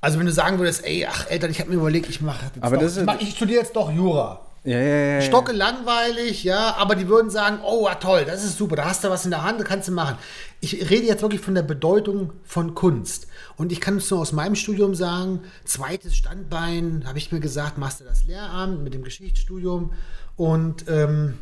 Also 0.00 0.18
wenn 0.18 0.26
du 0.26 0.32
sagen 0.32 0.58
würdest, 0.58 0.84
ey, 0.84 1.06
ach 1.10 1.28
Eltern, 1.28 1.50
ich 1.50 1.60
habe 1.60 1.70
mir 1.70 1.76
überlegt, 1.76 2.08
ich 2.08 2.20
mache 2.20 2.44
jetzt 2.46 2.62
Aber 2.62 2.76
doch, 2.76 2.82
das 2.82 2.92
ist- 2.92 2.98
ich, 2.98 3.04
mach, 3.06 3.20
ich 3.20 3.30
studiere 3.34 3.60
jetzt 3.62 3.74
doch 3.74 3.90
Jura. 3.90 4.40
Ja, 4.64 4.78
ja, 4.78 4.96
ja. 5.16 5.20
Stocke 5.20 5.52
langweilig, 5.52 6.42
ja, 6.42 6.74
aber 6.76 6.94
die 6.94 7.06
würden 7.06 7.28
sagen, 7.28 7.58
oh, 7.62 7.86
ja, 7.86 7.96
toll, 7.96 8.24
das 8.24 8.42
ist 8.42 8.56
super, 8.56 8.76
da 8.76 8.86
hast 8.86 9.04
du 9.04 9.10
was 9.10 9.26
in 9.26 9.30
der 9.30 9.42
Hand, 9.42 9.60
das 9.60 9.68
kannst 9.68 9.88
du 9.88 9.92
machen. 9.92 10.16
Ich 10.60 10.88
rede 10.90 11.06
jetzt 11.06 11.20
wirklich 11.20 11.42
von 11.42 11.54
der 11.54 11.62
Bedeutung 11.62 12.32
von 12.44 12.74
Kunst. 12.74 13.26
Und 13.56 13.72
ich 13.72 13.80
kann 13.82 13.98
es 13.98 14.10
nur 14.10 14.20
aus 14.20 14.32
meinem 14.32 14.54
Studium 14.54 14.94
sagen, 14.94 15.40
zweites 15.66 16.16
Standbein, 16.16 17.04
habe 17.06 17.18
ich 17.18 17.30
mir 17.30 17.40
gesagt, 17.40 17.76
machst 17.76 18.00
du 18.00 18.04
das 18.04 18.24
Lehramt 18.24 18.82
mit 18.82 18.94
dem 18.94 19.04
Geschichtsstudium 19.04 19.92
und 20.36 20.86
ähm, 20.88 21.38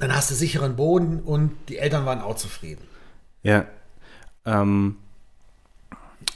dann 0.00 0.14
hast 0.14 0.32
du 0.32 0.34
sicheren 0.34 0.74
Boden 0.74 1.20
und 1.20 1.52
die 1.68 1.78
Eltern 1.78 2.06
waren 2.06 2.20
auch 2.20 2.36
zufrieden. 2.36 2.82
Ja. 3.44 3.66
Ähm, 4.44 4.96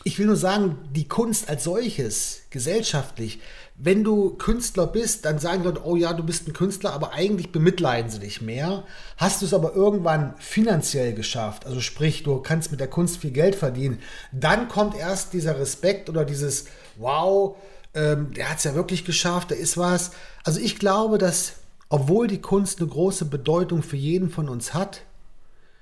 Ich 0.04 0.18
will 0.18 0.26
nur 0.26 0.36
sagen, 0.36 0.78
die 0.92 1.06
Kunst 1.08 1.48
als 1.48 1.64
solches, 1.64 2.42
gesellschaftlich, 2.50 3.40
wenn 3.84 4.04
du 4.04 4.30
Künstler 4.36 4.86
bist, 4.86 5.24
dann 5.24 5.40
sagen 5.40 5.64
Leute, 5.64 5.84
oh 5.84 5.96
ja, 5.96 6.12
du 6.12 6.22
bist 6.22 6.46
ein 6.46 6.52
Künstler, 6.52 6.92
aber 6.92 7.14
eigentlich 7.14 7.50
bemitleiden 7.50 8.12
sie 8.12 8.20
dich 8.20 8.40
mehr. 8.40 8.84
Hast 9.16 9.42
du 9.42 9.46
es 9.46 9.52
aber 9.52 9.74
irgendwann 9.74 10.34
finanziell 10.38 11.14
geschafft, 11.14 11.66
also 11.66 11.80
sprich, 11.80 12.22
du 12.22 12.38
kannst 12.38 12.70
mit 12.70 12.78
der 12.78 12.86
Kunst 12.86 13.16
viel 13.16 13.32
Geld 13.32 13.56
verdienen, 13.56 13.98
dann 14.30 14.68
kommt 14.68 14.96
erst 14.96 15.32
dieser 15.32 15.58
Respekt 15.58 16.08
oder 16.08 16.24
dieses, 16.24 16.66
wow, 16.96 17.56
ähm, 17.94 18.32
der 18.34 18.50
hat 18.50 18.58
es 18.58 18.64
ja 18.64 18.76
wirklich 18.76 19.04
geschafft, 19.04 19.50
da 19.50 19.56
ist 19.56 19.76
was. 19.76 20.12
Also 20.44 20.60
ich 20.60 20.78
glaube, 20.78 21.18
dass, 21.18 21.54
obwohl 21.88 22.28
die 22.28 22.40
Kunst 22.40 22.78
eine 22.78 22.88
große 22.88 23.24
Bedeutung 23.24 23.82
für 23.82 23.96
jeden 23.96 24.30
von 24.30 24.48
uns 24.48 24.74
hat, 24.74 25.02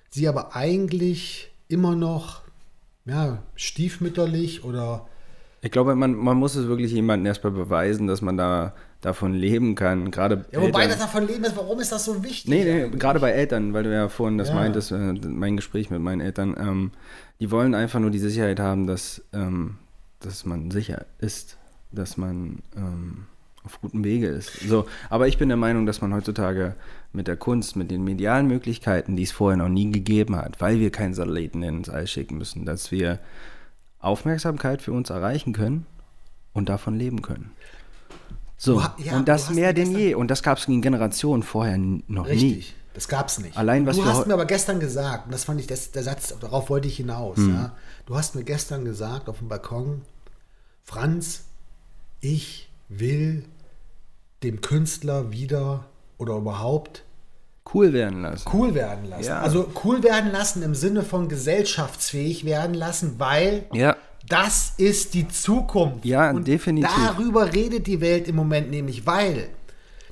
sie 0.09 0.27
aber 0.27 0.57
eigentlich 0.57 1.51
immer 1.69 1.95
noch 1.95 2.41
ja, 3.05 3.43
stiefmütterlich 3.57 4.65
oder 4.65 5.07
ich 5.63 5.71
glaube, 5.71 5.95
man, 5.95 6.15
man 6.15 6.37
muss 6.37 6.55
es 6.57 6.67
wirklich 6.69 6.91
jemandem 6.93 7.27
erstmal 7.27 7.53
beweisen, 7.53 8.07
dass 8.07 8.23
man 8.23 8.37
da 8.37 8.73
davon 9.03 9.35
leben 9.35 9.75
kann. 9.75 10.11
Gerade 10.11 10.45
ja, 10.53 10.61
wobei 10.61 10.83
Eltern- 10.83 10.91
das 10.91 10.99
davon 11.01 11.27
leben 11.27 11.45
ist, 11.45 11.57
warum 11.57 11.81
ist 11.81 11.93
das 11.93 12.05
so 12.05 12.23
wichtig? 12.23 12.49
Nee, 12.49 12.65
nee, 12.65 12.89
gerade 12.97 13.21
bei 13.21 13.31
Eltern, 13.31 13.73
weil 13.73 13.83
du 13.85 13.93
ja 13.93 14.09
vorhin 14.09 14.39
das 14.39 14.49
Ja. 14.49 14.55
meintest, 14.55 14.93
äh, 14.93 15.13
mein 15.27 15.57
Gespräch 15.57 15.91
mit 15.91 16.01
meinen 16.01 16.21
Eltern, 16.21 16.55
ähm, 16.59 16.91
die 17.41 17.51
wollen 17.51 17.75
einfach 17.75 18.01
nur 18.01 18.11
die 18.11 18.19
Sicherheit 18.19 18.61
haben, 18.61 18.87
dass, 18.87 19.23
ähm, 19.33 19.77
dass 20.21 20.45
man 20.45 20.71
sicher 20.71 21.07
ist, 21.19 21.57
dass 21.93 22.17
man 22.17 22.59
ähm, 22.77 23.25
auf 23.65 23.81
gutem 23.81 24.05
Wege 24.05 24.29
ist. 24.29 24.61
So, 24.61 24.87
aber 25.11 25.29
ich 25.29 25.37
bin 25.39 25.49
der 25.49 25.57
Meinung, 25.59 25.85
dass 25.87 26.01
man 26.01 26.15
heutzutage 26.15 26.75
mit 27.13 27.27
der 27.27 27.37
Kunst, 27.37 27.77
mit 27.77 27.91
den 27.91 28.05
medialen 28.05 28.47
Möglichkeiten, 28.49 29.17
die 29.17 29.23
es 29.25 29.33
vorher 29.33 29.57
noch 29.59 29.69
nie 29.69 29.91
gegeben 29.91 30.37
hat, 30.37 30.61
weil 30.61 30.79
wir 30.79 30.91
keinen 30.91 31.13
Satelliten 31.15 31.63
ins 31.63 31.89
All 31.91 32.07
schicken 32.07 32.39
müssen, 32.39 32.65
dass 32.65 32.91
wir 32.91 33.19
Aufmerksamkeit 34.01 34.83
für 34.83 34.93
uns 34.93 35.11
erreichen 35.11 35.53
können 35.53 35.87
und 36.53 36.69
davon 36.69 36.97
leben 36.99 37.23
können. 37.23 37.53
So, 38.57 38.83
ja, 38.99 39.17
und 39.17 39.29
das 39.29 39.51
mehr 39.51 39.73
denn 39.73 39.97
je. 39.97 40.15
Und 40.15 40.29
das 40.29 40.43
gab 40.43 40.59
es 40.59 40.69
in 40.69 40.83
Generationen 40.83 41.43
vorher 41.43 41.79
noch 41.79 42.27
Richtig. 42.27 42.43
nie. 42.43 42.65
Das 42.93 43.09
gab 43.09 43.29
es 43.29 43.39
nicht. 43.39 43.57
Allein, 43.57 43.87
was 43.87 43.97
du 43.97 44.05
hast 44.05 44.27
mir 44.27 44.35
aber 44.35 44.47
gestern 44.47 44.81
gesagt, 44.81 45.27
und 45.27 45.33
das 45.33 45.45
fand 45.45 45.61
ich 45.61 45.67
das, 45.67 45.93
der 45.93 46.03
Satz, 46.03 46.35
darauf 46.41 46.69
wollte 46.69 46.89
ich 46.89 46.97
hinaus. 46.97 47.39
Hm. 47.39 47.55
Ja. 47.55 47.77
Du 48.05 48.17
hast 48.17 48.35
mir 48.35 48.45
gestern 48.45 48.85
gesagt 48.85 49.29
auf 49.29 49.39
dem 49.39 49.49
Balkon, 49.49 50.03
Franz, 50.83 51.45
ich 52.21 52.69
will 52.89 53.45
dem 54.43 54.61
Künstler 54.61 55.31
wieder 55.31 55.85
oder 56.19 56.35
überhaupt 56.35 57.05
Cool 57.73 57.93
werden 57.93 58.23
lassen. 58.23 58.49
cool 58.53 58.75
werden 58.75 59.09
lassen. 59.09 59.25
Ja. 59.29 59.41
Also 59.41 59.69
cool 59.85 60.03
werden 60.03 60.33
lassen 60.33 60.63
im 60.63 60.75
Sinne 60.75 61.03
von 61.03 61.29
gesellschaftsfähig 61.29 62.45
werden 62.45 62.75
lassen, 62.75 63.15
weil 63.19 63.65
Ja. 63.73 63.97
das 64.29 64.73
ist 64.77 65.15
die 65.15 65.29
Zukunft. 65.29 66.05
Ja, 66.05 66.31
Und 66.31 66.49
definitiv. 66.49 66.91
Darüber 67.07 67.53
redet 67.53 67.87
die 67.87 68.01
Welt 68.01 68.27
im 68.29 68.37
Moment 68.37 68.71
nämlich, 68.71 69.07
weil 69.07 69.49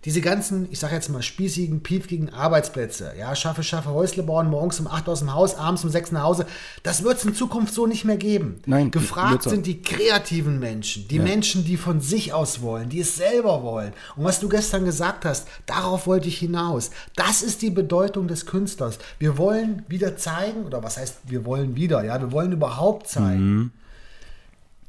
diese 0.08 0.22
ganzen, 0.22 0.68
ich 0.70 0.78
sage 0.78 0.94
jetzt 0.94 1.10
mal, 1.10 1.20
spießigen, 1.20 1.82
piefkigen 1.82 2.32
Arbeitsplätze, 2.32 3.12
ja, 3.18 3.36
schaffe, 3.36 3.62
schaffe, 3.62 3.90
Häusle 3.90 4.22
bauen, 4.22 4.48
morgens 4.48 4.80
um 4.80 4.86
8 4.86 5.06
aus 5.06 5.18
dem 5.18 5.34
Haus, 5.34 5.54
abends 5.54 5.84
um 5.84 5.90
6 5.90 6.12
nach 6.12 6.22
Hause, 6.22 6.46
das 6.82 7.04
wird 7.04 7.18
es 7.18 7.26
in 7.26 7.34
Zukunft 7.34 7.74
so 7.74 7.86
nicht 7.86 8.06
mehr 8.06 8.16
geben. 8.16 8.62
Nein, 8.64 8.90
Gefragt 8.90 9.42
sind 9.42 9.66
die 9.66 9.82
kreativen 9.82 10.60
Menschen, 10.60 11.06
die 11.08 11.18
Menschen, 11.18 11.66
die 11.66 11.76
von 11.76 12.00
sich 12.00 12.32
aus 12.32 12.62
wollen, 12.62 12.88
die 12.88 13.00
es 13.00 13.16
selber 13.16 13.62
wollen. 13.62 13.92
Und 14.16 14.24
was 14.24 14.40
du 14.40 14.48
gestern 14.48 14.86
gesagt 14.86 15.26
hast, 15.26 15.46
darauf 15.66 16.06
wollte 16.06 16.28
ich 16.28 16.38
hinaus. 16.38 16.90
Das 17.14 17.42
ist 17.42 17.60
die 17.60 17.68
Bedeutung 17.68 18.28
des 18.28 18.46
Künstlers. 18.46 18.98
Wir 19.18 19.36
wollen 19.36 19.84
wieder 19.88 20.16
zeigen, 20.16 20.64
oder 20.64 20.82
was 20.82 20.96
heißt, 20.96 21.18
wir 21.24 21.44
wollen 21.44 21.76
wieder, 21.76 22.02
ja, 22.02 22.18
wir 22.18 22.32
wollen 22.32 22.52
überhaupt 22.52 23.08
zeigen. 23.08 23.56
Mhm. 23.56 23.70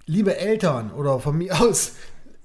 Liebe 0.05 0.37
Eltern 0.37 0.91
oder 0.91 1.19
von 1.19 1.37
mir 1.37 1.59
aus, 1.61 1.91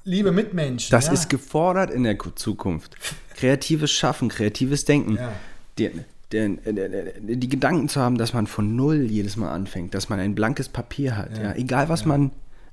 liebe 0.05 0.33
Mitmenschen. 0.33 0.91
Das 0.91 1.07
ja, 1.07 1.13
ist 1.13 1.29
gefordert 1.29 1.91
in 1.91 2.05
der 2.05 2.17
Zukunft. 2.37 2.97
Kreatives 3.37 3.91
Schaffen, 3.91 4.29
kreatives 4.29 4.85
Denken. 4.85 5.17
Ja. 5.17 5.33
Die, 5.79 5.91
der, 6.31 6.49
der, 6.49 7.13
die 7.21 7.49
Gedanken 7.49 7.89
zu 7.89 8.01
haben, 8.01 8.19
dass 8.19 8.33
man 8.33 8.47
von 8.47 8.77
Null 8.77 9.07
jedes 9.11 9.37
Mal 9.37 9.53
anfängt, 9.53 9.95
dass 9.95 10.09
man 10.09 10.21
ein 10.21 10.35
blankes 10.35 10.69
Papier 10.69 11.17
hat. 11.17 11.37
Ja. 11.37 11.55
Egal, 11.55 11.89
was 11.89 12.05
man 12.05 12.31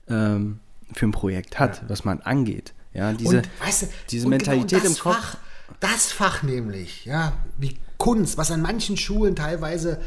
ähm, 0.10 0.60
für 0.94 1.08
ein 1.08 1.12
Projekt 1.12 1.60
hat, 1.60 1.84
was 1.88 2.06
man 2.06 2.20
angeht. 2.22 2.74
Ja, 2.94 3.14
diese, 3.14 3.38
und, 3.38 3.50
weißt 3.64 3.84
du, 3.84 3.88
diese 4.10 4.26
und 4.26 4.32
Mentalität 4.32 4.70
genau 4.70 4.84
das 4.84 4.98
im 4.98 5.04
Kopf. 5.04 5.16
Fach, 5.16 5.38
das 5.80 6.12
Fach 6.12 6.44
nämlich, 6.44 7.06
ja, 7.06 7.34
wie 7.58 7.78
Kunst, 7.98 8.38
was 8.38 8.52
an 8.52 8.62
manchen 8.62 8.98
Schulen 8.98 9.36
teilweise 9.36 10.02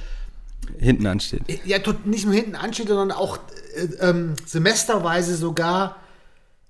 hinten 0.79 1.07
ansteht. 1.07 1.43
ja, 1.64 1.79
nicht 2.05 2.25
nur 2.25 2.35
hinten 2.35 2.55
ansteht, 2.55 2.89
sondern 2.89 3.12
auch 3.12 3.39
äh, 3.77 4.09
ähm, 4.09 4.35
semesterweise 4.47 5.37
sogar 5.37 5.97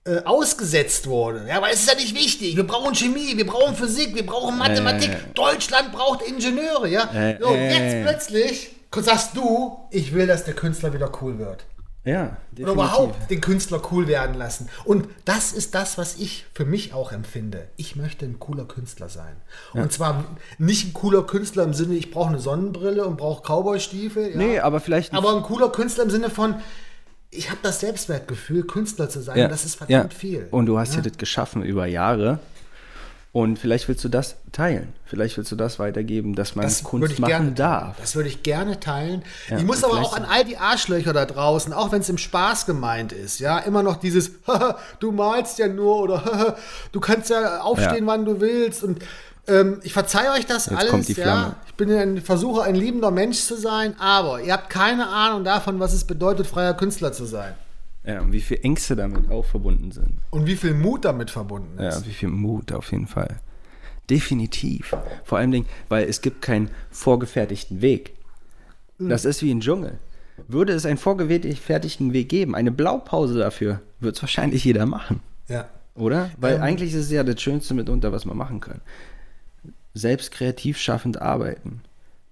äh, 0.06 0.22
ausgesetzt 0.24 1.06
wurde. 1.06 1.46
Ja, 1.48 1.62
weil 1.62 1.72
es 1.72 1.80
ist 1.80 1.88
ja 1.88 1.94
nicht 1.94 2.14
wichtig. 2.14 2.56
Wir 2.56 2.66
brauchen 2.66 2.94
Chemie, 2.94 3.36
wir 3.36 3.46
brauchen 3.46 3.74
Physik, 3.74 4.14
wir 4.14 4.26
brauchen 4.26 4.58
Mathematik. 4.58 5.10
Äh. 5.10 5.16
Deutschland 5.34 5.92
braucht 5.92 6.22
Ingenieure, 6.22 6.88
ja. 6.88 7.10
Äh, 7.14 7.38
so, 7.40 7.48
äh. 7.54 7.72
jetzt 7.72 8.06
plötzlich 8.06 8.70
sagst 9.02 9.36
du, 9.36 9.78
ich 9.90 10.14
will, 10.14 10.26
dass 10.26 10.44
der 10.44 10.54
Künstler 10.54 10.92
wieder 10.92 11.10
cool 11.20 11.38
wird. 11.38 11.64
Ja, 12.04 12.36
Oder 12.60 12.72
überhaupt 12.72 13.30
den 13.30 13.40
Künstler 13.40 13.80
cool 13.90 14.06
werden 14.06 14.34
lassen. 14.34 14.68
Und 14.84 15.08
das 15.24 15.54
ist 15.54 15.74
das, 15.74 15.96
was 15.96 16.16
ich 16.16 16.44
für 16.52 16.66
mich 16.66 16.92
auch 16.92 17.12
empfinde. 17.12 17.68
Ich 17.76 17.96
möchte 17.96 18.26
ein 18.26 18.38
cooler 18.38 18.66
Künstler 18.66 19.08
sein. 19.08 19.36
Und 19.72 19.90
zwar 19.90 20.22
nicht 20.58 20.88
ein 20.88 20.92
cooler 20.92 21.22
Künstler 21.22 21.64
im 21.64 21.72
Sinne, 21.72 21.94
ich 21.94 22.10
brauche 22.10 22.28
eine 22.28 22.40
Sonnenbrille 22.40 23.06
und 23.06 23.16
brauche 23.16 23.42
Cowboystiefel. 23.42 24.32
Ja. 24.32 24.36
Nee, 24.36 24.58
aber 24.58 24.80
vielleicht. 24.80 25.14
Aber 25.14 25.34
ein 25.34 25.42
cooler 25.42 25.70
Künstler 25.70 26.04
im 26.04 26.10
Sinne 26.10 26.28
von, 26.28 26.56
ich 27.36 27.50
habe 27.50 27.58
das 27.62 27.80
Selbstwertgefühl, 27.80 28.64
Künstler 28.64 29.08
zu 29.08 29.20
sein. 29.20 29.38
ja, 29.38 29.48
das 29.48 29.64
ist 29.64 29.76
verdammt 29.76 30.12
ja. 30.12 30.18
viel. 30.18 30.46
Und 30.50 30.66
du 30.66 30.78
hast 30.78 30.94
ja. 30.94 31.00
das 31.02 31.16
geschaffen 31.18 31.62
über 31.62 31.86
Jahre. 31.86 32.38
Und 33.32 33.58
vielleicht 33.58 33.88
willst 33.88 34.04
du 34.04 34.08
das 34.08 34.36
teilen. 34.52 34.92
Vielleicht 35.06 35.36
willst 35.36 35.50
du 35.50 35.56
das 35.56 35.80
weitergeben, 35.80 36.36
dass 36.36 36.54
man 36.54 36.66
Das 36.66 36.84
Kunst 36.84 37.10
ich 37.14 37.18
machen 37.18 37.30
gerne 37.30 37.50
darf. 37.52 37.96
Das 38.00 38.14
würde 38.14 38.28
ich 38.28 38.44
gerne 38.44 38.78
teilen. 38.78 39.24
Ja, 39.50 39.58
ich 39.58 39.64
muss 39.64 39.82
aber 39.82 39.94
auch 40.00 40.16
an 40.16 40.24
all 40.24 40.44
die 40.44 40.56
Arschlöcher 40.56 41.12
da 41.12 41.24
draußen, 41.26 41.72
auch 41.72 41.90
wenn 41.90 42.00
es 42.00 42.08
im 42.08 42.18
Spaß 42.18 42.64
gemeint 42.64 43.10
ist, 43.12 43.40
ja, 43.40 43.58
immer 43.58 43.82
noch 43.82 43.96
dieses, 43.96 44.30
"Haha, 44.46 44.78
du 45.00 45.10
malst 45.10 45.58
ja 45.58 45.66
nur 45.66 45.96
oder 45.96 46.24
"Haha, 46.24 46.56
du 46.92 47.00
kannst 47.00 47.28
ja 47.30 47.60
aufstehen, 47.62 48.04
Ja. 48.04 48.06
wann 48.06 48.24
du 48.24 48.40
willst. 48.40 48.84
Und 48.84 49.00
ähm, 49.46 49.78
ich 49.82 49.92
verzeihe 49.92 50.30
euch 50.32 50.46
das 50.46 50.66
Jetzt 50.66 50.76
alles. 50.78 50.90
kommt 50.90 51.08
die 51.08 51.12
ja. 51.14 51.22
Flamme. 51.22 51.56
Ich 51.66 51.74
bin 51.74 51.90
ein 51.90 52.20
Versuche, 52.20 52.62
ein 52.62 52.74
liebender 52.74 53.10
Mensch 53.10 53.38
zu 53.40 53.56
sein, 53.56 53.94
aber 53.98 54.40
ihr 54.42 54.52
habt 54.52 54.70
keine 54.70 55.08
Ahnung 55.08 55.44
davon, 55.44 55.80
was 55.80 55.92
es 55.92 56.04
bedeutet, 56.04 56.46
freier 56.46 56.74
Künstler 56.74 57.12
zu 57.12 57.24
sein. 57.24 57.54
Ja, 58.04 58.20
und 58.20 58.32
wie 58.32 58.40
viele 58.40 58.60
Ängste 58.62 58.96
damit 58.96 59.30
auch 59.30 59.44
verbunden 59.44 59.90
sind. 59.90 60.18
Und 60.30 60.46
wie 60.46 60.56
viel 60.56 60.74
Mut 60.74 61.04
damit 61.06 61.30
verbunden 61.30 61.78
ist. 61.78 62.00
Ja, 62.00 62.06
wie 62.06 62.12
viel 62.12 62.28
Mut 62.28 62.70
auf 62.72 62.92
jeden 62.92 63.06
Fall. 63.06 63.40
Definitiv. 64.10 64.94
Vor 65.24 65.38
allem, 65.38 65.50
Dingen, 65.50 65.66
weil 65.88 66.06
es 66.08 66.20
gibt 66.20 66.42
keinen 66.42 66.70
vorgefertigten 66.90 67.80
Weg. 67.80 68.14
Das 68.98 69.24
ist 69.24 69.42
wie 69.42 69.50
ein 69.50 69.60
Dschungel. 69.60 69.98
Würde 70.48 70.72
es 70.74 70.84
einen 70.84 70.98
vorgefertigten 70.98 72.12
Weg 72.12 72.28
geben, 72.28 72.54
eine 72.54 72.70
Blaupause 72.70 73.38
dafür, 73.38 73.80
wird 74.00 74.16
es 74.16 74.22
wahrscheinlich 74.22 74.64
jeder 74.64 74.86
machen. 74.86 75.20
ja. 75.48 75.68
Oder? 75.96 76.30
Weil 76.38 76.56
Ähm. 76.56 76.62
eigentlich 76.62 76.90
ist 76.92 77.04
es 77.04 77.10
ja 77.12 77.22
das 77.22 77.40
Schönste 77.40 77.72
mitunter, 77.72 78.10
was 78.10 78.24
man 78.24 78.36
machen 78.36 78.58
kann. 78.60 78.80
Selbst 79.94 80.32
kreativ 80.32 80.78
schaffend 80.78 81.22
arbeiten. 81.22 81.80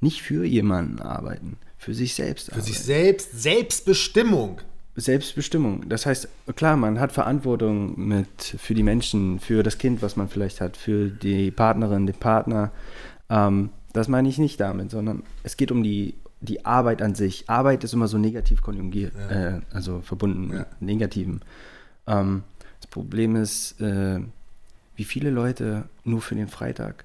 Nicht 0.00 0.22
für 0.22 0.44
jemanden 0.44 1.00
arbeiten, 1.00 1.56
für 1.78 1.94
sich 1.94 2.14
selbst 2.14 2.46
Für 2.46 2.52
arbeiten. 2.52 2.66
sich 2.66 2.80
selbst, 2.80 3.40
Selbstbestimmung. 3.40 4.60
Selbstbestimmung. 4.96 5.88
Das 5.88 6.04
heißt, 6.04 6.28
klar, 6.54 6.76
man 6.76 7.00
hat 7.00 7.12
Verantwortung 7.12 7.94
mit 8.08 8.56
für 8.58 8.74
die 8.74 8.82
Menschen, 8.82 9.40
für 9.40 9.62
das 9.62 9.78
Kind, 9.78 10.02
was 10.02 10.16
man 10.16 10.28
vielleicht 10.28 10.60
hat, 10.60 10.76
für 10.76 11.08
die 11.08 11.50
Partnerin, 11.50 12.06
den 12.06 12.16
Partner. 12.16 12.72
Ähm, 13.30 13.70
das 13.92 14.08
meine 14.08 14.28
ich 14.28 14.38
nicht 14.38 14.60
damit, 14.60 14.90
sondern 14.90 15.22
es 15.42 15.56
geht 15.56 15.70
um 15.70 15.82
die, 15.82 16.14
die 16.40 16.64
Arbeit 16.64 17.00
an 17.00 17.14
sich. 17.14 17.48
Arbeit 17.48 17.84
ist 17.84 17.94
immer 17.94 18.08
so 18.08 18.18
negativ 18.18 18.60
konjugiert, 18.60 19.14
äh, 19.30 19.60
also 19.72 20.00
verbunden 20.00 20.48
mit 20.48 20.66
Negativen. 20.80 21.40
Ähm, 22.06 22.42
das 22.80 22.88
Problem 22.88 23.36
ist, 23.36 23.80
äh, 23.80 24.20
wie 24.96 25.04
viele 25.04 25.30
Leute 25.30 25.84
nur 26.04 26.20
für 26.20 26.34
den 26.34 26.48
Freitag 26.48 27.04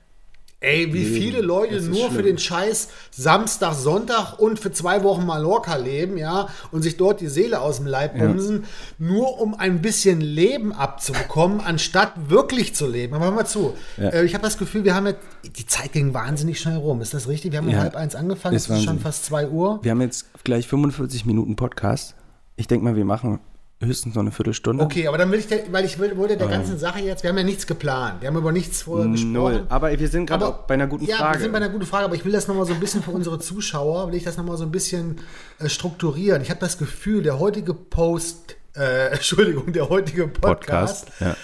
Ey, 0.60 0.92
wie 0.92 1.04
Leben. 1.04 1.16
viele 1.16 1.42
Leute 1.42 1.82
nur 1.82 2.08
für 2.08 2.14
schlimm. 2.16 2.26
den 2.26 2.38
Scheiß 2.40 2.88
Samstag, 3.12 3.76
Sonntag 3.76 4.40
und 4.40 4.58
für 4.60 4.72
zwei 4.72 5.04
Wochen 5.04 5.24
Mallorca 5.24 5.76
leben, 5.76 6.18
ja, 6.18 6.48
und 6.72 6.82
sich 6.82 6.98
dort 6.98 7.22
die 7.22 7.28
Seele 7.28 7.62
aus 7.62 7.78
dem 7.78 7.86
Leib 7.86 8.18
bumsen, 8.18 8.66
nur 8.98 9.40
um 9.40 9.54
ein 9.54 9.84
bisschen 9.84 10.20
Leben 10.20 10.74
abzubekommen, 10.74 11.62
anstatt 11.62 12.14
wirklich 12.32 12.74
zu 12.74 12.88
leben. 12.88 13.14
Aber 13.14 13.26
hör 13.26 13.32
mal 13.34 13.46
zu. 13.46 13.76
Ja. 13.98 14.10
Äh, 14.10 14.26
ich 14.26 14.34
habe 14.34 14.44
das 14.44 14.58
Gefühl, 14.58 14.84
wir 14.84 14.96
haben 14.96 15.06
jetzt, 15.06 15.20
die 15.58 15.66
Zeit 15.68 15.92
ging 15.94 16.16
wahnsinnig 16.16 16.60
schnell 16.60 16.78
rum. 16.78 17.02
Ist 17.02 17.14
das 17.14 17.28
richtig? 17.28 17.52
Wir 17.52 17.60
haben 17.60 17.68
um 17.68 17.74
Ja. 17.74 17.82
halb 17.82 17.96
eins 17.96 18.16
angefangen, 18.16 18.56
es 18.56 18.68
ist 18.68 18.84
schon 18.84 19.00
fast 19.00 19.26
zwei 19.26 19.48
Uhr. 19.48 19.80
Wir 19.84 19.92
haben 19.92 20.02
jetzt 20.02 20.26
gleich 20.44 20.68
45 20.68 21.26
Minuten 21.26 21.56
Podcast. 21.56 22.16
Ich 22.56 22.66
denke 22.66 22.84
mal, 22.84 22.96
wir 22.96 23.06
machen 23.06 23.40
höchstens 23.80 24.16
noch 24.16 24.22
eine 24.22 24.32
Viertelstunde. 24.32 24.84
Okay, 24.84 25.08
aber 25.08 25.18
dann 25.18 25.32
will 25.32 25.40
ich, 25.40 25.48
der, 25.48 25.72
weil 25.72 25.86
ich 25.86 26.00
will, 26.00 26.18
wollte 26.18 26.36
der 26.36 26.48
ganzen 26.48 26.80
Sache 26.80 27.00
jetzt, 27.00 27.24
wir 27.24 27.30
haben 27.30 27.38
ja 27.38 27.44
nichts 27.44 27.68
geplant, 27.68 28.22
wir 28.22 28.28
haben 28.28 28.38
über 28.38 28.52
nichts 28.52 28.82
vorher 28.82 29.08
gesprochen. 29.08 29.34
Null. 29.34 29.66
Aber 29.70 29.98
wir 29.98 30.08
sind 30.08 30.26
gerade 30.26 30.56
bei 30.68 30.74
einer 30.74 30.88
guten 30.88 31.06
ja, 31.06 31.18
Frage. 31.18 31.38
wir 31.38 31.44
sind 31.44 31.52
bei 31.52 31.58
einer 31.58 31.70
guten 31.70 31.86
Frage, 31.86 32.06
aber 32.06 32.16
ich 32.16 32.26
will 32.26 32.32
das 32.32 32.48
nochmal 32.48 32.66
so 32.66 32.74
ein 32.74 32.80
bisschen 32.80 33.04
für 33.04 33.12
unsere 33.12 33.40
Zuschauer, 33.40 34.08
will 34.08 34.16
ich 34.16 34.24
das 34.24 34.38
nochmal 34.38 34.58
so 34.58 34.64
ein 34.64 34.72
bisschen 34.72 35.18
äh, 35.60 35.70
strukturieren. 35.70 36.42
Ich 36.42 36.50
habe 36.50 36.60
das 36.60 36.80
Gefühl, 36.80 37.22
der 37.22 37.38
heutige 37.38 37.76
Post, 37.76 38.56
äh, 38.76 39.08
Entschuldigung, 39.12 39.72
der 39.74 39.90
heutige 39.90 40.28
Podcast, 40.28 41.06
Podcast, 41.06 41.22
ja. 41.22 41.38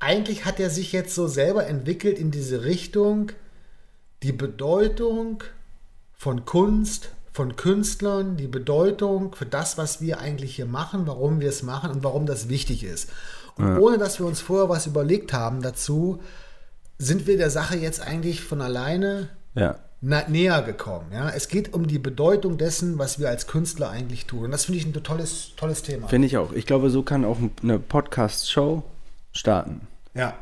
eigentlich 0.00 0.44
hat 0.44 0.60
er 0.60 0.68
sich 0.68 0.92
jetzt 0.92 1.14
so 1.14 1.28
selber 1.28 1.66
entwickelt 1.66 2.18
in 2.18 2.30
diese 2.30 2.64
Richtung, 2.64 3.32
die 4.22 4.32
Bedeutung 4.32 5.42
von 6.12 6.44
Kunst, 6.44 7.08
von 7.32 7.56
Künstlern, 7.56 8.36
die 8.36 8.48
Bedeutung 8.48 9.34
für 9.34 9.46
das, 9.46 9.78
was 9.78 10.00
wir 10.00 10.18
eigentlich 10.18 10.56
hier 10.56 10.66
machen, 10.66 11.06
warum 11.06 11.40
wir 11.40 11.48
es 11.48 11.62
machen 11.62 11.90
und 11.90 12.02
warum 12.02 12.26
das 12.26 12.48
wichtig 12.48 12.84
ist. 12.84 13.08
Und 13.56 13.78
ohne 13.78 13.98
dass 13.98 14.18
wir 14.18 14.26
uns 14.26 14.40
vorher 14.40 14.68
was 14.68 14.86
überlegt 14.86 15.32
haben 15.32 15.62
dazu, 15.62 16.20
sind 16.98 17.26
wir 17.26 17.36
der 17.36 17.50
Sache 17.50 17.76
jetzt 17.76 18.00
eigentlich 18.00 18.40
von 18.40 18.60
alleine 18.60 19.28
ja. 19.54 19.76
näher 20.00 20.62
gekommen. 20.62 21.06
Ja? 21.12 21.30
Es 21.30 21.48
geht 21.48 21.74
um 21.74 21.86
die 21.86 21.98
Bedeutung 21.98 22.58
dessen, 22.58 22.98
was 22.98 23.18
wir 23.18 23.28
als 23.28 23.46
Künstler 23.46 23.90
eigentlich 23.90 24.26
tun. 24.26 24.44
Und 24.44 24.50
das 24.50 24.64
finde 24.64 24.78
ich 24.78 24.86
ein 24.86 24.92
tolles, 24.92 25.52
tolles 25.56 25.82
Thema. 25.82 26.08
Finde 26.08 26.26
ich 26.26 26.36
auch. 26.36 26.52
Ich 26.52 26.66
glaube, 26.66 26.90
so 26.90 27.02
kann 27.02 27.24
auch 27.24 27.38
eine 27.62 27.78
Podcast-Show 27.78 28.82
starten. 29.32 29.82
Ja, 30.14 30.34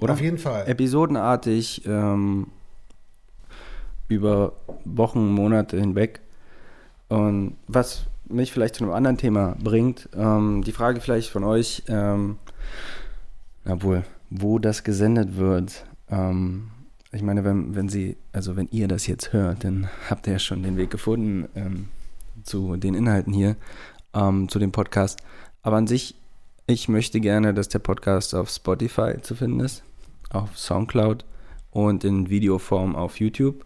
Oder? 0.00 0.14
auf 0.14 0.20
jeden 0.20 0.38
Fall. 0.38 0.66
Episodenartig 0.66 1.86
ähm, 1.86 2.48
über 4.08 4.52
Wochen, 4.84 5.28
Monate 5.28 5.78
hinweg. 5.78 6.20
Und 7.10 7.56
was 7.66 8.06
mich 8.28 8.52
vielleicht 8.52 8.76
zu 8.76 8.84
einem 8.84 8.92
anderen 8.92 9.18
Thema 9.18 9.56
bringt, 9.62 10.08
ähm, 10.16 10.62
die 10.64 10.72
Frage 10.72 11.00
vielleicht 11.00 11.28
von 11.28 11.42
euch, 11.42 11.82
ähm, 11.88 12.36
obwohl, 13.66 14.04
wo 14.30 14.60
das 14.60 14.84
gesendet 14.84 15.36
wird. 15.36 15.84
Ähm, 16.08 16.70
ich 17.10 17.22
meine, 17.22 17.44
wenn, 17.44 17.74
wenn 17.74 17.88
Sie, 17.88 18.16
also 18.32 18.54
wenn 18.54 18.68
ihr 18.70 18.86
das 18.86 19.08
jetzt 19.08 19.32
hört, 19.32 19.64
dann 19.64 19.90
habt 20.08 20.28
ihr 20.28 20.34
ja 20.34 20.38
schon 20.38 20.62
den 20.62 20.76
Weg 20.76 20.90
gefunden 20.90 21.48
ähm, 21.56 21.88
zu 22.44 22.76
den 22.76 22.94
Inhalten 22.94 23.32
hier, 23.32 23.56
ähm, 24.14 24.48
zu 24.48 24.60
dem 24.60 24.70
Podcast. 24.70 25.18
Aber 25.62 25.76
an 25.76 25.88
sich, 25.88 26.14
ich 26.68 26.88
möchte 26.88 27.18
gerne, 27.18 27.52
dass 27.52 27.68
der 27.68 27.80
Podcast 27.80 28.36
auf 28.36 28.48
Spotify 28.50 29.20
zu 29.20 29.34
finden 29.34 29.58
ist, 29.58 29.82
auf 30.30 30.56
Soundcloud 30.56 31.24
und 31.72 32.04
in 32.04 32.30
Videoform 32.30 32.94
auf 32.94 33.18
YouTube. 33.18 33.64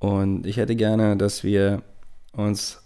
Und 0.00 0.44
ich 0.44 0.56
hätte 0.56 0.74
gerne, 0.74 1.16
dass 1.16 1.44
wir 1.44 1.82
uns 2.38 2.80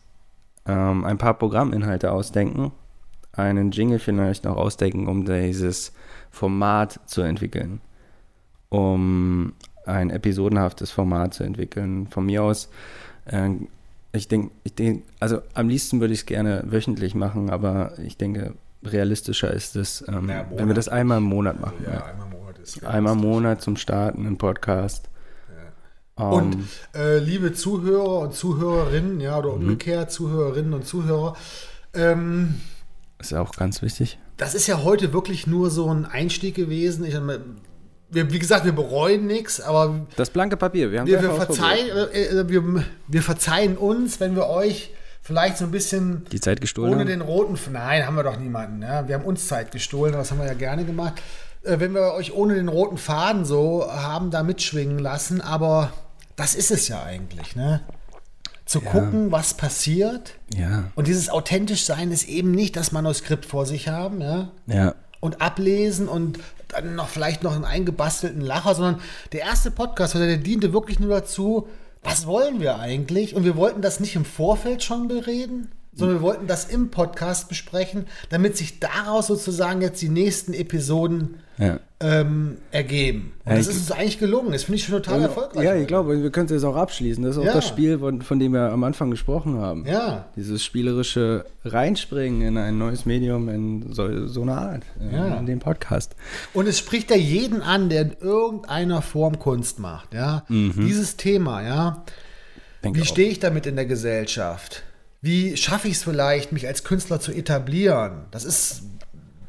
ähm, 0.66 1.05
ein 1.05 1.18
paar 1.18 1.34
Programminhalte 1.34 2.11
ausdenken, 2.11 2.72
einen 3.32 3.70
Jingle 3.70 3.98
vielleicht 3.98 4.44
noch 4.44 4.57
ausdenken, 4.57 5.07
um 5.09 5.24
dieses 5.24 5.92
Format 6.30 7.00
zu 7.07 7.22
entwickeln, 7.22 7.80
um 8.68 9.53
ein 9.86 10.11
episodenhaftes 10.11 10.90
Format 10.90 11.34
zu 11.34 11.44
entwickeln. 11.44 12.07
Von 12.09 12.26
mir 12.26 12.42
aus, 12.42 12.70
äh, 13.26 13.50
ich 14.12 14.28
denke, 14.28 14.50
ich 14.64 14.74
denk, 14.74 15.05
also 15.20 15.40
am 15.55 15.68
liebsten 15.68 16.00
würde 16.00 16.14
ich 16.14 16.20
es 16.20 16.26
gerne 16.26 16.64
wöchentlich 16.66 17.14
machen, 17.14 17.50
aber 17.50 17.98
ich 17.98 18.16
denke, 18.16 18.55
realistischer 18.84 19.53
ist 19.53 19.76
es, 19.76 20.05
ähm, 20.09 20.28
ja, 20.28 20.46
wenn 20.55 20.68
wir 20.68 20.74
das 20.74 20.88
einmal 20.88 21.18
im 21.18 21.24
Monat 21.24 21.61
machen. 21.61 21.84
Also, 21.86 21.90
ja, 21.90 21.98
ja. 21.98 22.05
einmal 22.07 22.26
im 22.26 22.38
Monat 22.38 22.59
ist 22.59 22.84
Einmal 22.84 23.12
im 23.14 23.20
Monat 23.20 23.62
zum 23.62 23.76
Starten 23.76 24.26
im 24.26 24.38
Podcast. 24.38 25.09
Und 26.30 26.54
ähm, 26.54 26.68
äh, 26.94 27.18
liebe 27.18 27.52
Zuhörer 27.52 28.20
und 28.20 28.34
Zuhörerinnen, 28.34 29.20
ja, 29.20 29.38
oder 29.38 29.50
mhm. 29.50 29.62
umgekehrt, 29.62 30.10
Zuhörerinnen 30.10 30.74
und 30.74 30.86
Zuhörer, 30.86 31.36
ähm, 31.94 32.60
ist 33.18 33.34
auch 33.34 33.52
ganz 33.52 33.82
wichtig. 33.82 34.18
Das 34.36 34.54
ist 34.54 34.66
ja 34.66 34.82
heute 34.82 35.12
wirklich 35.12 35.46
nur 35.46 35.70
so 35.70 35.88
ein 35.88 36.04
Einstieg 36.04 36.54
gewesen. 36.56 37.04
Ich, 37.04 37.14
wir, 37.14 38.32
wie 38.32 38.38
gesagt, 38.38 38.64
wir 38.64 38.72
bereuen 38.72 39.26
nichts, 39.26 39.60
aber. 39.60 40.06
Das 40.16 40.30
blanke 40.30 40.56
Papier, 40.56 40.90
wir 40.90 41.00
haben 41.00 41.06
wir, 41.06 41.22
wir, 41.22 41.30
verzeihen, 41.32 41.88
äh, 42.12 42.40
äh, 42.40 42.48
wir, 42.48 42.84
wir 43.06 43.22
verzeihen 43.22 43.76
uns, 43.76 44.20
wenn 44.20 44.34
wir 44.34 44.48
euch 44.48 44.90
vielleicht 45.22 45.58
so 45.58 45.64
ein 45.64 45.70
bisschen. 45.70 46.26
Die 46.32 46.40
Zeit 46.40 46.60
gestohlen. 46.60 46.92
Ohne 46.92 47.00
haben? 47.02 47.08
den 47.08 47.20
roten. 47.20 47.56
Nein, 47.72 48.06
haben 48.06 48.16
wir 48.16 48.24
doch 48.24 48.38
niemanden. 48.38 48.82
Ja? 48.82 49.06
Wir 49.06 49.14
haben 49.14 49.24
uns 49.24 49.46
Zeit 49.46 49.72
gestohlen, 49.72 50.12
das 50.12 50.30
haben 50.30 50.38
wir 50.38 50.46
ja 50.46 50.54
gerne 50.54 50.84
gemacht. 50.84 51.22
Äh, 51.62 51.80
wenn 51.80 51.94
wir 51.94 52.14
euch 52.14 52.34
ohne 52.34 52.54
den 52.54 52.68
roten 52.68 52.98
Faden 52.98 53.44
so 53.44 53.86
haben 53.88 54.30
da 54.30 54.42
mitschwingen 54.42 54.98
lassen, 54.98 55.40
aber 55.40 55.92
das 56.43 56.57
ist 56.57 56.72
es 56.72 56.88
ja 56.88 57.05
eigentlich, 57.05 57.55
ne? 57.55 57.82
Zu 58.64 58.82
ja. 58.82 58.90
gucken, 58.90 59.30
was 59.30 59.55
passiert. 59.55 60.34
Ja. 60.53 60.90
Und 60.97 61.07
dieses 61.07 61.28
authentisch 61.28 61.84
sein 61.84 62.11
ist 62.11 62.28
eben 62.28 62.51
nicht 62.51 62.74
das 62.74 62.90
Manuskript 62.90 63.47
vor 63.47 63.64
sich 63.64 63.86
haben, 63.86 64.20
ja? 64.20 64.51
Ja. 64.66 64.97
Und 65.20 65.40
ablesen 65.40 66.09
und 66.09 66.40
dann 66.66 66.97
noch 66.97 67.09
vielleicht 67.09 67.45
noch 67.45 67.55
einen 67.55 67.64
eingebastelten 67.64 68.40
Lacher, 68.40 68.74
sondern 68.74 69.01
der 69.30 69.43
erste 69.43 69.70
Podcast, 69.70 70.14
der 70.16 70.36
diente 70.36 70.72
wirklich 70.72 70.99
nur 70.99 71.11
dazu, 71.11 71.68
was 72.03 72.26
wollen 72.26 72.61
wir 72.61 72.80
eigentlich? 72.80 73.36
Und 73.36 73.45
wir 73.45 73.55
wollten 73.55 73.80
das 73.80 74.01
nicht 74.01 74.16
im 74.16 74.24
Vorfeld 74.24 74.82
schon 74.82 75.07
bereden, 75.07 75.70
sondern 75.95 76.18
wir 76.18 76.22
wollten 76.22 76.47
das 76.47 76.64
im 76.64 76.90
Podcast 76.90 77.49
besprechen, 77.49 78.07
damit 78.30 78.57
sich 78.57 78.80
daraus 78.80 79.26
sozusagen 79.26 79.82
jetzt 79.82 80.01
die 80.01 80.09
nächsten 80.09 80.55
Episoden 80.55 81.34
ja. 81.59 81.80
ähm, 82.01 82.57
ergeben. 82.70 83.34
Und 83.45 83.53
ja, 83.53 83.59
das 83.59 83.66
ist 83.66 83.76
uns 83.76 83.93
eigentlich 83.93 84.18
gelungen. 84.18 84.53
Das 84.53 84.64
finde 84.64 84.76
ich 84.76 84.84
schon 84.84 84.95
total 85.03 85.20
ja, 85.20 85.26
erfolgreich. 85.26 85.64
Ja, 85.64 85.74
ich 85.74 85.86
glaube, 85.86 86.22
wir 86.22 86.30
können 86.30 86.47
es 86.47 86.53
jetzt 86.53 86.64
auch 86.64 86.76
abschließen. 86.76 87.22
Das 87.22 87.36
ist 87.36 87.43
auch 87.43 87.53
das 87.53 87.68
Spiel, 87.68 87.99
von, 87.99 88.22
von, 88.22 88.38
dem 88.38 88.53
wir 88.55 88.72
am 88.72 88.84
Anfang 88.84 89.11
gesprochen 89.11 89.59
haben. 89.59 89.86
Ja. 89.86 90.26
Dieses 90.34 90.64
spielerische 90.64 91.45
Reinspringen 91.64 92.40
in 92.40 92.57
ein 92.57 92.78
neues 92.78 93.05
Medium, 93.05 93.51
in 93.51 93.93
so, 93.93 94.26
so 94.28 94.43
eine 94.43 94.57
Art, 94.57 94.82
in 94.99 95.47
den 95.47 95.59
Podcast. 95.59 96.16
Und 96.55 96.66
es 96.68 96.78
spricht 96.78 97.11
ja 97.11 97.16
jeden 97.16 97.61
an, 97.61 97.90
der 97.90 98.03
in 98.03 98.16
irgendeiner 98.18 99.03
Form 99.03 99.38
Kunst 99.38 99.78
macht. 99.78 100.14
Ja. 100.14 100.45
Mhm. 100.49 100.72
Dieses 100.86 101.16
Thema, 101.16 101.62
ja. 101.62 102.05
Denke 102.82 103.01
Wie 103.01 103.05
stehe 103.05 103.28
ich 103.28 103.38
damit 103.38 103.66
in 103.66 103.76
der 103.76 103.86
Gesellschaft? 103.86 104.84
Wie 105.22 105.56
schaffe 105.56 105.86
ich 105.86 105.94
es 105.94 106.02
vielleicht, 106.02 106.50
mich 106.50 106.66
als 106.66 106.82
Künstler 106.82 107.20
zu 107.20 107.32
etablieren? 107.32 108.24
Das 108.32 108.44
ist 108.44 108.82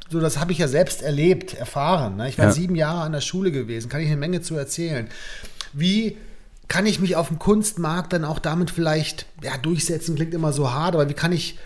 so, 0.10 0.20
das 0.20 0.40
habe 0.40 0.52
ich 0.52 0.60
ja 0.60 0.68
selbst 0.68 1.02
erlebt, 1.02 1.56
erfahren. 1.56 2.16
Ne? 2.18 2.30
Ich 2.30 2.38
war 2.38 2.46
ja. 2.46 2.52
sieben 2.52 2.76
Jahre 2.76 3.02
an 3.02 3.12
der 3.12 3.22
Schule 3.22 3.52
gewesen, 3.52 3.90
kann 3.90 4.00
ich 4.00 4.08
eine 4.08 4.18
Menge 4.18 4.42
zu 4.42 4.56
erzählen. 4.56 5.10
Wie 5.74 6.18
kann 6.68 6.86
ich 6.86 7.00
mich 7.00 7.16
auf 7.16 7.30
dem 7.30 7.40
Kunstmarkt 7.40 8.14
dann 8.14 8.24
auch 8.24 8.38
damit 8.38 8.70
vielleicht 8.70 9.26
ja, 9.42 9.58
durchsetzen? 9.58 10.16
Klingt 10.16 10.36
immer 10.36 10.54
so 10.54 10.72
hart, 10.72 10.94
aber 10.94 11.10
wie 11.10 11.16
kann 11.16 11.32
ich 11.32 11.58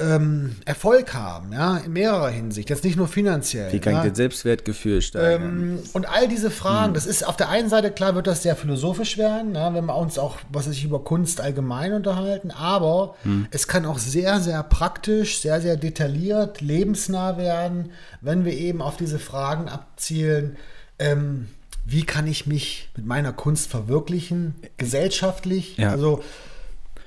ähm, 0.00 0.56
Erfolg 0.64 1.14
haben, 1.14 1.52
ja, 1.52 1.76
in 1.76 1.92
mehrerer 1.92 2.30
Hinsicht, 2.30 2.68
jetzt 2.68 2.82
nicht 2.82 2.96
nur 2.96 3.06
finanziell. 3.06 3.72
Wie 3.72 3.78
kann 3.78 3.92
ja. 3.92 3.98
ich 4.00 4.06
den 4.06 4.14
Selbstwertgefühl 4.16 5.00
steigern? 5.00 5.42
Ähm, 5.42 5.78
und 5.92 6.08
all 6.08 6.26
diese 6.26 6.50
Fragen, 6.50 6.88
hm. 6.88 6.94
das 6.94 7.06
ist 7.06 7.24
auf 7.24 7.36
der 7.36 7.48
einen 7.48 7.68
Seite, 7.68 7.92
klar 7.92 8.16
wird 8.16 8.26
das 8.26 8.42
sehr 8.42 8.56
philosophisch 8.56 9.18
werden, 9.18 9.54
ja, 9.54 9.72
wenn 9.72 9.84
wir 9.86 9.96
uns 9.96 10.18
auch, 10.18 10.38
was 10.50 10.66
ich, 10.66 10.84
über 10.84 11.04
Kunst 11.04 11.40
allgemein 11.40 11.92
unterhalten, 11.92 12.50
aber 12.50 13.14
hm. 13.22 13.46
es 13.52 13.68
kann 13.68 13.86
auch 13.86 13.98
sehr, 13.98 14.40
sehr 14.40 14.64
praktisch, 14.64 15.40
sehr, 15.40 15.60
sehr 15.60 15.76
detailliert, 15.76 16.60
lebensnah 16.60 17.38
werden, 17.38 17.92
wenn 18.20 18.44
wir 18.44 18.52
eben 18.52 18.82
auf 18.82 18.96
diese 18.96 19.20
Fragen 19.20 19.68
abzielen, 19.68 20.56
ähm, 20.98 21.46
wie 21.86 22.04
kann 22.04 22.26
ich 22.26 22.48
mich 22.48 22.88
mit 22.96 23.06
meiner 23.06 23.32
Kunst 23.32 23.70
verwirklichen, 23.70 24.56
gesellschaftlich, 24.76 25.76
ja. 25.76 25.90
also 25.90 26.24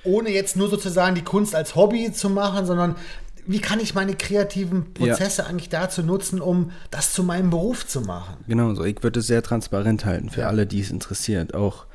ohne 0.08 0.30
jetzt 0.30 0.56
nur 0.56 0.70
sozusagen 0.70 1.16
die 1.16 1.24
Kunst 1.24 1.54
als 1.54 1.76
Hobby 1.76 2.12
zu 2.12 2.30
machen, 2.30 2.66
sondern 2.66 2.96
wie 3.46 3.60
kann 3.60 3.80
ich 3.80 3.96
meine 3.96 4.16
kreativen 4.16 4.94
Prozesse 4.94 5.42
ja. 5.44 5.48
eigentlich 5.48 5.70
dazu 5.70 6.04
nutzen, 6.04 6.42
um 6.42 6.72
das 6.92 7.14
zu 7.14 7.24
meinem 7.24 7.50
Beruf 7.50 7.88
zu 7.88 8.02
machen? 8.02 8.36
Genau 8.48 8.74
so. 8.76 8.84
Ich 8.84 9.02
würde 9.04 9.22
es 9.22 9.28
sehr 9.28 9.42
transparent 9.42 10.06
halten 10.06 10.30
für 10.30 10.42
ja. 10.42 10.48
alle, 10.48 10.68
die 10.68 10.82
es 10.82 10.92
interessiert. 10.92 11.54
Auch 11.54 11.86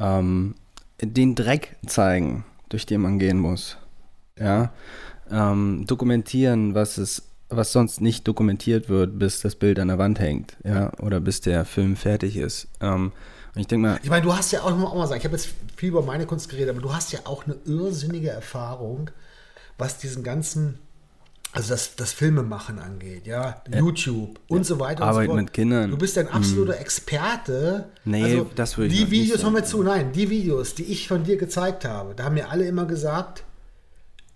ähm, 0.00 0.56
den 1.00 1.34
Dreck 1.36 1.76
zeigen, 1.86 2.44
durch 2.68 2.86
den 2.86 3.02
man 3.02 3.18
gehen 3.18 3.38
muss. 3.38 3.76
Ja. 4.38 4.72
Ähm, 5.30 5.84
dokumentieren, 5.86 6.74
was 6.74 6.98
es 6.98 7.22
was 7.48 7.72
sonst 7.72 8.00
nicht 8.00 8.26
dokumentiert 8.26 8.88
wird, 8.88 9.18
bis 9.18 9.40
das 9.40 9.54
Bild 9.54 9.78
an 9.78 9.88
der 9.88 9.98
Wand 9.98 10.18
hängt, 10.18 10.56
ja, 10.64 10.92
oder 11.00 11.20
bis 11.20 11.40
der 11.40 11.64
Film 11.64 11.96
fertig 11.96 12.36
ist. 12.36 12.68
Ähm, 12.80 13.12
und 13.54 13.60
ich 13.60 13.66
denke 13.66 13.88
mal. 13.88 14.00
Ich 14.02 14.10
meine, 14.10 14.22
du 14.22 14.34
hast 14.34 14.52
ja 14.52 14.62
auch, 14.62 14.72
auch 14.72 14.94
mal 14.94 15.06
sagen, 15.06 15.20
ich 15.20 15.24
habe 15.24 15.36
jetzt 15.36 15.50
viel 15.76 15.90
über 15.90 16.02
meine 16.02 16.26
Kunst 16.26 16.48
geredet, 16.48 16.70
aber 16.70 16.80
du 16.80 16.92
hast 16.92 17.12
ja 17.12 17.20
auch 17.24 17.44
eine 17.44 17.56
irrsinnige 17.64 18.30
Erfahrung, 18.30 19.10
was 19.78 19.98
diesen 19.98 20.22
ganzen 20.22 20.78
also 21.56 21.70
das, 21.70 21.96
das 21.96 22.12
Filmemachen 22.12 22.78
angeht, 22.78 23.26
ja, 23.26 23.62
ja. 23.72 23.78
YouTube 23.78 24.38
und 24.48 24.58
ja. 24.58 24.64
so 24.64 24.78
weiter 24.78 25.04
Arbeit 25.04 25.30
und 25.30 25.36
so 25.36 25.42
mit 25.42 25.52
Kindern. 25.54 25.90
Du 25.90 25.96
bist 25.96 26.18
ein 26.18 26.28
absoluter 26.28 26.74
hm. 26.74 26.82
Experte. 26.82 27.86
Nee, 28.04 28.24
also 28.24 28.50
das 28.54 28.76
würde 28.76 28.92
ich 28.92 29.00
Die 29.00 29.10
Videos, 29.10 29.42
hören 29.42 29.54
wir 29.54 29.64
zu, 29.64 29.82
nein, 29.82 30.12
die 30.12 30.28
Videos, 30.28 30.74
die 30.74 30.84
ich 30.84 31.08
von 31.08 31.24
dir 31.24 31.38
gezeigt 31.38 31.86
habe, 31.86 32.14
da 32.14 32.24
haben 32.24 32.34
mir 32.34 32.50
alle 32.50 32.66
immer 32.66 32.84
gesagt, 32.84 33.44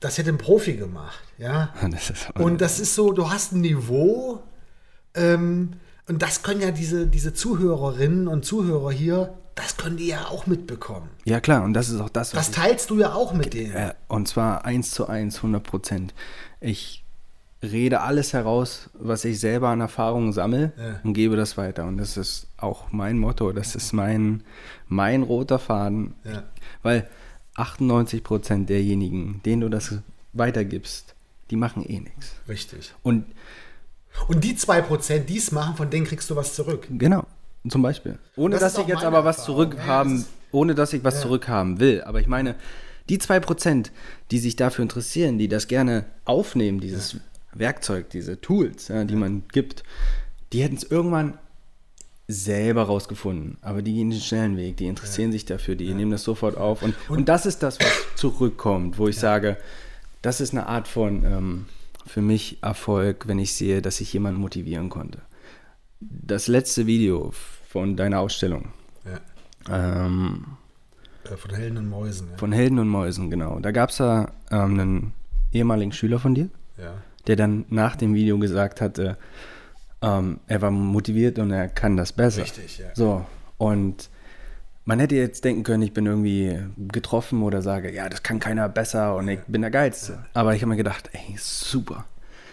das 0.01 0.19
hätte 0.19 0.31
ein 0.31 0.39
Profi 0.39 0.75
gemacht, 0.75 1.21
ja. 1.39 1.75
Das 1.91 2.13
und 2.35 2.61
das 2.61 2.81
ist 2.81 2.95
so, 2.95 3.13
du 3.13 3.31
hast 3.31 3.53
ein 3.53 3.61
Niveau, 3.61 4.43
ähm, 5.15 5.73
und 6.09 6.23
das 6.23 6.43
können 6.43 6.61
ja 6.61 6.71
diese, 6.73 7.07
diese 7.07 7.35
Zuhörerinnen 7.35 8.27
und 8.27 8.45
Zuhörer 8.45 8.91
hier, 8.91 9.35
das 9.55 9.77
können 9.77 9.97
die 9.97 10.09
ja 10.09 10.27
auch 10.27 10.47
mitbekommen. 10.47 11.09
Ja, 11.25 11.41
klar, 11.41 11.63
und 11.63 11.75
das 11.75 11.89
ist 11.89 12.01
auch 12.01 12.09
das. 12.09 12.35
Was 12.35 12.51
das 12.51 12.57
teilst 12.57 12.91
du 12.91 12.99
ja 12.99 13.13
auch 13.13 13.33
mit 13.33 13.55
denen. 13.55 13.75
Äh, 13.75 13.95
und 14.09 14.27
zwar 14.27 14.65
eins 14.65 14.91
zu 14.91 15.07
eins, 15.07 15.37
100 15.37 15.63
Prozent. 15.63 16.15
Ich 16.61 17.05
rede 17.63 18.01
alles 18.01 18.33
heraus, 18.33 18.89
was 18.95 19.25
ich 19.25 19.39
selber 19.39 19.69
an 19.69 19.81
Erfahrungen 19.81 20.33
sammle 20.33 20.73
ja. 20.77 21.01
und 21.05 21.13
gebe 21.13 21.37
das 21.37 21.57
weiter. 21.57 21.85
Und 21.85 21.99
das 21.99 22.17
ist 22.17 22.47
auch 22.57 22.91
mein 22.91 23.19
Motto, 23.19 23.53
das 23.53 23.75
ist 23.75 23.93
mein, 23.93 24.43
mein 24.89 25.23
roter 25.23 25.59
Faden. 25.59 26.15
Ja. 26.25 26.45
Weil 26.83 27.09
98 27.55 28.23
Prozent 28.23 28.69
derjenigen, 28.69 29.41
denen 29.45 29.63
du 29.63 29.69
das 29.69 29.95
weitergibst, 30.33 31.15
die 31.51 31.57
machen 31.57 31.85
eh 31.89 32.01
nichts. 32.01 32.35
Richtig. 32.49 32.93
Und 33.03 33.25
und 34.29 34.45
die 34.45 34.55
2%, 34.55 35.21
die 35.21 35.39
es 35.39 35.53
machen, 35.53 35.77
von 35.77 35.89
denen 35.91 36.07
kriegst 36.07 36.29
du 36.31 36.37
was 36.37 36.55
zurück. 36.55 36.87
Genau, 36.91 37.25
zum 37.69 37.83
Beispiel. 37.83 38.19
Ohne 38.37 38.59
das 38.59 38.75
dass 38.75 38.83
ich 38.83 38.89
jetzt 38.89 39.05
aber 39.05 39.25
was 39.25 39.45
zurückhaben, 39.45 40.19
ja, 40.19 40.25
ohne 40.53 40.75
dass 40.75 40.93
ich 40.93 41.05
was 41.05 41.15
ja. 41.17 41.23
zurückhaben 41.23 41.81
will. 41.81 42.03
Aber 42.03 42.21
ich 42.21 42.27
meine, 42.27 42.57
die 43.09 43.19
2%, 43.19 43.91
die 44.31 44.39
sich 44.39 44.57
dafür 44.57 44.83
interessieren, 44.83 45.39
die 45.39 45.49
das 45.49 45.69
gerne 45.69 46.05
aufnehmen, 46.25 46.81
dieses 46.81 47.13
ja. 47.13 47.21
Werkzeug, 47.53 48.11
diese 48.11 48.41
Tools, 48.41 48.87
die 48.87 49.17
man 49.17 49.45
gibt, 49.53 49.83
die 50.53 50.63
hätten 50.63 50.77
es 50.77 50.85
irgendwann 50.85 51.39
selber 52.31 52.85
rausgefunden. 52.85 53.59
Aber 53.63 53.83
die 53.83 53.95
gehen 53.95 54.11
den 54.11 54.21
schnellen 54.21 54.57
Weg, 54.57 54.77
die 54.77 54.87
interessieren 54.87 55.33
sich 55.33 55.45
dafür, 55.45 55.77
die 55.77 55.93
nehmen 55.93 56.11
das 56.11 56.25
sofort 56.25 56.57
auf. 56.57 56.83
Und, 56.83 56.95
und, 57.09 57.19
und, 57.19 57.29
das 57.29 57.47
ist 57.47 57.63
das, 57.63 57.79
was 57.81 57.93
zurückkommt, 58.17 58.99
wo 58.99 59.09
ich 59.09 59.19
sage, 59.19 59.57
das 60.23 60.41
ist 60.41 60.53
eine 60.53 60.67
Art 60.67 60.89
von 60.89 61.25
ähm, 61.25 61.67
für 62.07 62.23
mich 62.23 62.59
Erfolg, 62.63 63.27
wenn 63.29 63.39
ich 63.39 63.55
sehe, 63.55 63.83
dass 63.83 64.01
ich 64.01 64.13
jemanden 64.13 64.41
motivieren 64.41 64.89
konnte. 64.89 65.19
Das 66.01 66.49
letzte 66.49 66.87
Video 66.87 67.33
von 67.69 67.97
deiner 67.97 68.21
Ausstellung. 68.21 68.69
Ja. 69.05 70.07
Ähm, 70.07 70.45
äh, 71.25 71.37
von 71.37 71.55
Helden 71.55 71.79
und 71.79 71.89
Mäusen. 71.89 72.29
Ja. 72.31 72.37
Von 72.37 72.53
Helden 72.53 72.79
und 72.79 72.89
Mäusen, 72.89 73.31
genau. 73.31 73.61
Da 73.61 73.71
gab 73.71 73.91
es 73.91 73.99
ja 73.99 74.33
ähm, 74.51 74.81
einen 74.81 75.13
ehemaligen 75.53 75.93
Schüler 75.93 76.19
von 76.19 76.35
dir, 76.35 76.49
ja. 76.79 76.95
der 77.27 77.37
dann 77.37 77.65
nach 77.69 77.97
dem 77.97 78.15
Video 78.15 78.39
gesagt 78.39 78.81
hatte, 78.81 79.17
ähm, 80.03 80.41
er 80.47 80.63
war 80.63 80.71
motiviert 80.71 81.39
und 81.39 81.51
er 81.51 81.69
kann 81.69 81.97
das 81.97 82.13
besser. 82.13 82.43
Richtig, 82.43 82.79
ja. 82.79 82.87
So, 82.95 83.25
und 83.59 84.09
man 84.85 84.99
hätte 84.99 85.15
jetzt 85.15 85.45
denken 85.45 85.63
können, 85.63 85.83
ich 85.83 85.93
bin 85.93 86.07
irgendwie 86.07 86.59
getroffen 86.77 87.43
oder 87.43 87.63
sage, 87.63 87.93
ja, 87.93 88.09
das 88.09 88.23
kann 88.23 88.41
keiner 88.41 88.69
besser 88.69 89.15
und 89.17 89.29
ich 89.29 89.41
bin 89.47 89.61
der 89.61 89.71
Geilste. 89.71 90.25
Aber 90.35 90.55
ich 90.55 90.63
habe 90.63 90.71
mir 90.71 90.77
gedacht, 90.77 91.11
ey, 91.13 91.37
super, 91.39 92.07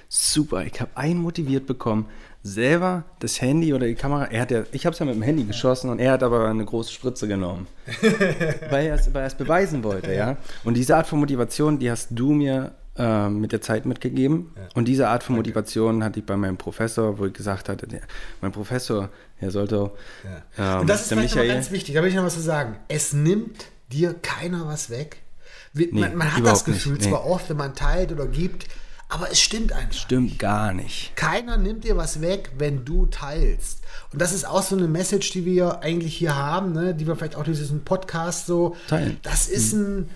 super, 0.10 0.66
ich 0.66 0.80
habe 0.82 0.92
einen 0.96 1.20
motiviert 1.20 1.66
bekommen, 1.66 2.08
selber 2.44 3.04
das 3.20 3.42
Handy 3.42 3.74
oder 3.74 3.88
die 3.88 3.96
Kamera, 3.96 4.26
er 4.26 4.42
hat 4.42 4.52
ja, 4.52 4.64
ich 4.72 4.86
habe 4.86 4.94
es 4.94 5.00
ja 5.00 5.06
mit 5.06 5.16
dem 5.16 5.22
Handy 5.22 5.44
geschossen 5.44 5.90
und 5.90 6.00
er 6.00 6.12
hat 6.14 6.24
aber 6.24 6.48
eine 6.48 6.64
große 6.64 6.92
Spritze 6.92 7.28
genommen, 7.28 7.68
weil 8.70 8.88
er 8.88 8.96
es 8.96 9.14
weil 9.14 9.24
er 9.24 9.28
es 9.28 9.36
beweisen 9.36 9.84
wollte, 9.84 10.14
ja. 10.14 10.38
Und 10.64 10.76
diese 10.76 10.96
Art 10.96 11.08
von 11.08 11.20
Motivation, 11.20 11.80
die 11.80 11.90
hast 11.90 12.10
du 12.12 12.34
mir 12.34 12.72
äh, 12.98 13.30
mit 13.30 13.52
der 13.52 13.62
Zeit 13.62 13.86
mitgegeben. 13.86 14.52
Und 14.76 14.86
diese 14.88 15.08
Art 15.08 15.24
von 15.24 15.36
Motivation 15.36 16.04
hatte 16.04 16.20
ich 16.20 16.26
bei 16.26 16.36
meinem 16.38 16.58
Professor, 16.58 17.18
wo 17.20 17.26
ich 17.26 17.34
gesagt 17.34 17.70
hatte, 17.70 17.88
der, 17.88 18.02
mein 18.42 18.52
Professor, 18.52 19.10
er 19.40 19.52
sollte. 19.52 19.92
Ja. 20.58 20.76
ähm, 20.76 20.82
Und 20.82 20.90
das 20.90 21.02
ist 21.04 21.08
vielleicht 21.10 21.36
Michael- 21.36 21.54
ganz 21.54 21.72
wichtig, 21.72 21.96
da 21.96 22.02
will 22.02 22.10
ich 22.10 22.16
noch 22.16 22.24
was 22.26 22.34
zu 22.36 22.42
sagen. 22.42 22.76
Es 22.88 23.14
nimmt 23.14 23.66
dir 23.92 24.14
keiner 24.22 24.68
was 24.68 24.90
weg. 24.90 25.18
Wir- 25.74 25.90
Nee, 25.92 26.02
man, 26.02 26.16
man 26.16 26.34
hat 26.36 26.46
das 26.46 26.66
Gefühl 26.66 26.94
nicht, 26.94 27.04
nee. 27.06 27.10
zwar 27.12 27.26
oft, 27.26 27.50
wenn 27.50 27.58
man 27.58 27.76
teilt 27.76 28.12
oder 28.12 28.26
gibt, 28.28 28.68
aber 29.10 29.32
es 29.32 29.40
stimmt 29.40 29.72
einfach. 29.72 29.94
Stimmt 29.94 30.38
gar 30.40 30.74
nicht. 30.74 31.16
Keiner 31.16 31.56
nimmt 31.58 31.84
dir 31.86 31.96
was 31.96 32.20
weg, 32.22 32.52
wenn 32.58 32.84
du 32.84 33.06
teilst. 33.06 33.82
Und 34.12 34.22
das 34.22 34.34
ist 34.34 34.46
auch 34.46 34.64
so 34.64 34.76
eine 34.76 34.88
Message, 34.88 35.32
die 35.32 35.46
wir 35.46 35.80
eigentlich 35.82 36.16
hier 36.18 36.36
haben, 36.36 36.74
ne? 36.74 36.94
die 36.96 37.06
wir 37.08 37.16
vielleicht 37.16 37.36
auch 37.36 37.44
durch 37.44 37.58
diesen 37.60 37.84
Podcast 37.86 38.48
so. 38.48 38.76
Teilen. 38.90 39.18
Das 39.24 39.48
ist 39.48 39.72
ein, 39.74 40.04
äh, 40.04 40.08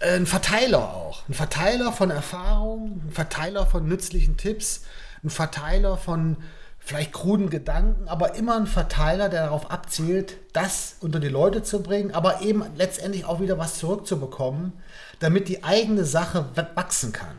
ein 0.00 0.26
Verteiler 0.26 0.94
auch. 0.94 1.22
Ein 1.28 1.34
Verteiler 1.34 1.92
von 1.92 2.10
Erfahrungen, 2.10 3.02
ein 3.06 3.12
Verteiler 3.12 3.66
von 3.66 3.86
nützlichen 3.86 4.36
Tipps, 4.36 4.82
ein 5.24 5.30
Verteiler 5.30 5.96
von 5.96 6.36
vielleicht 6.78 7.12
kruden 7.12 7.50
Gedanken, 7.50 8.06
aber 8.06 8.36
immer 8.36 8.56
ein 8.56 8.68
Verteiler, 8.68 9.28
der 9.28 9.44
darauf 9.44 9.72
abzielt, 9.72 10.36
das 10.52 10.96
unter 11.00 11.18
die 11.18 11.28
Leute 11.28 11.64
zu 11.64 11.82
bringen, 11.82 12.14
aber 12.14 12.42
eben 12.42 12.62
letztendlich 12.76 13.24
auch 13.24 13.40
wieder 13.40 13.58
was 13.58 13.78
zurückzubekommen, 13.78 14.72
damit 15.18 15.48
die 15.48 15.64
eigene 15.64 16.04
Sache 16.04 16.46
wachsen 16.76 17.12
kann. 17.12 17.36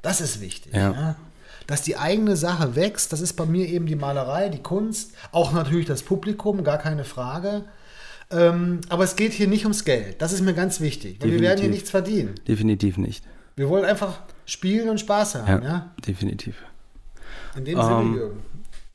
Das 0.00 0.20
ist 0.20 0.40
wichtig. 0.40 0.74
Ja. 0.74 0.92
Ja? 0.92 1.16
Dass 1.66 1.82
die 1.82 1.96
eigene 1.96 2.36
Sache 2.36 2.76
wächst, 2.76 3.12
das 3.12 3.20
ist 3.20 3.32
bei 3.32 3.46
mir 3.46 3.66
eben 3.66 3.86
die 3.86 3.96
Malerei, 3.96 4.48
die 4.48 4.62
Kunst, 4.62 5.14
auch 5.32 5.52
natürlich 5.52 5.86
das 5.86 6.02
Publikum, 6.02 6.62
gar 6.62 6.78
keine 6.78 7.04
Frage. 7.04 7.64
Ähm, 8.30 8.80
aber 8.88 9.04
es 9.04 9.16
geht 9.16 9.32
hier 9.32 9.46
nicht 9.48 9.64
ums 9.64 9.84
Geld. 9.84 10.20
Das 10.20 10.32
ist 10.32 10.40
mir 10.40 10.54
ganz 10.54 10.80
wichtig. 10.80 11.18
Weil 11.20 11.32
wir 11.32 11.40
werden 11.40 11.60
hier 11.60 11.70
nichts 11.70 11.90
verdienen. 11.90 12.34
Definitiv 12.48 12.96
nicht. 12.96 13.24
Wir 13.56 13.68
wollen 13.68 13.84
einfach 13.84 14.20
spielen 14.46 14.88
und 14.88 14.98
Spaß 14.98 15.36
haben. 15.36 15.62
Ja, 15.62 15.68
Ja? 15.68 15.90
definitiv. 16.06 16.56
In 17.56 17.64
dem 17.64 17.78
Ähm, 17.78 17.84
Sinne, 17.84 18.16
Jürgen. 18.16 18.40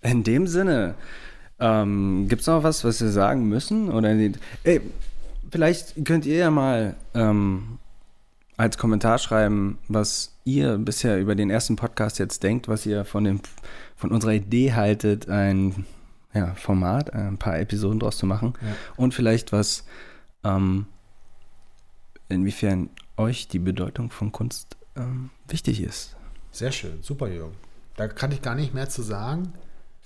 In 0.01 0.23
dem 0.23 0.47
Sinne, 0.47 0.95
ähm, 1.59 2.25
gibt 2.27 2.41
es 2.41 2.47
noch 2.47 2.63
was, 2.63 2.83
was 2.83 3.01
wir 3.01 3.09
sagen 3.09 3.47
müssen? 3.47 3.89
Oder 3.91 4.09
ey, 4.63 4.81
vielleicht 5.51 6.05
könnt 6.05 6.25
ihr 6.25 6.37
ja 6.37 6.51
mal 6.51 6.95
ähm, 7.13 7.77
als 8.57 8.77
Kommentar 8.77 9.17
schreiben, 9.17 9.77
was 9.87 10.33
ihr 10.43 10.77
bisher 10.77 11.19
über 11.19 11.35
den 11.35 11.49
ersten 11.49 11.75
Podcast 11.75 12.19
jetzt 12.19 12.43
denkt, 12.43 12.67
was 12.67 12.85
ihr 12.85 13.05
von, 13.05 13.23
dem, 13.23 13.39
von 13.95 14.11
unserer 14.11 14.33
Idee 14.33 14.73
haltet, 14.73 15.29
ein 15.29 15.85
ja, 16.33 16.53
Format, 16.55 17.13
ein 17.13 17.37
paar 17.37 17.59
Episoden 17.59 17.99
draus 17.99 18.17
zu 18.17 18.25
machen. 18.25 18.53
Ja. 18.61 18.75
Und 18.97 19.13
vielleicht 19.13 19.51
was, 19.51 19.85
ähm, 20.43 20.85
inwiefern 22.29 22.89
euch 23.17 23.47
die 23.47 23.59
Bedeutung 23.59 24.11
von 24.11 24.31
Kunst 24.31 24.77
ähm, 24.95 25.29
wichtig 25.47 25.81
ist. 25.81 26.15
Sehr 26.51 26.71
schön. 26.71 27.01
Super, 27.01 27.27
Jürgen. 27.27 27.55
Da 27.95 28.07
kann 28.07 28.31
ich 28.31 28.41
gar 28.41 28.55
nicht 28.55 28.73
mehr 28.73 28.89
zu 28.89 29.01
sagen. 29.01 29.53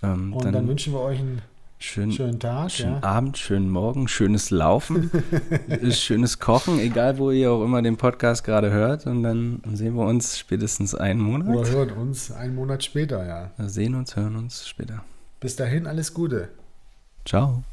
Ähm, 0.01 0.33
Und 0.33 0.45
dann, 0.45 0.67
wünschen 0.67 0.93
wir 0.93 1.01
euch 1.01 1.19
einen 1.19 1.41
schön, 1.77 2.11
schönen 2.11 2.39
Tag. 2.39 2.71
Schönen 2.71 3.01
Ja? 3.01 3.03
Abend, 3.03 3.37
schönen 3.37 3.69
Morgen, 3.69 4.07
schönes 4.07 4.49
Laufen, 4.49 5.11
schönes 5.91 6.39
Kochen, 6.39 6.79
egal 6.79 7.17
wo 7.17 7.31
ihr 7.31 7.51
auch 7.51 7.63
immer 7.63 7.81
den 7.81 7.97
Podcast 7.97 8.43
gerade 8.43 8.71
hört. 8.71 9.05
Und 9.05 9.23
dann 9.23 9.61
sehen 9.73 9.95
wir 9.95 10.05
uns 10.05 10.37
spätestens 10.39 10.95
einen 10.95 11.21
Oder 11.33 11.43
Monat. 11.45 11.69
hören 11.69 11.91
uns 11.91 12.31
einen 12.31 12.55
Monat 12.55 12.83
später, 12.83 13.25
ja. 13.25 13.51
Sehen 13.67 13.95
uns, 13.95 14.15
hören 14.15 14.35
uns 14.35 14.67
später. 14.67 15.03
Bis 15.43 15.57
dahin 15.57 15.87
alles 15.87 16.13
Gute. 16.13 16.47
Ciao. 17.25 17.63